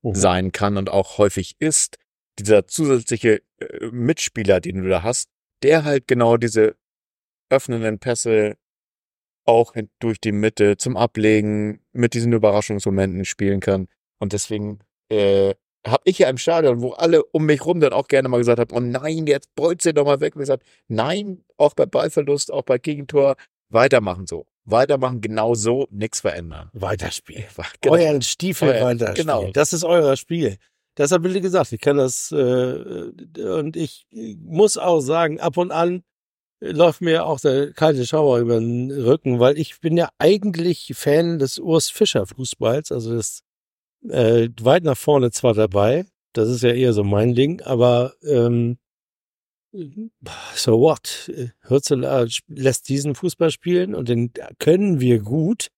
[0.00, 0.14] mhm.
[0.14, 1.98] sein kann und auch häufig ist,
[2.38, 5.28] dieser zusätzliche äh, Mitspieler, den du da hast,
[5.62, 6.76] der halt genau diese
[7.50, 8.56] öffnenden Pässe
[9.44, 13.86] auch durch die Mitte zum Ablegen mit diesen Überraschungsmomenten spielen kann.
[14.18, 15.54] Und deswegen äh,
[15.86, 18.58] habe ich ja im Stadion, wo alle um mich rum dann auch gerne mal gesagt
[18.58, 20.34] haben, oh nein, jetzt bolzt ihr doch mal weg.
[20.34, 23.36] Und gesagt, nein, auch bei Ballverlust, auch bei Gegentor,
[23.68, 24.46] weitermachen so.
[24.64, 26.70] Weitermachen, genau so, nichts verändern.
[26.72, 27.44] Weiterspielen.
[27.82, 27.96] Genau.
[27.96, 29.26] Euren Stiefel Euer, weiterspielen.
[29.26, 29.50] Genau.
[29.52, 30.56] Das ist euer Spiel.
[30.96, 36.02] Deshalb, wie gesagt, ich kann das, äh, und ich muss auch sagen, ab und an
[36.60, 41.38] läuft mir auch der kalte Schauer über den Rücken, weil ich bin ja eigentlich Fan
[41.38, 43.42] des Urs Fischer Fußballs, also das
[44.08, 48.78] äh, weit nach vorne zwar dabei, das ist ja eher so mein Ding, aber ähm,
[50.54, 51.30] so what?
[51.62, 55.68] Hürzeler lässt diesen Fußball spielen und den können wir gut.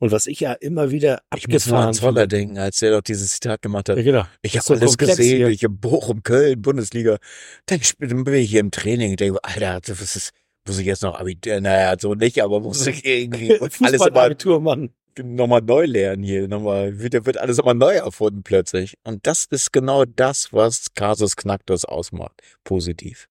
[0.00, 2.92] Und was ich ja immer wieder abgefahren Ich muss mal an Zoller denken, als er
[2.92, 3.96] doch dieses Zitat gemacht hat.
[3.96, 4.24] Ja, genau.
[4.42, 5.48] Ich habe so alles gesehen, hier.
[5.48, 7.18] ich habe Bochum, Köln, Bundesliga.
[7.66, 10.30] Dann bin ich hier im Training und denke, Alter, das ist,
[10.66, 14.90] muss ich jetzt noch Abitur, naja, so nicht, aber muss ich irgendwie alles Abitur, Mann.
[15.22, 18.94] Nochmal neu lernen hier, nochmal, wird, wird alles nochmal neu erfunden plötzlich.
[19.04, 22.40] Und das ist genau das, was Kasus Knacktus ausmacht.
[22.64, 23.28] Positiv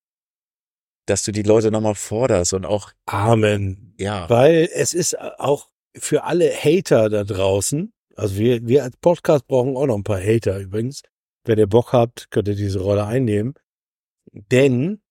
[1.08, 2.92] dass du die Leute nochmal forderst und auch.
[3.06, 3.94] Amen.
[3.98, 4.30] Ja.
[4.30, 9.78] Weil es ist auch für alle Hater da draußen, also wir, wir als Podcast brauchen
[9.78, 11.02] auch noch ein paar Hater übrigens.
[11.46, 13.54] Wenn ihr Bock habt, könnt ihr diese Rolle einnehmen.
[14.34, 15.02] Denn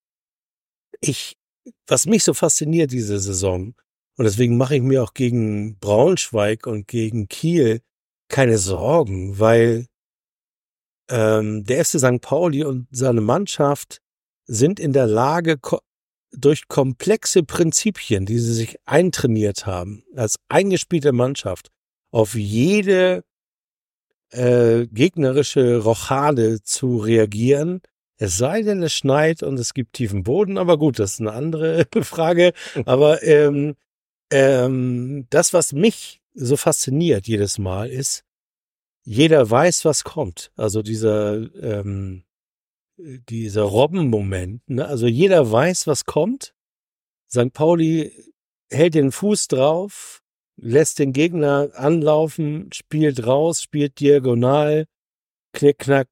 [1.01, 1.39] ich,
[1.87, 3.75] was mich so fasziniert diese Saison,
[4.17, 7.81] und deswegen mache ich mir auch gegen Braunschweig und gegen Kiel
[8.29, 9.87] keine Sorgen, weil
[11.11, 12.21] ähm, der FC St.
[12.21, 14.01] Pauli und seine Mannschaft
[14.47, 15.59] sind in der Lage,
[16.33, 21.71] durch komplexe Prinzipien, die sie sich eintrainiert haben, als eingespielte Mannschaft,
[22.11, 23.25] auf jede
[24.31, 27.81] äh, gegnerische Rochade zu reagieren.
[28.19, 31.33] Es sei denn, es schneit und es gibt tiefen Boden, aber gut, das ist eine
[31.33, 32.53] andere Frage.
[32.87, 33.77] Aber ähm,
[34.31, 38.25] ähm, das, was mich so fasziniert jedes Mal, ist,
[39.05, 40.51] jeder weiß, was kommt.
[40.57, 42.27] Also dieser ähm,
[42.99, 44.69] dieser Robbenmoment.
[44.69, 44.87] Ne?
[44.87, 46.55] Also jeder weiß, was kommt.
[47.31, 47.53] St.
[47.53, 48.13] Pauli
[48.71, 50.23] hält den Fuß drauf,
[50.57, 54.87] lässt den Gegner anlaufen, spielt raus, spielt diagonal,
[55.53, 56.09] knickknack,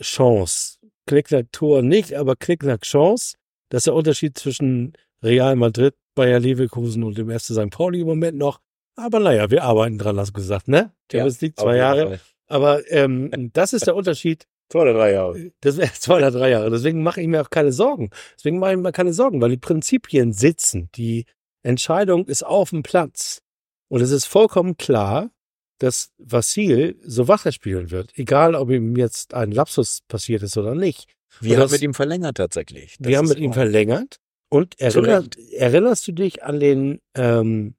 [0.00, 0.78] Chance.
[1.06, 3.36] Knickknack Tor nicht, aber knickknack Chance.
[3.68, 7.70] Das ist der Unterschied zwischen Real Madrid, Bayer Leverkusen und dem FC St.
[7.70, 8.60] Pauli im Moment noch.
[8.96, 10.92] Aber naja, wir arbeiten dran, hast du gesagt, ne?
[11.10, 12.20] Champions ja, League zwei Jahre.
[12.46, 15.50] Aber ähm, das ist der Unterschied Zwei oder drei Jahre.
[15.60, 16.70] Das wäre zwei oder drei Jahre.
[16.70, 18.10] Deswegen mache ich mir auch keine Sorgen.
[18.36, 20.88] Deswegen mache ich mir keine Sorgen, weil die Prinzipien sitzen.
[20.94, 21.26] Die
[21.62, 23.42] Entscheidung ist auf dem Platz.
[23.88, 25.30] Und es ist vollkommen klar,
[25.78, 28.16] dass Vassil so weiterspielen wird.
[28.16, 31.08] Egal, ob ihm jetzt ein Lapsus passiert ist oder nicht.
[31.40, 32.96] Wir haben mit ihm verlängert tatsächlich.
[32.98, 34.20] Das Wir haben mit ihm verlängert.
[34.50, 37.74] Und erinnerst, erinnerst du dich an den, ähm,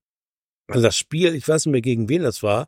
[0.67, 2.67] an das Spiel, ich weiß nicht mehr gegen wen das war,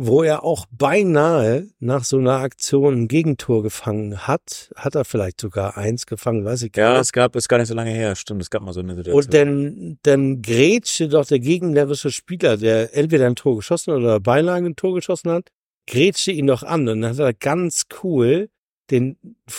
[0.00, 4.70] wo er auch beinahe nach so einer Aktion ein Gegentor gefangen hat.
[4.76, 7.00] Hat er vielleicht sogar eins gefangen, weiß ich gar Ja, nicht.
[7.06, 9.24] es gab, ist gar nicht so lange her, stimmt, es gab mal so eine Situation.
[9.24, 14.56] Und dann, dann grätschte doch der gegnerische Spieler, der entweder ein Tor geschossen oder beinahe
[14.58, 15.48] ein Tor geschossen hat,
[15.88, 18.50] grätschte ihn doch an und dann hat er ganz cool
[18.90, 19.16] den,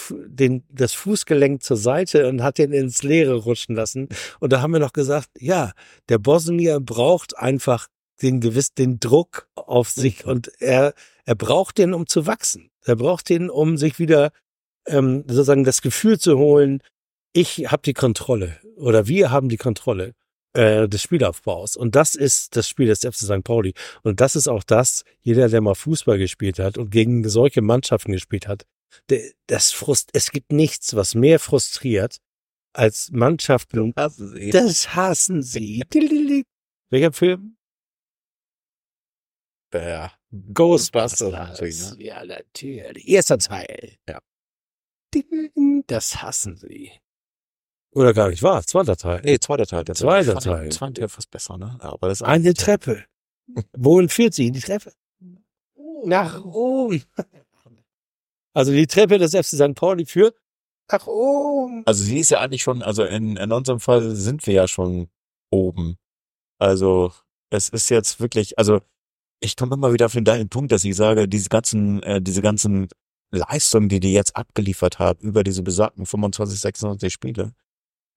[0.09, 4.09] den, das Fußgelenk zur Seite und hat den ins Leere rutschen lassen.
[4.39, 5.71] Und da haben wir noch gesagt, ja,
[6.09, 7.87] der Bosnier braucht einfach
[8.21, 10.93] den gewiss, den Druck auf sich und er,
[11.25, 12.69] er braucht den, um zu wachsen.
[12.83, 14.31] Er braucht den, um sich wieder,
[14.87, 16.81] ähm, sozusagen das Gefühl zu holen,
[17.31, 20.13] ich habe die Kontrolle oder wir haben die Kontrolle
[20.53, 21.77] äh, des Spielaufbaus.
[21.77, 23.43] Und das ist das Spiel des FC St.
[23.43, 23.73] Pauli.
[24.01, 28.11] Und das ist auch das, jeder, der mal Fußball gespielt hat und gegen solche Mannschaften
[28.11, 28.65] gespielt hat,
[29.47, 32.17] das Frust, es gibt nichts, was mehr frustriert
[32.73, 33.93] als Mannschaften.
[33.95, 34.49] Hassen Sie.
[34.51, 35.83] Das hassen sie.
[36.89, 37.57] Welcher Film?
[39.73, 40.11] Ja.
[40.53, 41.31] Ghostbusters.
[41.31, 42.03] natürlich, ne?
[42.03, 43.07] Ja, natürlich.
[43.07, 43.97] Erster Teil.
[44.07, 44.19] Ja.
[45.87, 46.91] Das hassen sie.
[47.91, 48.63] Oder gar nicht wahr?
[48.63, 49.21] Zweiter Teil.
[49.23, 49.83] Nee, zweiter Teil.
[49.83, 50.71] Der Zweiter Teil.
[50.71, 51.77] Fand der fast besser, ne?
[51.81, 53.05] Aber das Eine Treppe.
[53.75, 54.51] Wohin führt sie?
[54.51, 54.93] Die Treppe?
[56.05, 57.03] Nach oben.
[58.59, 59.73] Also die Treppe des FC St.
[59.73, 60.35] Pauli führt
[60.91, 61.83] nach oben.
[61.85, 65.07] Also sie ist ja eigentlich schon, also in, in unserem Fall sind wir ja schon
[65.49, 65.97] oben.
[66.57, 67.13] Also
[67.49, 68.81] es ist jetzt wirklich, also
[69.39, 72.41] ich komme immer wieder auf den deinen Punkt, dass ich sage, diese ganzen, äh, diese
[72.41, 72.89] ganzen
[73.31, 77.53] Leistungen, die die jetzt abgeliefert haben über diese besagten 25, 26 Spiele,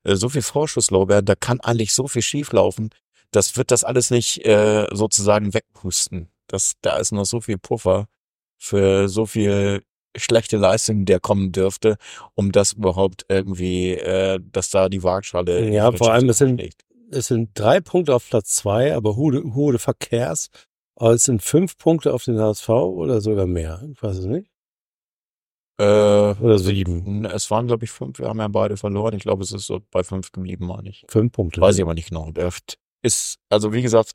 [0.02, 2.90] äh, so viel Vorschusslorbeeren, da kann eigentlich so viel schieflaufen,
[3.30, 6.32] das wird das alles nicht äh, sozusagen wegpusten.
[6.48, 8.08] Das, da ist noch so viel Puffer
[8.58, 9.84] für so viel
[10.16, 11.96] schlechte Leistung, der kommen dürfte,
[12.34, 15.70] um das überhaupt irgendwie, äh, dass da die Waagschale.
[15.70, 16.62] Ja, vor allem, es sind-.
[17.10, 20.48] Es sind drei Punkte auf Platz zwei, aber hohe, hohe Verkehrs.
[20.96, 23.82] Aber es sind fünf Punkte auf den HSV oder sogar mehr.
[23.92, 24.52] Ich weiß es nicht.
[25.78, 27.24] Äh, Oder sieben.
[27.24, 28.18] es waren, glaube ich, fünf.
[28.18, 29.14] Wir haben ja beide verloren.
[29.16, 31.04] Ich glaube, es ist so bei fünf geblieben, meine ich.
[31.08, 31.60] Fünf Punkte.
[31.60, 32.30] Weiß ich aber nicht genau.
[33.02, 34.12] Ist, also wie gesagt,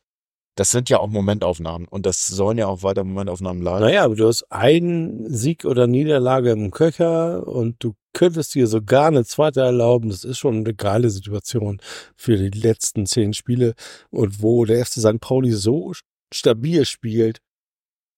[0.58, 3.82] das sind ja auch Momentaufnahmen und das sollen ja auch weiter Momentaufnahmen bleiben.
[3.82, 9.06] Naja, aber du hast einen Sieg oder Niederlage im Köcher und du könntest dir sogar
[9.06, 10.10] eine zweite erlauben.
[10.10, 11.80] Das ist schon eine geile Situation
[12.16, 13.76] für die letzten zehn Spiele.
[14.10, 15.20] Und wo der FC St.
[15.20, 15.94] Pauli so
[16.34, 17.40] stabil spielt,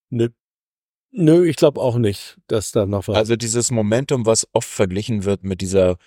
[0.10, 0.30] ne,
[1.12, 3.18] nö, ich glaube auch nicht, dass da noch was.
[3.18, 5.98] Also dieses Momentum, was oft verglichen wird mit dieser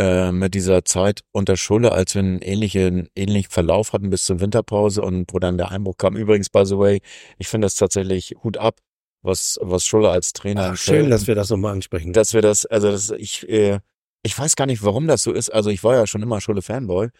[0.00, 4.40] äh, mit dieser Zeit unter Schulle, als wir einen ähnlichen, ähnlichen Verlauf hatten bis zur
[4.40, 6.16] Winterpause und wo dann der Einbruch kam.
[6.16, 7.02] Übrigens, by the way,
[7.36, 8.78] ich finde das tatsächlich Hut ab,
[9.20, 12.14] was, was Schulle als Trainer Ach, schön, dass wir das nochmal ansprechen.
[12.14, 13.80] dass wir das, also das, ich, äh,
[14.22, 15.50] ich weiß gar nicht, warum das so ist.
[15.50, 17.10] Also ich war ja schon immer Schulle-Fanboy,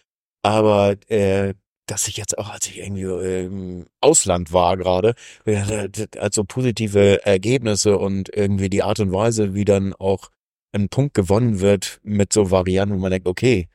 [0.41, 1.53] aber äh,
[1.85, 5.13] dass ich jetzt auch, als ich irgendwie äh, im Ausland war gerade,
[5.45, 5.87] äh,
[6.17, 10.29] also positive Ergebnisse und irgendwie die Art und Weise, wie dann auch
[10.73, 13.67] ein Punkt gewonnen wird mit so Varianten, wo man denkt, okay,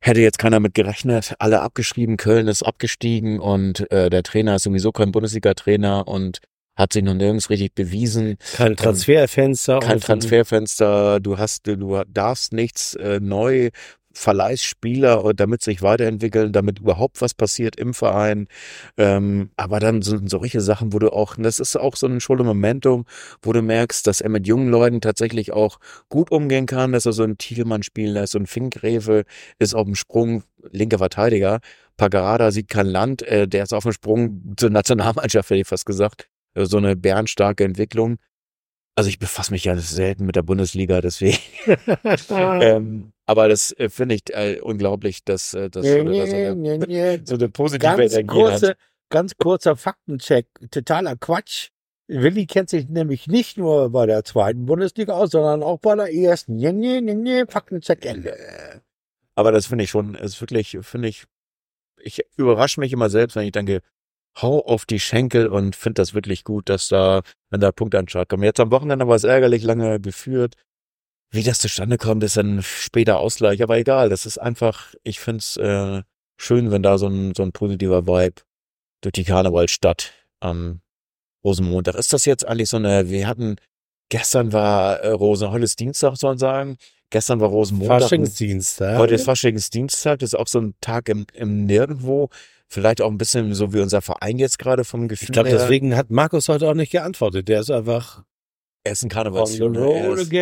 [0.00, 4.62] hätte jetzt keiner mit gerechnet, alle abgeschrieben, Köln ist abgestiegen und äh, der Trainer ist
[4.62, 6.40] sowieso kein Bundesliga-Trainer und
[6.76, 9.80] hat sich noch nirgends richtig bewiesen Kein Transferfenster.
[9.80, 9.98] kein.
[10.00, 13.70] Transferfenster, du hast, du darfst nichts äh, neu
[14.16, 18.48] Verleihsspieler, und damit sich weiterentwickeln, damit überhaupt was passiert im Verein.
[18.96, 22.42] Ähm, aber dann sind solche Sachen, wo du auch, das ist auch so ein Schule
[22.42, 23.04] Momentum,
[23.42, 25.78] wo du merkst, dass er mit jungen Leuten tatsächlich auch
[26.08, 29.24] gut umgehen kann, dass er so einen Thielmann spielen lässt, so ein Finkgräfe
[29.58, 31.60] ist auf dem Sprung, linker Verteidiger.
[31.96, 35.86] Pagarada sieht kein Land, äh, der ist auf dem Sprung zur Nationalmannschaft, hätte ich fast
[35.86, 36.28] gesagt.
[36.54, 38.16] Äh, So eine bärenstarke Entwicklung.
[38.98, 41.36] Also ich befasse mich ja selten mit der Bundesliga, deswegen.
[42.30, 46.78] ähm, aber das äh, finde ich äh, unglaublich, dass, äh, dass Nee, nee, eine, nee,
[46.78, 47.20] nee.
[47.22, 48.78] so eine positive Ganz Energie kurze, hat.
[49.10, 50.46] ganz kurzer Faktencheck.
[50.70, 51.68] Totaler Quatsch.
[52.08, 56.14] Willi kennt sich nämlich nicht nur bei der zweiten Bundesliga aus, sondern auch bei der
[56.14, 56.56] ersten.
[56.56, 57.44] Nee, nee, nee, nee.
[57.46, 58.34] Faktencheck Ende.
[59.34, 61.24] Aber das finde ich schon, ist wirklich, finde ich,
[61.98, 63.82] ich überrasche mich immer selbst, wenn ich denke,
[64.42, 68.44] hau auf die Schenkel und finde das wirklich gut, dass da, wenn da Punktanschlag kommt.
[68.44, 70.54] Jetzt am Wochenende war es ärgerlich lange geführt.
[71.30, 74.08] Wie das zustande kommt, ist dann später Ausgleich, aber egal.
[74.08, 76.02] Das ist einfach, ich finde es äh,
[76.36, 78.42] schön, wenn da so ein, so ein positiver Vibe
[79.00, 80.80] durch die Karnevalstadt am
[81.44, 81.94] Rosenmontag.
[81.96, 83.56] Ist das jetzt eigentlich so eine, wir hatten,
[84.08, 86.76] gestern war äh, Rosen, heute ist Dienstag, soll man sagen.
[87.10, 88.02] Gestern war Rosenmontag.
[88.02, 88.80] Faschingsdienst.
[88.80, 88.98] Ja?
[88.98, 92.30] Heute ist Faschingsdienstag, das ist auch so ein Tag im, im Nirgendwo.
[92.68, 95.96] Vielleicht auch ein bisschen so wie unser Verein jetzt gerade vom Gefühl Ich glaube, deswegen
[95.96, 97.48] hat Markus heute auch nicht geantwortet.
[97.48, 98.24] Der ist einfach
[98.84, 99.78] Er ist ein Karnevalsjunge.
[99.78, 100.32] Er ist,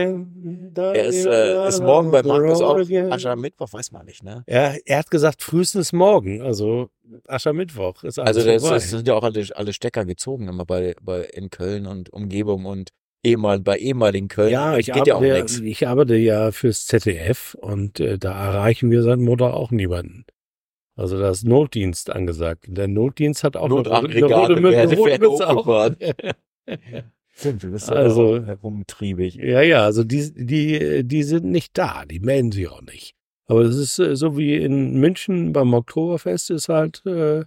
[0.76, 2.78] er ist, äh, ist morgen bei Markus auch.
[3.10, 4.42] Aschermittwoch, weiß man nicht, ne?
[4.46, 6.88] Er, er hat gesagt, frühestens morgen, also
[7.26, 8.04] Aschermittwoch.
[8.04, 11.22] Ist alles Also das, das sind ja auch alle, alle Stecker gezogen immer bei, bei
[11.24, 12.90] in Köln und Umgebung und
[13.24, 14.50] ehemal, bei ehemaligen Köln.
[14.50, 15.58] ja, ich ja arbeite, nichts.
[15.60, 20.24] ich arbeite ja fürs ZDF und äh, da erreichen wir seit Montag auch niemanden.
[20.96, 22.66] Also da ist Notdienst angesagt.
[22.68, 25.96] Der Notdienst hat auch eine rote- eine Notaggregate rote Mütze- hochgefahren.
[27.36, 29.34] Stimmt, du bist Also- herumtriebig.
[29.34, 33.14] Ja, ja, also die, die, die sind nicht da, die melden sich auch nicht.
[33.46, 37.44] Aber es ist äh, so wie in München beim Oktoberfest ist halt äh,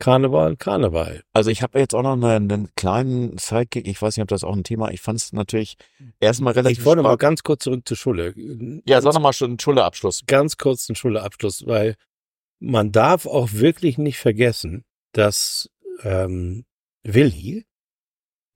[0.00, 1.22] Karneval, Karneval.
[1.32, 3.86] Also ich habe jetzt auch noch einen, einen kleinen Sidekick.
[3.86, 4.90] Ich weiß nicht, ob das auch ein Thema.
[4.92, 5.76] Ich fand es natürlich
[6.20, 8.32] erstmal relativ Ich wollte mal ganz kurz zurück zur Schule.
[8.86, 10.22] Ja, sag noch mal schon Schulabschluss.
[10.26, 11.96] ganz kurz einen Schuleabschluss, weil
[12.60, 15.70] man darf auch wirklich nicht vergessen, dass
[16.02, 16.64] ähm,
[17.04, 17.66] Willi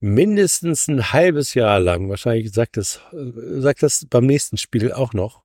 [0.00, 5.12] mindestens ein halbes Jahr lang, wahrscheinlich sagt das, äh, sagt das beim nächsten Spiel auch
[5.12, 5.44] noch,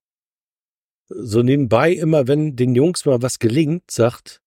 [1.09, 4.41] so nebenbei immer, wenn den Jungs mal was gelingt, sagt,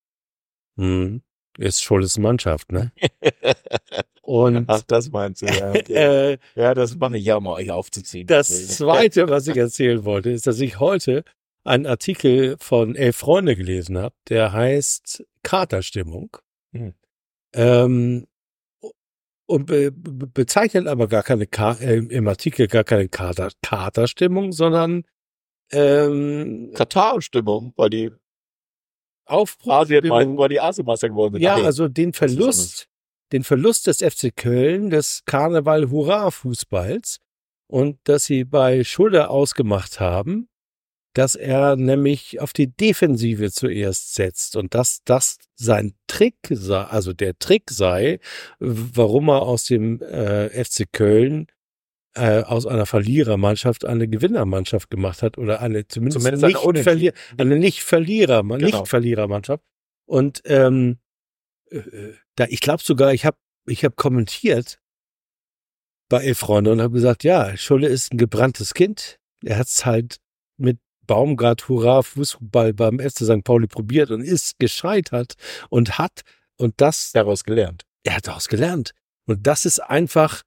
[0.76, 1.22] hm,
[1.58, 2.92] ist Schuldes Mannschaft, ne?
[4.22, 5.70] Und Ach, das meinst du, ja.
[5.74, 5.92] Okay.
[6.34, 8.26] äh, ja, das mache ich ja, um euch aufzuziehen.
[8.26, 11.24] Das zweite, was ich erzählen wollte, ist, dass ich heute
[11.64, 16.36] einen Artikel von Elf Freunde gelesen habe, der heißt Katerstimmung.
[16.72, 16.94] Hm.
[17.54, 18.26] Ähm,
[19.46, 24.52] und be be bezeichnet aber gar keine Ka äh, im Artikel gar keine Kater Katerstimmung,
[24.52, 25.04] sondern
[25.72, 28.10] ähm, Katar-Stimmung, weil die
[29.26, 29.72] Aufbruch.
[29.72, 31.42] Asien meinen, weil die Asienmeister geworden sind.
[31.42, 31.64] Ja, nee.
[31.64, 32.88] also den Verlust,
[33.32, 37.18] den Verlust des FC Köln, des Karneval-Hurra-Fußballs
[37.68, 40.49] und dass sie bei Schulde ausgemacht haben,
[41.14, 47.12] dass er nämlich auf die Defensive zuerst setzt und dass das sein Trick sei, also
[47.12, 48.20] der Trick sei,
[48.58, 51.46] warum er aus dem äh, FC Köln
[52.14, 56.84] äh, aus einer Verlierermannschaft eine Gewinnermannschaft gemacht hat oder eine zumindest, Zumindest eine nicht Unentschieden.
[56.84, 58.56] Verlier eine nicht Verlierer, Genau.
[58.56, 59.64] nicht Verlierermannschaft.
[60.06, 60.98] Und ähm,
[61.70, 61.80] äh,
[62.36, 64.80] da ich glaube sogar, ich habe ich habe kommentiert
[66.08, 69.20] bei Elf Freunde und habe gesagt, ja, Schulle ist ein gebranntes Kind.
[69.44, 70.20] Er hat's halt mit
[71.10, 73.42] Baumgart Hurra Fußball beim FC St.
[73.42, 75.34] Pauli probiert und ist gescheitert
[75.68, 76.20] und hat
[76.56, 77.82] und das daraus gelernt.
[78.04, 78.92] er hat daraus gelernt.
[79.26, 80.42] Und das ist einfach,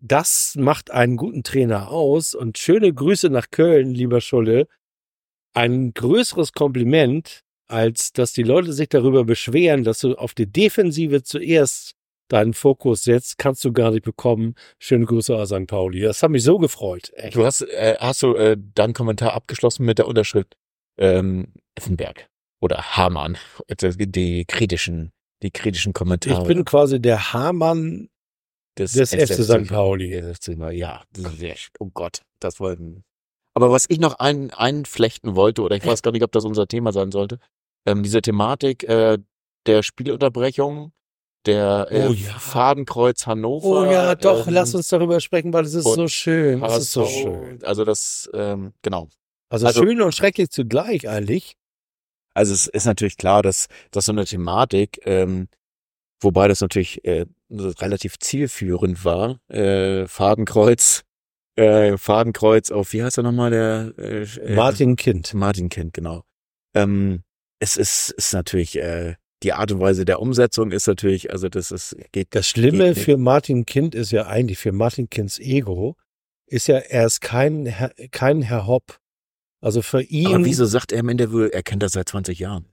[0.00, 2.36] das macht einen guten Trainer aus.
[2.36, 4.68] Und schöne Grüße nach Köln, lieber Schulle.
[5.54, 11.24] Ein größeres Kompliment, als dass die Leute sich darüber beschweren, dass du auf die Defensive
[11.24, 11.96] zuerst
[12.30, 14.54] deinen Fokus setzt, kannst du gar nicht bekommen.
[14.78, 15.66] Schöne Grüße aus St.
[15.66, 16.00] Pauli.
[16.00, 17.12] Das hat mich so gefreut.
[17.14, 17.34] Echt.
[17.34, 20.56] Du hast, äh, hast du äh, deinen Kommentar abgeschlossen mit der Unterschrift
[20.98, 22.28] ähm, Effenberg
[22.60, 23.36] oder Hamann,
[23.68, 25.12] die, die kritischen,
[25.42, 28.08] die kritischen Kommentare Ich bin quasi der Hamann
[28.78, 29.68] des FC St.
[29.68, 30.22] Pauli.
[30.72, 33.02] Ja, sehr, oh Gott, das wollten.
[33.54, 36.68] Aber was ich noch ein, einflechten wollte, oder ich weiß gar nicht, ob das unser
[36.68, 37.38] Thema sein sollte,
[37.86, 39.18] ähm, diese Thematik äh,
[39.66, 40.92] der Spielunterbrechung,
[41.46, 42.30] der äh, Oh ja.
[42.38, 43.66] Fadenkreuz Hannover.
[43.66, 46.62] Oh ja, doch, ähm, lass uns darüber sprechen, weil es ist so schön.
[46.62, 47.62] Es ist so schön.
[47.64, 49.08] Also das, ähm, genau.
[49.48, 51.56] Also, Also- schön und schrecklich zugleich eigentlich.
[52.34, 55.48] Also es ist natürlich klar, dass, dass so eine Thematik, ähm,
[56.20, 61.02] wobei das natürlich äh, relativ zielführend war, äh, Fadenkreuz,
[61.56, 65.34] äh, Fadenkreuz auf, wie heißt er nochmal, der äh, äh, Martin Kind.
[65.34, 66.22] Martin Kind, genau.
[66.74, 67.24] Ähm,
[67.58, 71.70] es ist, ist natürlich, äh, die Art und Weise der Umsetzung ist natürlich, also das
[71.70, 75.96] ist, geht, Das Schlimme Geht für Martin Kind ist ja eigentlich, für Martin Kinds Ego,
[76.46, 78.98] ist ja, er ist kein, Herr- kein Herr Hopp.
[79.60, 82.66] Also für ihn, aber wieso sagt er im Interview, er kennt das seit 20 Jahren?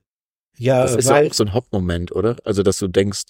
[0.56, 2.36] ja, Das ist weil, ja auch so ein Hauptmoment, oder?
[2.44, 3.22] Also, dass du denkst,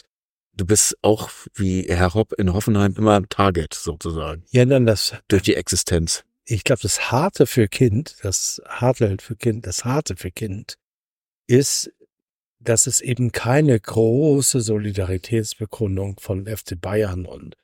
[0.54, 5.42] du bist auch wie Herr Hopp in Hoffenheim immer Target sozusagen ja, dann das, durch
[5.42, 6.24] die Existenz.
[6.44, 10.76] ich glaube, das Harte für Kind, das Harte für Kind, das Harte für Kind
[11.46, 11.90] ist,
[12.60, 17.56] dass es eben keine große Solidaritätsbekundung von FC Bayern und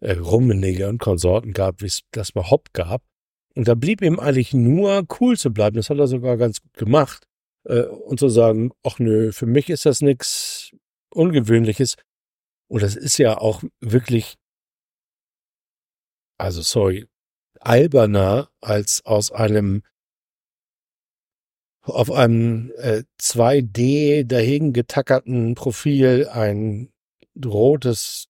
[0.00, 3.02] äh, Rummenigge und Konsorten gab, wie es das Hopp gab.
[3.54, 5.76] Und da blieb ihm eigentlich nur cool zu bleiben.
[5.76, 7.26] Das hat er sogar ganz gut gemacht.
[7.64, 10.70] Äh, und zu sagen, ach nö, für mich ist das nichts
[11.10, 11.96] Ungewöhnliches.
[12.68, 14.36] Und das ist ja auch wirklich,
[16.38, 17.06] also sorry,
[17.60, 19.82] alberner als aus einem
[21.82, 26.90] auf einem äh, 2D dahin getackerten Profil ein
[27.44, 28.26] rotes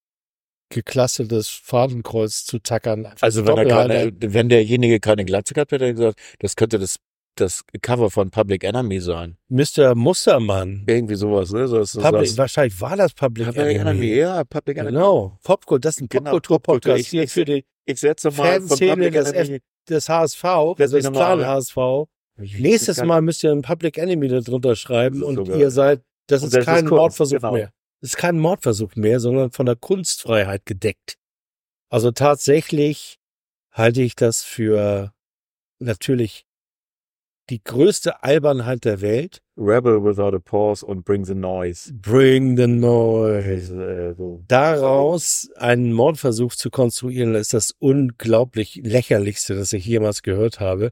[0.69, 3.07] geklassetes Fadenkreuz zu tackern.
[3.21, 6.97] Also, wenn, er keine, wenn derjenige keine Glatze gehabt hätte, er gesagt, das könnte das
[7.35, 9.37] das Cover von Public Enemy sein.
[9.49, 9.95] Mr.
[9.95, 10.83] Mustermann.
[10.87, 11.67] Irgendwie sowas, ne?
[11.67, 13.79] So, Public, so wahrscheinlich war das Public, Public Enemy.
[13.79, 14.91] Enemy, ja, Public Enemy.
[14.93, 15.39] Genau.
[15.43, 16.99] Popkultur, das ist ein Genau, Popkultur-Podcast Popkultur.
[16.99, 19.59] Ich- hier ich- für die, Ich setze mal von Fanszene Public des Enemy.
[19.89, 20.43] des HSV,
[20.77, 21.47] mich des noch mal kleinen an.
[21.47, 21.77] HSV.
[22.37, 26.01] Nächstes Mal müsst ihr ein Public Enemy da drunter schreiben ist und sogar- ihr seid,
[26.27, 27.53] das ist das ist kein Kunst, Mordversuch genau.
[27.53, 27.71] mehr.
[28.01, 31.17] Das ist kein Mordversuch mehr, sondern von der Kunstfreiheit gedeckt.
[31.89, 33.19] Also tatsächlich
[33.71, 35.13] halte ich das für
[35.79, 36.45] natürlich
[37.49, 39.41] die größte Albernheit der Welt.
[39.57, 41.93] Rebel without a pause und Bring the Noise.
[41.93, 43.73] Bring the noise.
[43.73, 44.15] Äh.
[44.47, 50.91] Daraus einen Mordversuch zu konstruieren, ist das unglaublich lächerlichste, das ich jemals gehört habe.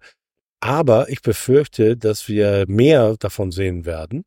[0.61, 4.23] Aber ich befürchte, dass wir mehr davon sehen werden,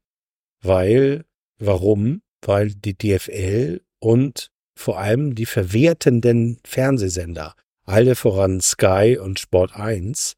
[0.63, 1.25] weil,
[1.59, 2.23] warum?
[2.43, 7.55] Weil die DFL und vor allem die verwertenden Fernsehsender,
[7.85, 10.35] alle voran Sky und Sport 1,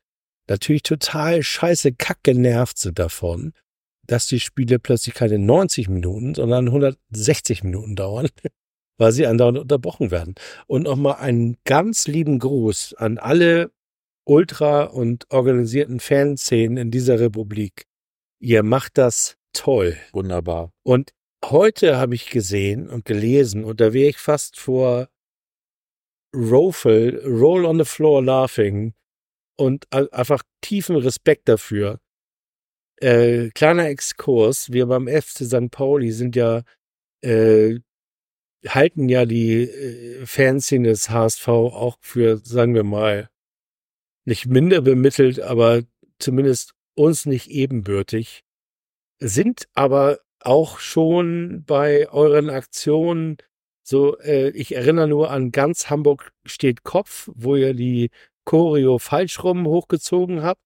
[0.48, 3.52] natürlich total scheiße kack genervt sind davon,
[4.06, 8.28] dass die Spiele plötzlich keine 90 Minuten, sondern 160 Minuten dauern,
[8.98, 10.34] weil sie andauernd unterbrochen werden.
[10.66, 13.70] Und nochmal einen ganz lieben Gruß an alle
[14.26, 17.86] ultra und organisierten Fanszenen in dieser Republik.
[18.40, 19.96] Ihr macht das toll.
[20.12, 20.72] Wunderbar.
[20.82, 21.12] Und
[21.44, 25.08] heute habe ich gesehen und gelesen, und da wäre ich fast vor
[26.34, 28.94] Rofel, Roll on the Floor Laughing
[29.56, 32.00] und einfach tiefen Respekt dafür.
[33.00, 35.70] Äh, kleiner Exkurs, wir beim FC St.
[35.70, 36.62] Pauli sind ja,
[37.22, 37.78] äh,
[38.66, 43.30] halten ja die äh, Fanszene des HSV auch für, sagen wir mal,
[44.26, 45.82] nicht minder bemittelt, aber
[46.18, 48.42] zumindest uns nicht ebenbürtig,
[49.18, 53.38] sind aber auch schon bei euren Aktionen
[53.82, 58.10] so, äh, ich erinnere nur an ganz Hamburg steht Kopf, wo ihr die
[58.44, 60.60] Choreo falsch rum hochgezogen habt,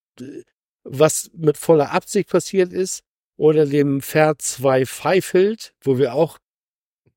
[0.84, 3.02] was mit voller Absicht passiert ist,
[3.36, 6.38] oder dem Pferd 2 Pfeifelt, wo wir auch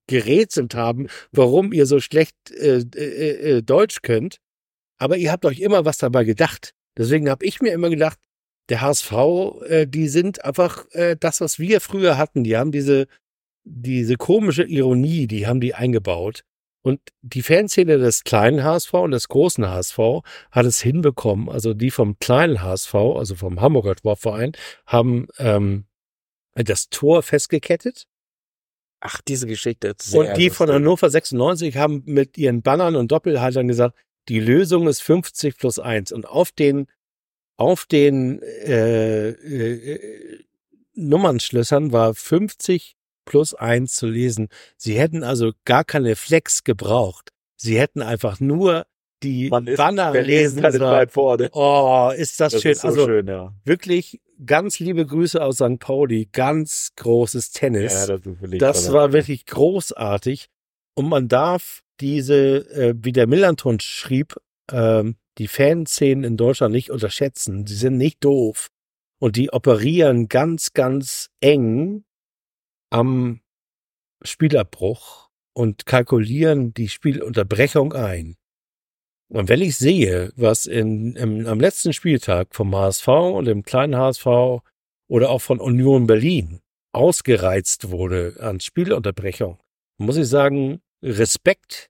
[0.07, 4.37] gerätselt haben, warum ihr so schlecht äh, äh, äh, Deutsch könnt.
[5.03, 6.73] Aber ihr habt euch immer was dabei gedacht.
[6.97, 8.17] Deswegen habe ich mir immer gedacht,
[8.69, 9.11] der HSV,
[9.67, 12.45] äh, die sind einfach äh, das, was wir früher hatten.
[12.45, 13.07] Die haben diese,
[13.65, 16.45] diese komische Ironie, die haben die eingebaut.
[16.83, 19.99] Und die Fanszene des kleinen HSV und des großen HSV
[20.51, 21.49] hat es hinbekommen.
[21.49, 24.53] Also die vom kleinen HSV, also vom Hamburger Sportverein,
[24.85, 25.83] haben ähm,
[26.55, 28.05] das Tor festgekettet.
[29.01, 29.95] Ach, diese Geschichte.
[29.97, 30.71] Sehr Und die von.
[30.71, 33.97] Hannover 96 haben mit ihren Bannern und Doppelhaltern gesagt,
[34.29, 36.11] die Lösung ist 50 plus 1.
[36.11, 36.87] Und auf den,
[37.57, 40.39] auf den äh, äh,
[40.95, 42.95] Nummernschlössern war 50
[43.25, 44.49] plus 1 zu lesen.
[44.77, 47.29] Sie hätten also gar keine Flex gebraucht.
[47.55, 48.85] Sie hätten einfach nur
[49.23, 51.09] die Man ist Banner lesen sollen.
[51.53, 52.71] Oh, ist das, Das schön.
[52.73, 53.53] ist so also schön, ja.
[53.63, 55.79] wirklich ganz liebe Grüße aus St.
[55.79, 56.27] Pauli.
[56.31, 57.93] Ganz großes Tennis.
[57.93, 58.21] Ja, das
[58.59, 60.49] Das war wirklich großartig.
[60.95, 64.35] Und man darf diese, äh, wie der Millanton schrieb,
[64.71, 67.65] ähm, die Fanszenen in Deutschland nicht unterschätzen.
[67.65, 68.69] Sie sind nicht doof.
[69.19, 72.03] Und die operieren ganz, ganz eng
[72.89, 73.41] am
[74.23, 78.35] Spielabbruch und kalkulieren die Spielunterbrechung ein.
[79.29, 83.95] Und wenn ich sehe, was in, im, am letzten Spieltag vom HSV und dem kleinen
[83.95, 84.25] HSV
[85.07, 86.59] oder auch von Union Berlin
[86.91, 89.57] ausgereizt wurde an Spielunterbrechung,
[89.97, 91.89] muss ich sagen, Respekt,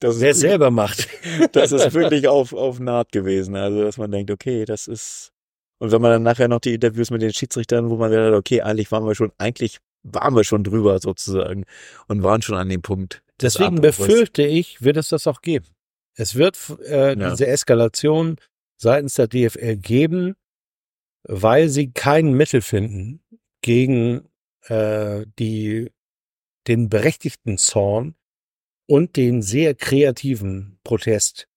[0.00, 1.08] das wer ist, selber macht.
[1.52, 3.56] das ist wirklich auf, auf Naht gewesen.
[3.56, 5.32] Also, dass man denkt, okay, das ist.
[5.78, 8.62] Und wenn man dann nachher noch die Interviews mit den Schiedsrichtern, wo man dann, okay,
[8.62, 11.64] eigentlich waren wir schon, eigentlich waren wir schon drüber sozusagen
[12.08, 13.22] und waren schon an dem Punkt.
[13.40, 15.66] des Deswegen befürchte ich, wird es das auch geben.
[16.14, 17.30] Es wird äh, Ja.
[17.30, 18.36] diese Eskalation
[18.78, 20.34] seitens der DFL geben,
[21.24, 23.20] weil sie kein Mittel finden
[23.62, 24.28] gegen
[24.68, 25.90] äh, die
[26.68, 28.14] den berechtigten Zorn
[28.86, 31.48] und den sehr kreativen Protest,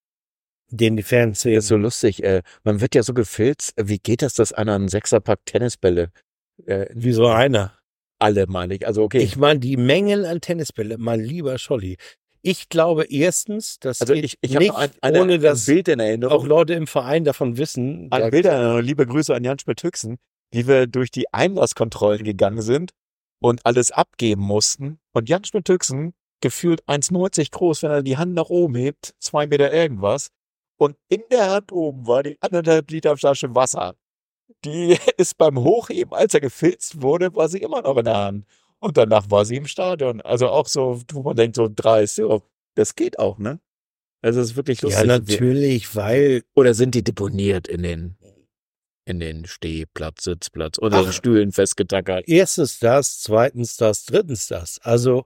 [0.69, 2.23] den die Fans Das ist so lustig.
[2.23, 3.73] Äh, man wird ja so gefilzt.
[3.77, 6.11] Wie geht das, dass einer einen Sechserpack Tennisbälle,
[6.65, 7.73] äh, wie so einer.
[8.19, 8.86] alle meine ich.
[8.86, 9.19] Also okay.
[9.19, 11.98] Ich meine, die Mengen an Tennisbälle, mein lieber Scholli.
[12.41, 15.99] Ich glaube erstens, dass also ich, ich nicht, ein, eine, ohne dass ein Bild in
[15.99, 16.45] auch Erinnerung.
[16.45, 18.10] Leute im Verein davon wissen.
[18.11, 18.81] Ein Bild in Erinnerung.
[18.81, 20.18] Liebe Grüße an Jan Schmidt-Hüchsen,
[20.52, 22.94] wie wir durch die Einlasskontrollen gegangen sind
[23.40, 24.99] und alles abgeben mussten.
[25.14, 29.74] Und Jan Schmidt-Hüchsen, gefühlt 1,90 groß, wenn er die Hand nach oben hebt, zwei Meter
[29.74, 30.30] irgendwas.
[30.78, 33.95] Und in der Hand oben war die anderthalb Liter Flasche Wasser.
[34.64, 38.45] Die ist beim Hochheben, als er gefilzt wurde, war sie immer noch in der Hand.
[38.80, 40.22] Und danach war sie im Stadion.
[40.22, 42.40] Also auch so, wo man denkt, so dreist, ja,
[42.76, 43.60] das geht auch, ne?
[44.22, 45.07] Also es ist wirklich ja, lustig.
[45.07, 48.18] natürlich, weil Oder sind die deponiert in den
[49.10, 51.11] in den Stehplatz, Sitzplatz oder Ach.
[51.11, 52.23] Stühlen festgetackert.
[52.27, 54.80] Erstens das, zweitens das, drittens das.
[54.84, 55.26] Also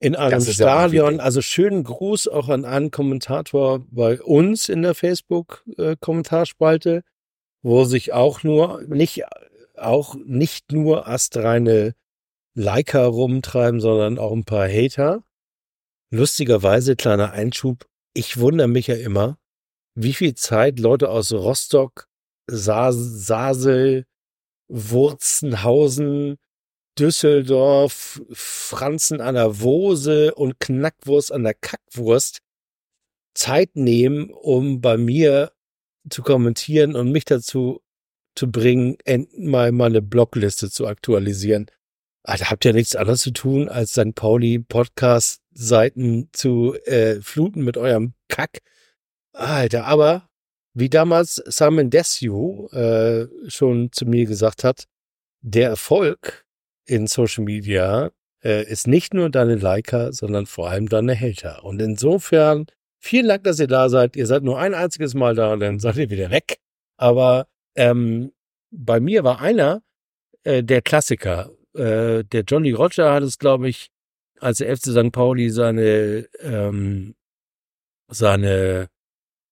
[0.00, 1.22] in einem ja Stadion, wichtig.
[1.22, 7.04] also schönen Gruß auch an einen Kommentator bei uns in der Facebook-Kommentarspalte,
[7.62, 9.22] wo sich auch nur, nicht,
[9.76, 11.94] auch nicht nur astreine
[12.54, 15.22] Liker rumtreiben, sondern auch ein paar Hater.
[16.10, 19.38] Lustigerweise, kleiner Einschub, ich wundere mich ja immer,
[19.94, 22.08] wie viel Zeit Leute aus Rostock,
[22.46, 24.06] Sasel,
[24.68, 26.36] Wurzenhausen,
[26.98, 32.38] Düsseldorf, Franzen an der Wose und Knackwurst an der Kackwurst
[33.34, 35.52] Zeit nehmen, um bei mir
[36.08, 37.82] zu kommentieren und mich dazu
[38.36, 41.66] zu bringen, end- mal meine Blogliste zu aktualisieren.
[42.22, 44.14] Alter, habt ihr nichts anderes zu tun, als St.
[44.14, 48.60] Pauli Podcast-Seiten zu äh, fluten mit eurem Kack?
[49.32, 50.28] Alter, aber
[50.74, 54.84] wie damals Simon Desue äh, schon zu mir gesagt hat,
[55.40, 56.44] der Erfolg
[56.84, 58.10] in Social Media
[58.42, 61.64] äh, ist nicht nur deine Liker, sondern vor allem deine Hater.
[61.64, 62.66] Und insofern,
[62.98, 64.16] vielen Dank, dass ihr da seid.
[64.16, 66.58] Ihr seid nur ein einziges Mal da, dann seid ihr wieder weg.
[66.96, 67.46] Aber
[67.76, 68.32] ähm,
[68.70, 69.82] bei mir war einer
[70.42, 71.50] äh, der Klassiker.
[71.74, 73.90] Äh, der Johnny Roger hat es, glaube ich,
[74.40, 75.12] als der FC St.
[75.12, 77.14] Pauli seine ähm,
[78.08, 78.88] seine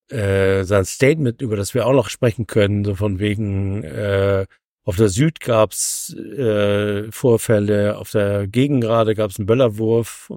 [0.09, 4.45] äh, sein Statement, über das wir auch noch sprechen können, so von wegen äh,
[4.85, 10.29] auf der Süd gab's äh, Vorfälle, auf der Gegengrade gab's einen Böllerwurf,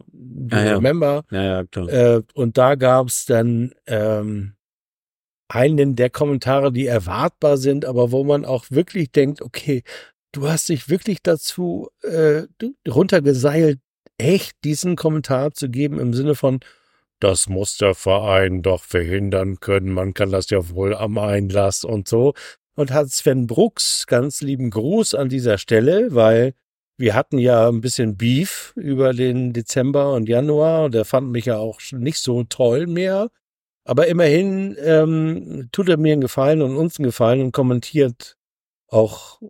[0.51, 0.74] Ah, ja.
[0.76, 1.24] remember?
[1.30, 1.88] Ja, ja, klar.
[1.88, 4.55] Äh, und da gab's dann ähm,
[5.48, 9.82] einen der Kommentare, die erwartbar sind, aber wo man auch wirklich denkt, okay,
[10.32, 12.43] du hast dich wirklich dazu äh,
[12.88, 13.80] runtergeseilt,
[14.18, 16.60] echt diesen Kommentar zu geben im Sinne von,
[17.20, 22.09] das muss der Verein doch verhindern können, man kann das ja wohl am Einlass und
[22.09, 22.34] so.
[22.74, 26.52] Und hat Sven Brooks ganz lieben Gruß an dieser Stelle, weil
[26.98, 31.47] wir hatten ja ein bisschen Beef über den Dezember und Januar und der fand mich
[31.47, 33.30] ja auch nicht so toll mehr.
[33.84, 38.36] Aber immerhin ähm, tut er mir einen Gefallen und uns einen Gefallen und kommentiert
[38.88, 39.40] auch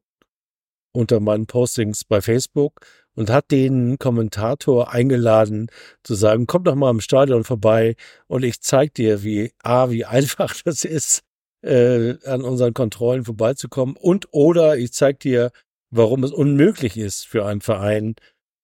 [0.92, 2.80] unter meinen Postings bei Facebook
[3.16, 5.68] und hat den Kommentator eingeladen
[6.04, 7.96] zu sagen, komm doch mal im Stadion vorbei
[8.28, 11.22] und ich zeig dir, wie A, wie einfach das ist,
[11.62, 15.50] äh, an unseren Kontrollen vorbeizukommen und oder ich zeig dir,
[15.90, 18.14] warum es unmöglich ist für einen Verein,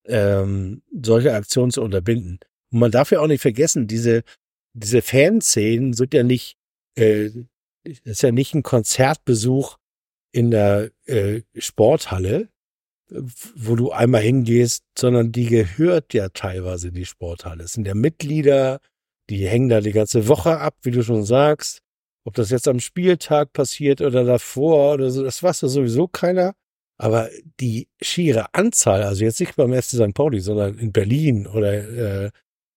[0.04, 2.38] ähm, solche Aktionen zu unterbinden.
[2.70, 4.22] Und man darf ja auch nicht vergessen, diese,
[4.74, 6.56] diese Fanszenen sind ja nicht,
[6.96, 7.30] äh,
[7.84, 9.78] ist ja nicht ein Konzertbesuch
[10.32, 12.48] in der äh, Sporthalle,
[13.54, 17.64] wo du einmal hingehst, sondern die gehört ja teilweise die Sporthalle.
[17.64, 18.80] Es sind ja Mitglieder,
[19.30, 21.80] die hängen da die ganze Woche ab, wie du schon sagst.
[22.24, 26.54] Ob das jetzt am Spieltag passiert oder davor oder so, das weiß ja sowieso keiner.
[26.98, 27.28] Aber
[27.58, 30.14] die schiere Anzahl, also jetzt nicht beim FC St.
[30.14, 32.30] Pauli, sondern in Berlin oder äh,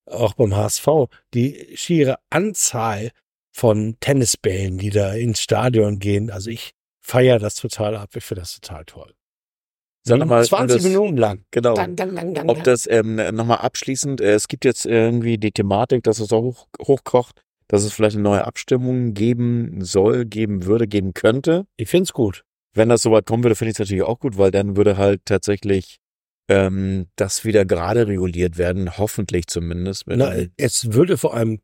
[0.06, 0.88] auch beim HSV,
[1.34, 3.12] die schiere Anzahl
[3.52, 6.32] von Tennisbällen, die da ins Stadion gehen.
[6.32, 6.72] Also ich
[7.02, 8.10] feiere das total ab.
[8.16, 9.14] Ich finde das total toll.
[10.08, 11.46] Sag noch mal, 20 das- Minuten lang.
[11.52, 11.74] Genau.
[11.74, 15.52] Dang, dang, dang, dang, Ob das ähm, nochmal abschließend, äh, es gibt jetzt irgendwie die
[15.52, 20.66] Thematik, dass es auch hoch, hochkocht, dass es vielleicht eine neue Abstimmung geben soll, geben
[20.66, 21.66] würde, geben könnte.
[21.78, 22.44] Ich find's gut.
[22.76, 25.22] Wenn das soweit kommen würde, finde ich es natürlich auch gut, weil dann würde halt
[25.26, 25.98] tatsächlich
[26.50, 30.04] ähm, das wieder gerade reguliert werden, hoffentlich zumindest.
[30.08, 31.62] Na, es würde vor allem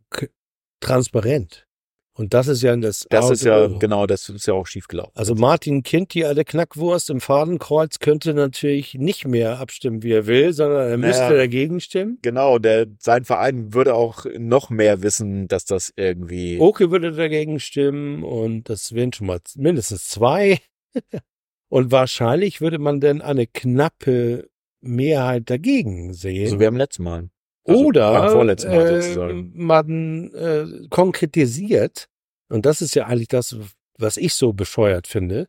[0.80, 1.68] transparent.
[2.14, 3.06] Und das ist ja das.
[3.10, 5.14] das A ist ja, genau, das ist ja auch schiefgelaufen.
[5.16, 10.28] Also Martin Kind, die alte Knackwurst im Fadenkreuz, könnte natürlich nicht mehr abstimmen, wie er
[10.28, 11.38] will, sondern er müsste Naja.
[11.38, 12.20] dagegen stimmen.
[12.22, 16.60] Genau, der, sein Verein würde auch noch mehr wissen, dass das irgendwie.
[16.60, 20.60] Oke würde dagegen stimmen und das wären schon mal mindestens zwei.
[21.70, 24.50] und wahrscheinlich würde man dann eine knappe
[24.82, 26.50] Mehrheit dagegen sehen.
[26.50, 27.30] so wie am letzten Mal.
[27.66, 32.08] Also Oder Mal äh, man äh, konkretisiert,
[32.50, 33.56] und das ist ja eigentlich das,
[33.98, 35.48] was ich so bescheuert finde,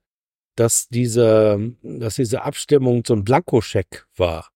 [0.57, 4.51] dass diese, dass diese Abstimmung so ein Blankoscheck war.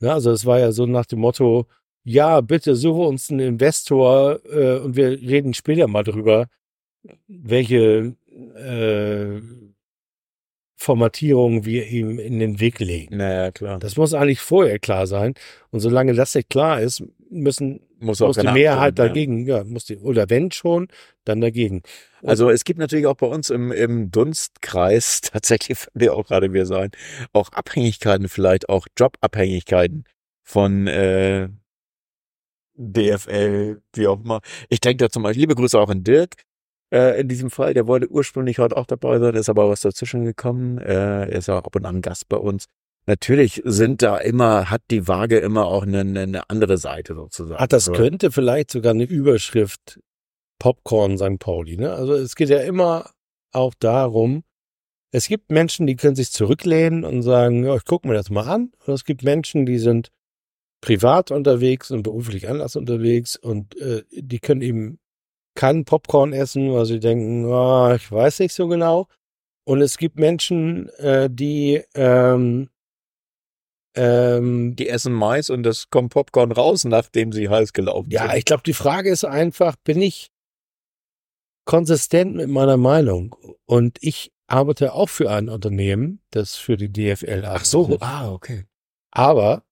[0.00, 1.66] Ja, also es war ja so nach dem Motto,
[2.04, 6.46] ja, bitte suche uns einen Investor äh, und wir reden später mal drüber,
[7.26, 8.16] welche
[8.56, 9.40] äh,
[10.82, 13.16] Formatierung wir ihm in den Weg legen.
[13.16, 13.78] Naja, klar.
[13.78, 15.34] Das muss eigentlich vorher klar sein.
[15.70, 19.46] Und solange das nicht klar ist, müssen, muss muss die Mehrheit abstimmen, ja.
[19.46, 20.88] dagegen, ja, muss die, oder wenn schon,
[21.24, 21.82] dann dagegen.
[22.24, 26.66] Also es gibt natürlich auch bei uns im, im Dunstkreis, tatsächlich mir auch gerade wieder
[26.66, 26.90] sein,
[27.32, 30.04] auch Abhängigkeiten, vielleicht auch Jobabhängigkeiten
[30.42, 31.48] von äh,
[32.74, 34.40] DFL, wie auch immer.
[34.68, 36.34] Ich denke da zum Beispiel, liebe Grüße auch an Dirk,
[36.92, 37.74] äh, in diesem Fall.
[37.74, 40.78] Der wollte ursprünglich heute auch dabei sein, ist aber was dazwischen gekommen.
[40.78, 42.66] Äh, er ist ja auch ab und an Gast bei uns.
[43.06, 47.60] Natürlich sind da immer, hat die Waage immer auch eine, eine andere Seite sozusagen.
[47.60, 49.98] Ach, das könnte vielleicht sogar eine Überschrift
[50.60, 51.40] Popcorn St.
[51.40, 51.76] Pauli.
[51.76, 51.92] Ne?
[51.92, 53.10] Also es geht ja immer
[53.50, 54.44] auch darum,
[55.10, 58.48] es gibt Menschen, die können sich zurücklehnen und sagen, ja, ich gucke mir das mal
[58.48, 58.72] an.
[58.86, 60.10] Und es gibt Menschen, die sind
[60.80, 64.98] privat unterwegs und beruflich anders unterwegs und äh, die können eben
[65.54, 69.08] keinen Popcorn essen, weil sie denken, oh, ich weiß nicht so genau.
[69.64, 72.68] Und es gibt Menschen, äh, die ähm,
[73.94, 78.30] ähm, die essen Mais und es kommt Popcorn raus, nachdem sie heiß gelaufen ja, sind.
[78.30, 80.30] Ja, ich glaube, die Frage ist einfach, bin ich
[81.64, 83.36] konsistent mit meiner Meinung?
[83.66, 87.60] Und ich arbeite auch für ein Unternehmen, das für die DFL arbeitet.
[87.60, 88.64] Ach so, ah, okay.
[89.10, 89.64] Aber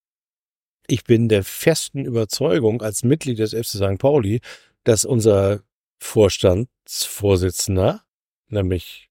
[0.86, 3.98] ich bin der festen Überzeugung als Mitglied des FC St.
[3.98, 4.40] Pauli,
[4.84, 5.62] dass unser
[6.00, 8.02] Vorstandsvorsitzender,
[8.48, 9.08] nämlich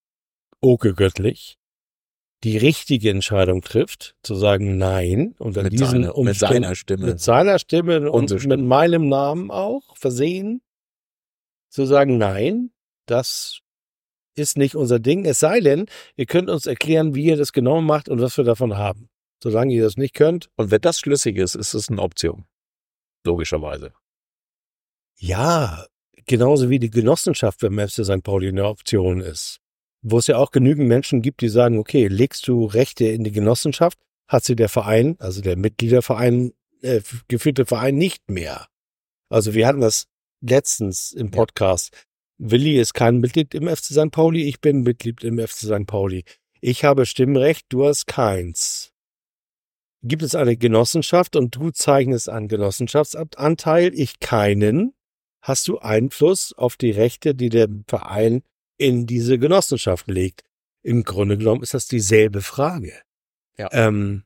[0.62, 1.58] Oke Göttlich,
[2.44, 7.06] die richtige Entscheidung trifft, zu sagen Nein unter mit diesen seine, Umständen, mit seiner Stimme,
[7.06, 8.58] mit seiner Stimme und Stimme.
[8.58, 10.62] mit meinem Namen auch versehen,
[11.70, 12.72] zu sagen Nein,
[13.06, 13.60] das
[14.36, 15.26] ist nicht unser Ding.
[15.26, 18.46] Es sei denn, ihr könnt uns erklären, wie ihr das genau macht und was wir
[18.46, 19.10] davon haben.
[19.42, 20.50] Solange ihr das nicht könnt.
[20.56, 22.46] Und wenn das schlüssig ist, ist es eine Option.
[23.26, 23.94] Logischerweise.
[25.18, 25.86] Ja,
[26.30, 28.24] genauso wie die Genossenschaft beim FC St.
[28.24, 29.60] Pauli eine Option ist.
[30.02, 33.32] Wo es ja auch genügend Menschen gibt, die sagen, okay, legst du Rechte in die
[33.32, 38.68] Genossenschaft, hat sie der Verein, also der Mitgliederverein, äh, geführte Verein nicht mehr.
[39.30, 40.06] Also wir hatten das
[40.40, 41.94] letztens im Podcast.
[41.94, 42.52] Ja.
[42.52, 44.12] Willi ist kein Mitglied im FC St.
[44.12, 45.88] Pauli, ich bin Mitglied im FC St.
[45.88, 46.24] Pauli.
[46.62, 48.94] Ich habe Stimmrecht, du hast keins
[50.02, 54.94] gibt es eine Genossenschaft und du zeichnest einen Genossenschaftsanteil, ich keinen,
[55.42, 58.42] hast du Einfluss auf die Rechte, die der Verein
[58.78, 60.44] in diese Genossenschaft legt.
[60.82, 62.94] Im Grunde genommen ist das dieselbe Frage.
[63.58, 63.70] Ja.
[63.72, 64.24] Ähm,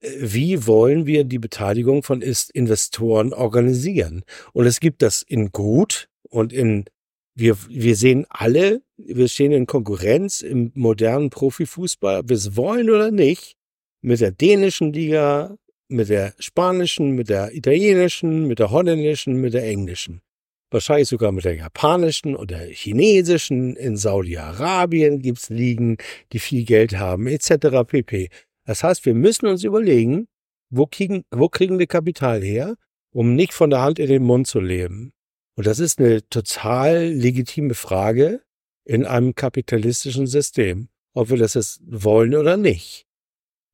[0.00, 4.24] wie wollen wir die Beteiligung von Investoren organisieren?
[4.52, 6.86] Und es gibt das in gut und in
[7.34, 12.90] wir, wir sehen alle, wir stehen in Konkurrenz im modernen Profifußball, ob wir es wollen
[12.90, 13.56] oder nicht
[14.02, 15.56] mit der dänischen Liga,
[15.90, 20.22] mit der spanischen, mit der italienischen, mit der holländischen, mit der englischen.
[20.70, 23.74] Wahrscheinlich sogar mit der japanischen oder chinesischen.
[23.74, 25.96] In Saudi-Arabien gibt's Ligen,
[26.32, 27.84] die viel Geld haben, etc.
[27.86, 28.28] pp.
[28.64, 30.28] Das heißt, wir müssen uns überlegen,
[30.70, 32.76] wo kriegen, wo kriegen wir Kapital her,
[33.12, 35.12] um nicht von der Hand in den Mund zu leben.
[35.56, 38.42] Und das ist eine total legitime Frage
[38.84, 43.06] in einem kapitalistischen System, ob wir das jetzt wollen oder nicht.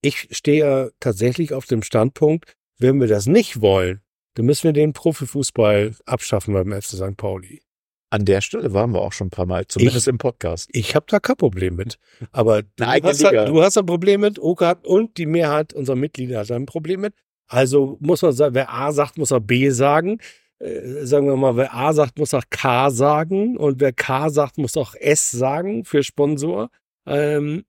[0.06, 4.02] Ich stehe tatsächlich auf dem Standpunkt, wenn wir das nicht wollen,
[4.34, 7.16] dann müssen wir den Profifußball abschaffen beim FC St.
[7.16, 7.62] Pauli.
[8.10, 10.68] An der Stelle waren wir auch schon ein paar Mal, zumindest ich, im Podcast.
[10.72, 11.98] Ich habe da kein Problem mit.
[12.30, 15.96] Aber du hast, da, du hast, ein Problem mit, Oka hat und die Mehrheit unserer
[15.96, 17.14] Mitglieder hat ein Problem mit.
[17.48, 20.18] Also muss man sagen, wer A sagt, muss er B sagen.
[20.60, 23.56] Äh, sagen wir mal, wer A sagt, muss auch K sagen.
[23.56, 26.70] Und wer K sagt, muss auch S sagen für Sponsor.
[27.06, 27.64] Ähm,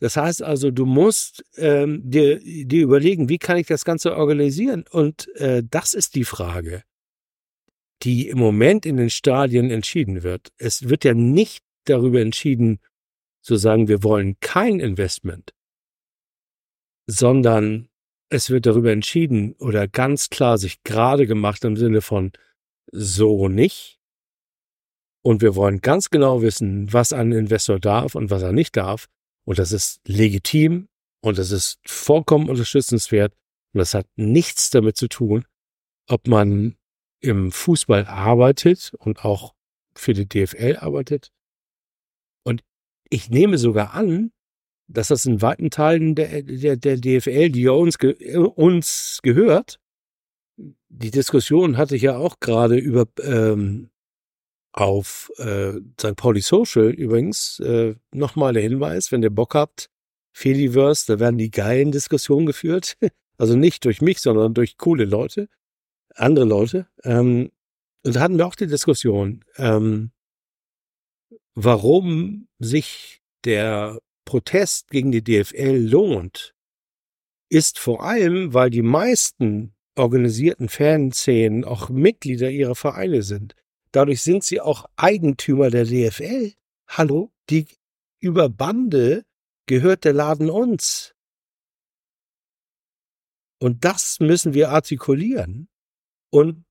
[0.00, 4.84] das heißt also, du musst ähm, dir, dir überlegen, wie kann ich das Ganze organisieren?
[4.90, 6.84] Und äh, das ist die Frage,
[8.02, 10.52] die im Moment in den Stadien entschieden wird.
[10.56, 12.78] Es wird ja nicht darüber entschieden,
[13.42, 15.52] zu sagen, wir wollen kein Investment,
[17.06, 17.88] sondern
[18.30, 22.32] es wird darüber entschieden oder ganz klar sich gerade gemacht im Sinne von
[22.92, 23.98] so nicht.
[25.22, 29.08] Und wir wollen ganz genau wissen, was ein Investor darf und was er nicht darf.
[29.48, 30.88] Und das ist legitim
[31.22, 33.32] und das ist vollkommen unterstützenswert.
[33.72, 35.46] Und das hat nichts damit zu tun,
[36.06, 36.76] ob man
[37.20, 39.54] im Fußball arbeitet und auch
[39.94, 41.32] für die DFL arbeitet.
[42.44, 42.62] Und
[43.08, 44.32] ich nehme sogar an,
[44.86, 47.96] dass das in weiten Teilen der, der, der DFL, die ja uns,
[48.54, 49.80] uns gehört,
[50.90, 53.88] die Diskussion hatte ich ja auch gerade über ähm,
[54.80, 56.16] auf äh, St.
[56.16, 59.90] Pauli Social übrigens äh, nochmal der Hinweis, wenn ihr Bock habt,
[60.32, 62.96] Fediverse, da werden die geilen Diskussionen geführt.
[63.40, 65.48] Also nicht durch mich, sondern durch coole Leute,
[66.16, 66.88] andere Leute.
[67.04, 67.52] Ähm,
[68.04, 70.10] und da hatten wir auch die Diskussion, ähm,
[71.54, 76.56] warum sich der Protest gegen die DFL lohnt,
[77.48, 83.54] ist vor allem, weil die meisten organisierten Fanszenen auch Mitglieder ihrer Vereine sind.
[83.92, 86.52] Dadurch sind sie auch Eigentümer der DFL.
[86.88, 87.32] Hallo?
[87.50, 87.66] Die
[88.20, 89.24] über Bande
[89.66, 91.14] gehört der Laden uns.
[93.60, 95.68] Und das müssen wir artikulieren.
[96.30, 96.64] Und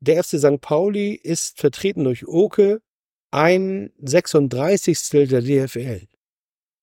[0.00, 0.60] der FC St.
[0.60, 2.82] Pauli ist vertreten durch Oke
[3.30, 5.28] ein 36.
[5.28, 6.06] der DFL.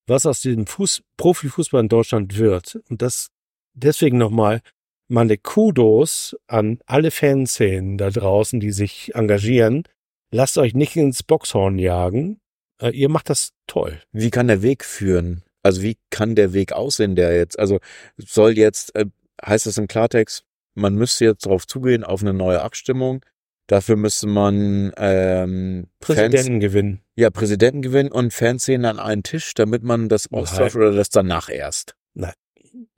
[0.08, 2.82] was aus dem Fuß, Profifußball in Deutschland wird.
[2.90, 3.32] Und das
[3.74, 4.62] deswegen nochmal
[5.08, 9.84] meine Kudos an alle Fanszenen da draußen, die sich engagieren.
[10.32, 12.40] Lasst euch nicht ins Boxhorn jagen.
[12.82, 14.02] Äh, ihr macht das toll.
[14.12, 15.44] Wie kann der Weg führen?
[15.64, 17.80] Also wie kann der Weg aussehen, der jetzt, also
[18.18, 19.06] soll jetzt, äh,
[19.44, 20.46] heißt das im Klartext,
[20.76, 23.26] man müsste jetzt darauf zugehen auf eine neue Abstimmung.
[23.68, 27.02] Dafür müsste man ähm, Präsidenten Fans, gewinnen.
[27.16, 31.50] ja Präsidenten gewinnen und Fanszenen an einen Tisch, damit man das austauscht oder das danach
[31.50, 31.96] erst.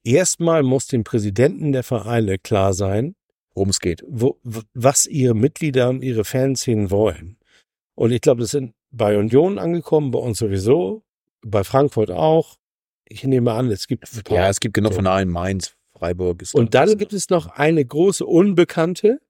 [0.04, 3.16] Erstmal muss dem Präsidenten der Vereine klar sein,
[3.58, 4.04] Worum es geht.
[4.08, 4.40] wo,
[4.76, 7.40] was ihre Mitglieder und ihre Fanszenen wollen.
[7.96, 11.04] Und ich glaube, das sind bei Union angekommen, bei uns sowieso,
[11.42, 12.58] bei Frankfurt auch.
[13.06, 14.08] Ich nehme an, es gibt.
[14.30, 16.44] Ja, es gibt genug von allen Mainz, Freiburg.
[16.44, 19.22] Ist Und dann gibt es noch eine große Unbekannte.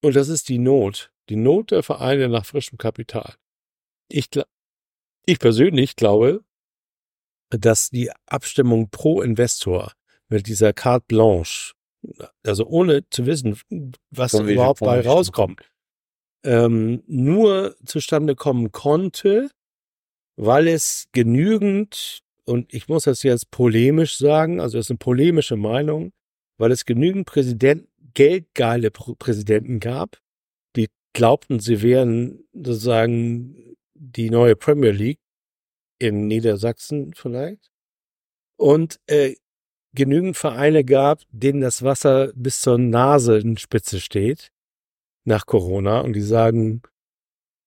[0.00, 1.10] Und das ist die Not.
[1.30, 3.34] Die Not der Vereine nach frischem Kapital.
[4.08, 4.28] Ich,
[5.26, 6.44] ich persönlich glaube,
[7.50, 9.94] dass die Abstimmung pro Investor
[10.28, 11.74] mit dieser Carte Blanche,
[12.44, 13.58] also ohne zu wissen,
[14.10, 15.62] was Von überhaupt bei rauskommt,
[16.44, 19.50] ähm, nur zustande kommen konnte,
[20.36, 25.56] weil es genügend, und ich muss das jetzt polemisch sagen, also das ist eine polemische
[25.56, 26.12] Meinung,
[26.58, 30.18] weil es genügend Präsident, geldgeile Pr- Präsidenten gab,
[30.76, 35.20] die glaubten, sie wären sozusagen die neue Premier League
[35.98, 37.70] in Niedersachsen vielleicht.
[38.56, 39.34] Und äh,
[39.94, 44.50] genügend Vereine gab, denen das Wasser bis zur Nasenspitze steht
[45.24, 46.82] nach Corona und die sagen,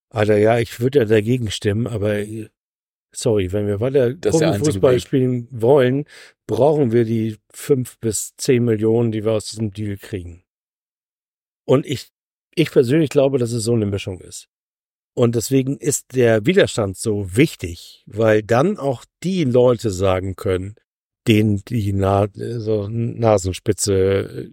[0.09, 2.23] Alter, ja, ich würde ja dagegen stimmen, aber
[3.13, 4.13] sorry, wenn wir weiter
[4.95, 5.01] Weg.
[5.01, 6.05] spielen wollen,
[6.47, 10.43] brauchen wir die fünf bis zehn Millionen, die wir aus diesem Deal kriegen.
[11.65, 12.09] Und ich,
[12.55, 14.49] ich persönlich glaube, dass es so eine Mischung ist.
[15.13, 20.75] Und deswegen ist der Widerstand so wichtig, weil dann auch die Leute sagen können,
[21.27, 24.49] denen die Na so Nasenspitze äh,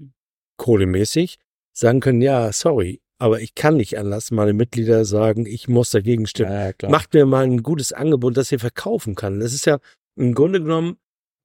[0.58, 1.38] kohlemäßig
[1.72, 6.26] sagen können, ja, sorry, aber ich kann nicht anlassen, meine Mitglieder sagen, ich muss dagegen
[6.26, 6.52] stimmen.
[6.80, 6.88] ja.
[6.88, 9.40] Macht mir mal ein gutes Angebot, das ihr verkaufen kann.
[9.40, 9.78] Das ist ja
[10.16, 10.98] im Grunde genommen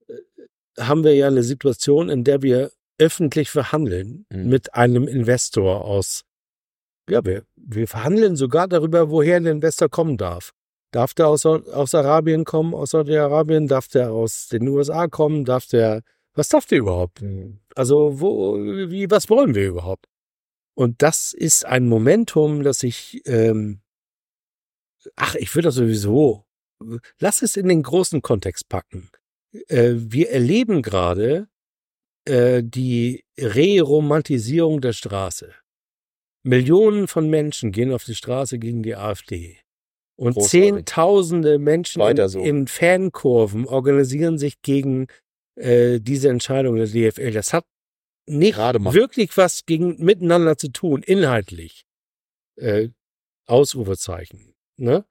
[0.08, 0.14] äh,
[0.80, 4.50] haben wir ja eine Situation, in der wir öffentlich verhandeln Mhm.
[4.50, 6.24] mit einem Investor aus.
[7.10, 10.52] Ja, wir, wir verhandeln sogar darüber, woher ein Investor kommen darf.
[10.94, 13.68] Darf der aus, aus Arabien kommen, aus Saudi-Arabien?
[13.68, 15.44] Darf der aus den USA kommen?
[15.44, 16.03] Darf der,
[16.36, 17.24] was darf der überhaupt?
[17.76, 20.06] Also, wo, wie, was wollen wir überhaupt?
[20.76, 23.82] Und das ist ein Momentum, das ich, ähm,
[25.15, 26.45] ach, ich würde das sowieso,
[27.18, 29.10] lass es in den großen Kontext packen.
[29.70, 31.48] Äh, wir erleben gerade
[32.26, 35.56] äh, die Re-Romantisierung der Straße.
[36.44, 39.62] Millionen von Menschen gehen auf die Straße gegen die AfD.
[40.15, 40.52] Und Großartig.
[40.52, 42.40] Zehntausende Menschen in, so.
[42.40, 45.07] in Fankurven organisieren sich gegen
[45.56, 47.31] äh, diese Entscheidung der DFL.
[47.31, 47.65] Das hat
[48.27, 51.85] nicht wirklich was gegen miteinander zu tun, inhaltlich.
[52.56, 52.90] Äh,
[53.48, 54.53] Ausrufezeichen.
[54.77, 55.06] Ne?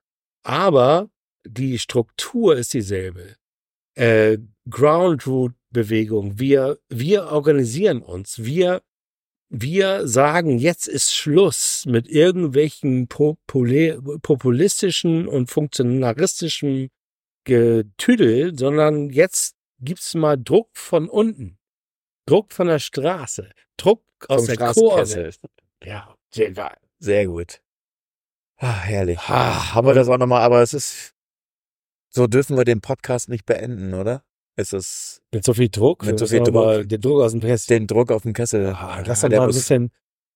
[0.44, 1.10] Aber
[1.44, 3.36] die Struktur ist dieselbe.
[3.94, 4.38] Äh,
[4.70, 6.38] Ground Root Bewegung.
[6.38, 8.44] Wir, wir organisieren uns.
[8.44, 8.82] Wir,
[9.54, 16.88] wir sagen, jetzt ist Schluss mit irgendwelchen populistischen und funktionaristischen
[17.44, 21.58] Getüdel, sondern jetzt gibt's mal Druck von unten.
[22.26, 23.50] Druck von der Straße.
[23.76, 25.32] Druck aus Vom der Kurve.
[25.84, 26.78] Ja, sehr geil.
[26.98, 27.60] Sehr gut.
[28.56, 29.18] Ah, herrlich.
[29.18, 31.12] Ah, haben wir das auch nochmal, aber es ist,
[32.08, 34.24] so dürfen wir den Podcast nicht beenden, oder?
[34.56, 36.04] Es ist Mit so viel Druck.
[36.04, 36.88] Mit so viel Druck.
[36.88, 37.66] Den Druck aus dem Press.
[37.66, 38.66] den Druck auf dem Kessel.
[38.66, 39.90] Ah, Lass mal ein bisschen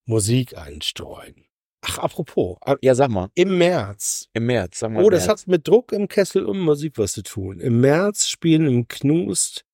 [0.07, 1.45] Musik einstreuen.
[1.83, 4.29] Ach, apropos, Ja, sag mal, im März.
[4.33, 5.05] im März, sag mal.
[5.05, 5.43] Oh, das März.
[5.43, 7.61] hat mit Druck im Kessel und Musik was zu tun.
[7.61, 9.65] Im März spielen im Knust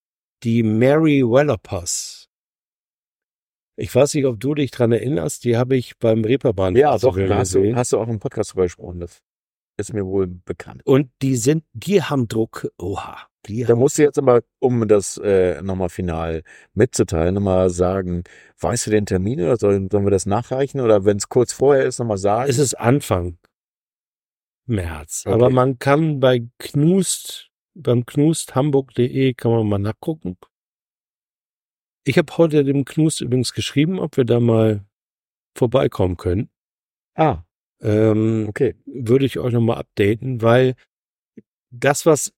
[0.43, 2.29] die Mary Wellopers.
[3.77, 7.17] Ich weiß nicht, ob du dich dran erinnerst, die habe ich beim Reeperbahn Ja, doch,
[7.17, 9.01] da hast du, hast du auch im Podcast drüber gesprochen.
[9.01, 9.23] Das
[9.79, 10.83] ist mir wohl bekannt.
[10.85, 12.69] Und die sind, die haben Druck.
[12.79, 13.29] Oha.
[13.47, 16.43] Die Da musst du jetzt aber, um das äh, nochmal final
[16.75, 18.23] mitzuteilen, nochmal sagen,
[18.61, 20.81] weißt du den Termin oder sollen, sollen wir das nachreichen?
[20.81, 22.49] Oder wenn es kurz vorher ist, nochmal sagen?
[22.49, 23.39] es ist Anfang
[24.67, 25.25] März.
[25.27, 25.35] Okay.
[25.35, 30.37] Aber man kann bei Knust, beim knusthamburg.de kann man mal nachgucken.
[32.05, 34.85] Ich habe heute dem Knust übrigens geschrieben, ob wir da mal
[35.57, 36.49] vorbeikommen können.
[37.15, 37.43] ah,
[37.81, 38.77] Ähm, okay.
[38.87, 40.75] würde ich euch nochmal updaten, weil
[41.71, 42.33] das, was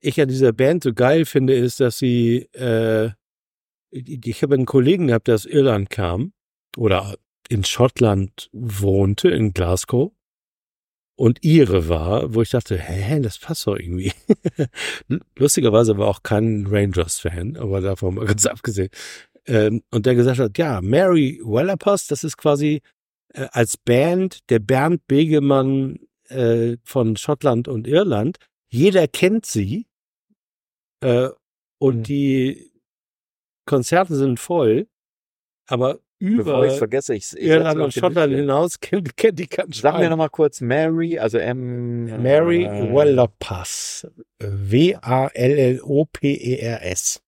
[0.00, 3.10] ich an dieser Band so geil finde, ist, dass sie, äh,
[3.90, 6.32] ich habe einen Kollegen gehabt, der aus Irland kam
[6.76, 7.16] oder
[7.48, 10.12] in Schottland wohnte, in Glasgow
[11.16, 14.12] und ihre war, wo ich dachte, hä, das passt doch irgendwie.
[15.36, 18.90] Lustigerweise war auch kein Rangers-Fan, aber davon mal ganz abgesehen.
[19.46, 22.82] Ähm, und der gesagt hat, ja, Mary Wellapos, das ist quasi
[23.32, 28.36] äh, als Band der Bernd Begemann äh, von Schottland und Irland.
[28.76, 29.86] Jeder kennt sie
[31.02, 31.30] äh,
[31.78, 32.02] und Mhm.
[32.02, 32.72] die
[33.66, 34.86] Konzerte sind voll,
[35.66, 39.46] aber Bevor ich es über vergesse, ich, ich Irland und Schottland hinaus kennt, kennt die
[39.46, 42.04] kein Sag mir nochmal kurz Mary, also M.
[42.22, 44.06] Mary äh, Wellopers.
[45.86, 47.22] W-A-L-L-O-P-E-R-S.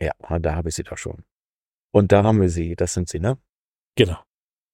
[0.00, 1.24] Ja, da habe ich sie doch schon.
[1.92, 3.38] Und da haben wir sie, das sind sie, ne?
[3.96, 4.18] Genau.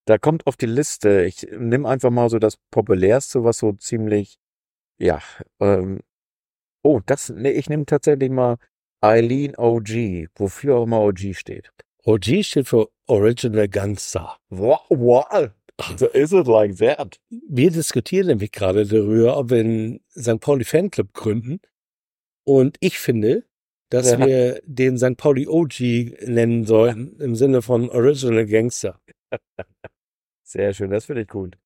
[0.07, 4.39] Da kommt auf die Liste, ich nehme einfach mal so das populärste, was so ziemlich,
[5.01, 5.21] ja,
[5.61, 6.01] ähm,
[6.83, 8.57] oh, das, nee, ich nehme tatsächlich mal
[9.01, 11.71] Eileen OG, wofür auch immer OG steht.
[12.05, 14.37] OG steht für Original Gangster.
[14.51, 15.51] Wow, wow,
[15.97, 17.19] so is it like that?
[17.31, 20.41] Wir diskutieren nämlich gerade darüber, ob wir einen St.
[20.41, 21.61] Pauli Fanclub gründen.
[22.45, 23.45] Und ich finde,
[23.91, 24.19] dass Ja.
[24.25, 25.17] wir den St.
[25.17, 25.81] Pauli OG
[26.27, 29.01] nennen sollten, im Sinne von Original Gangster.
[30.43, 31.57] Sehr schön, das finde ich gut.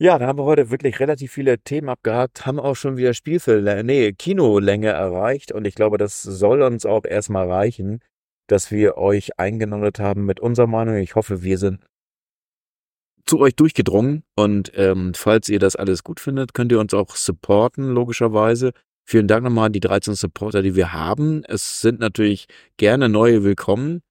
[0.00, 3.84] Ja, da haben wir heute wirklich relativ viele Themen abgehakt, haben auch schon wieder Spielfilm,
[3.84, 7.98] nee, Kinolänge erreicht und ich glaube, das soll uns auch erstmal reichen,
[8.46, 10.94] dass wir euch eingenordet haben mit unserer Meinung.
[10.98, 11.80] Ich hoffe, wir sind
[13.26, 17.16] zu euch durchgedrungen und ähm, falls ihr das alles gut findet, könnt ihr uns auch
[17.16, 18.70] supporten, logischerweise.
[19.04, 21.42] Vielen Dank nochmal an die 13 Supporter, die wir haben.
[21.42, 22.46] Es sind natürlich
[22.76, 24.02] gerne neue willkommen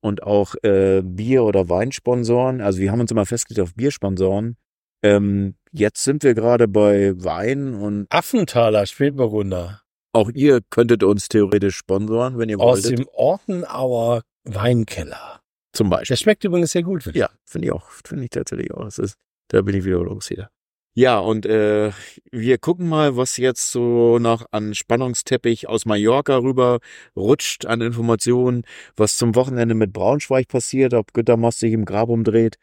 [0.00, 2.60] und auch äh, Bier- oder Weinsponsoren.
[2.60, 4.56] Also wir haben uns immer festgelegt auf Biersponsoren.
[5.02, 11.76] Ähm, jetzt sind wir gerade bei Wein und Affenthaler Spätburgunder auch ihr könntet uns theoretisch
[11.76, 12.98] sponsoren, wenn ihr aus wolltet.
[12.98, 15.40] dem Ortenauer Weinkeller.
[15.72, 16.16] Zum Der Beispiel.
[16.16, 17.14] schmeckt übrigens sehr gut.
[17.14, 17.88] Ja, finde ich auch.
[18.04, 18.84] Finde ich tatsächlich auch.
[18.84, 19.16] Das ist,
[19.48, 20.50] da bin ich wieder los wieder.
[20.94, 21.92] Ja, und äh,
[22.32, 26.80] wir gucken mal, was jetzt so noch an Spannungsteppich aus Mallorca rüber
[27.14, 28.64] rutscht an Informationen,
[28.96, 32.56] was zum Wochenende mit Braunschweig passiert, ob Gütermost sich im Grab umdreht.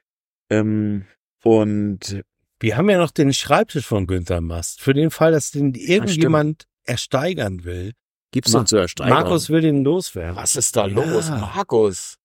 [0.49, 1.06] Ähm,
[1.46, 2.24] und
[2.60, 4.82] Wir haben ja noch den Schreibtisch von Günther Mast.
[4.82, 7.92] Für den Fall, dass den irgendjemand ersteigern will.
[8.32, 9.14] gibt's Ma- uns zu ersteigern?
[9.14, 10.36] Markus will den loswerden.
[10.36, 10.94] was ist da Ja.
[11.14, 11.30] los?
[11.30, 12.16] Markus.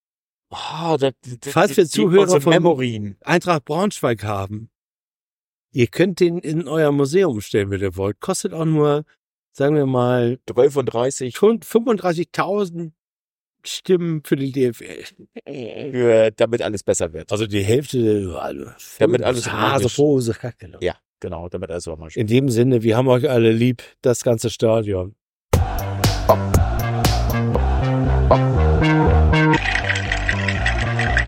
[0.50, 3.16] Oh, das, das, Falls wir Zuhörer von- Memorien.
[3.20, 4.70] Eintracht Braunschweig haben.
[5.72, 8.20] Ihr könnt den in euer Museum stellen, wenn ihr wollt.
[8.20, 9.04] Kostet auch nur,
[9.52, 12.92] sagen wir mal, 35 schon 35.000
[13.64, 15.04] Stimmen für die DFL.
[15.44, 17.30] für, damit alles besser wird.
[17.32, 18.66] Also die Hälfte, also
[18.98, 19.88] Damit alles Hase.
[19.96, 20.70] Hose, Kacke.
[20.80, 22.22] Ja, genau, damit alles auch mal schön.
[22.22, 25.14] In dem Sinne, wir haben euch alle lieb, das ganze Stadion.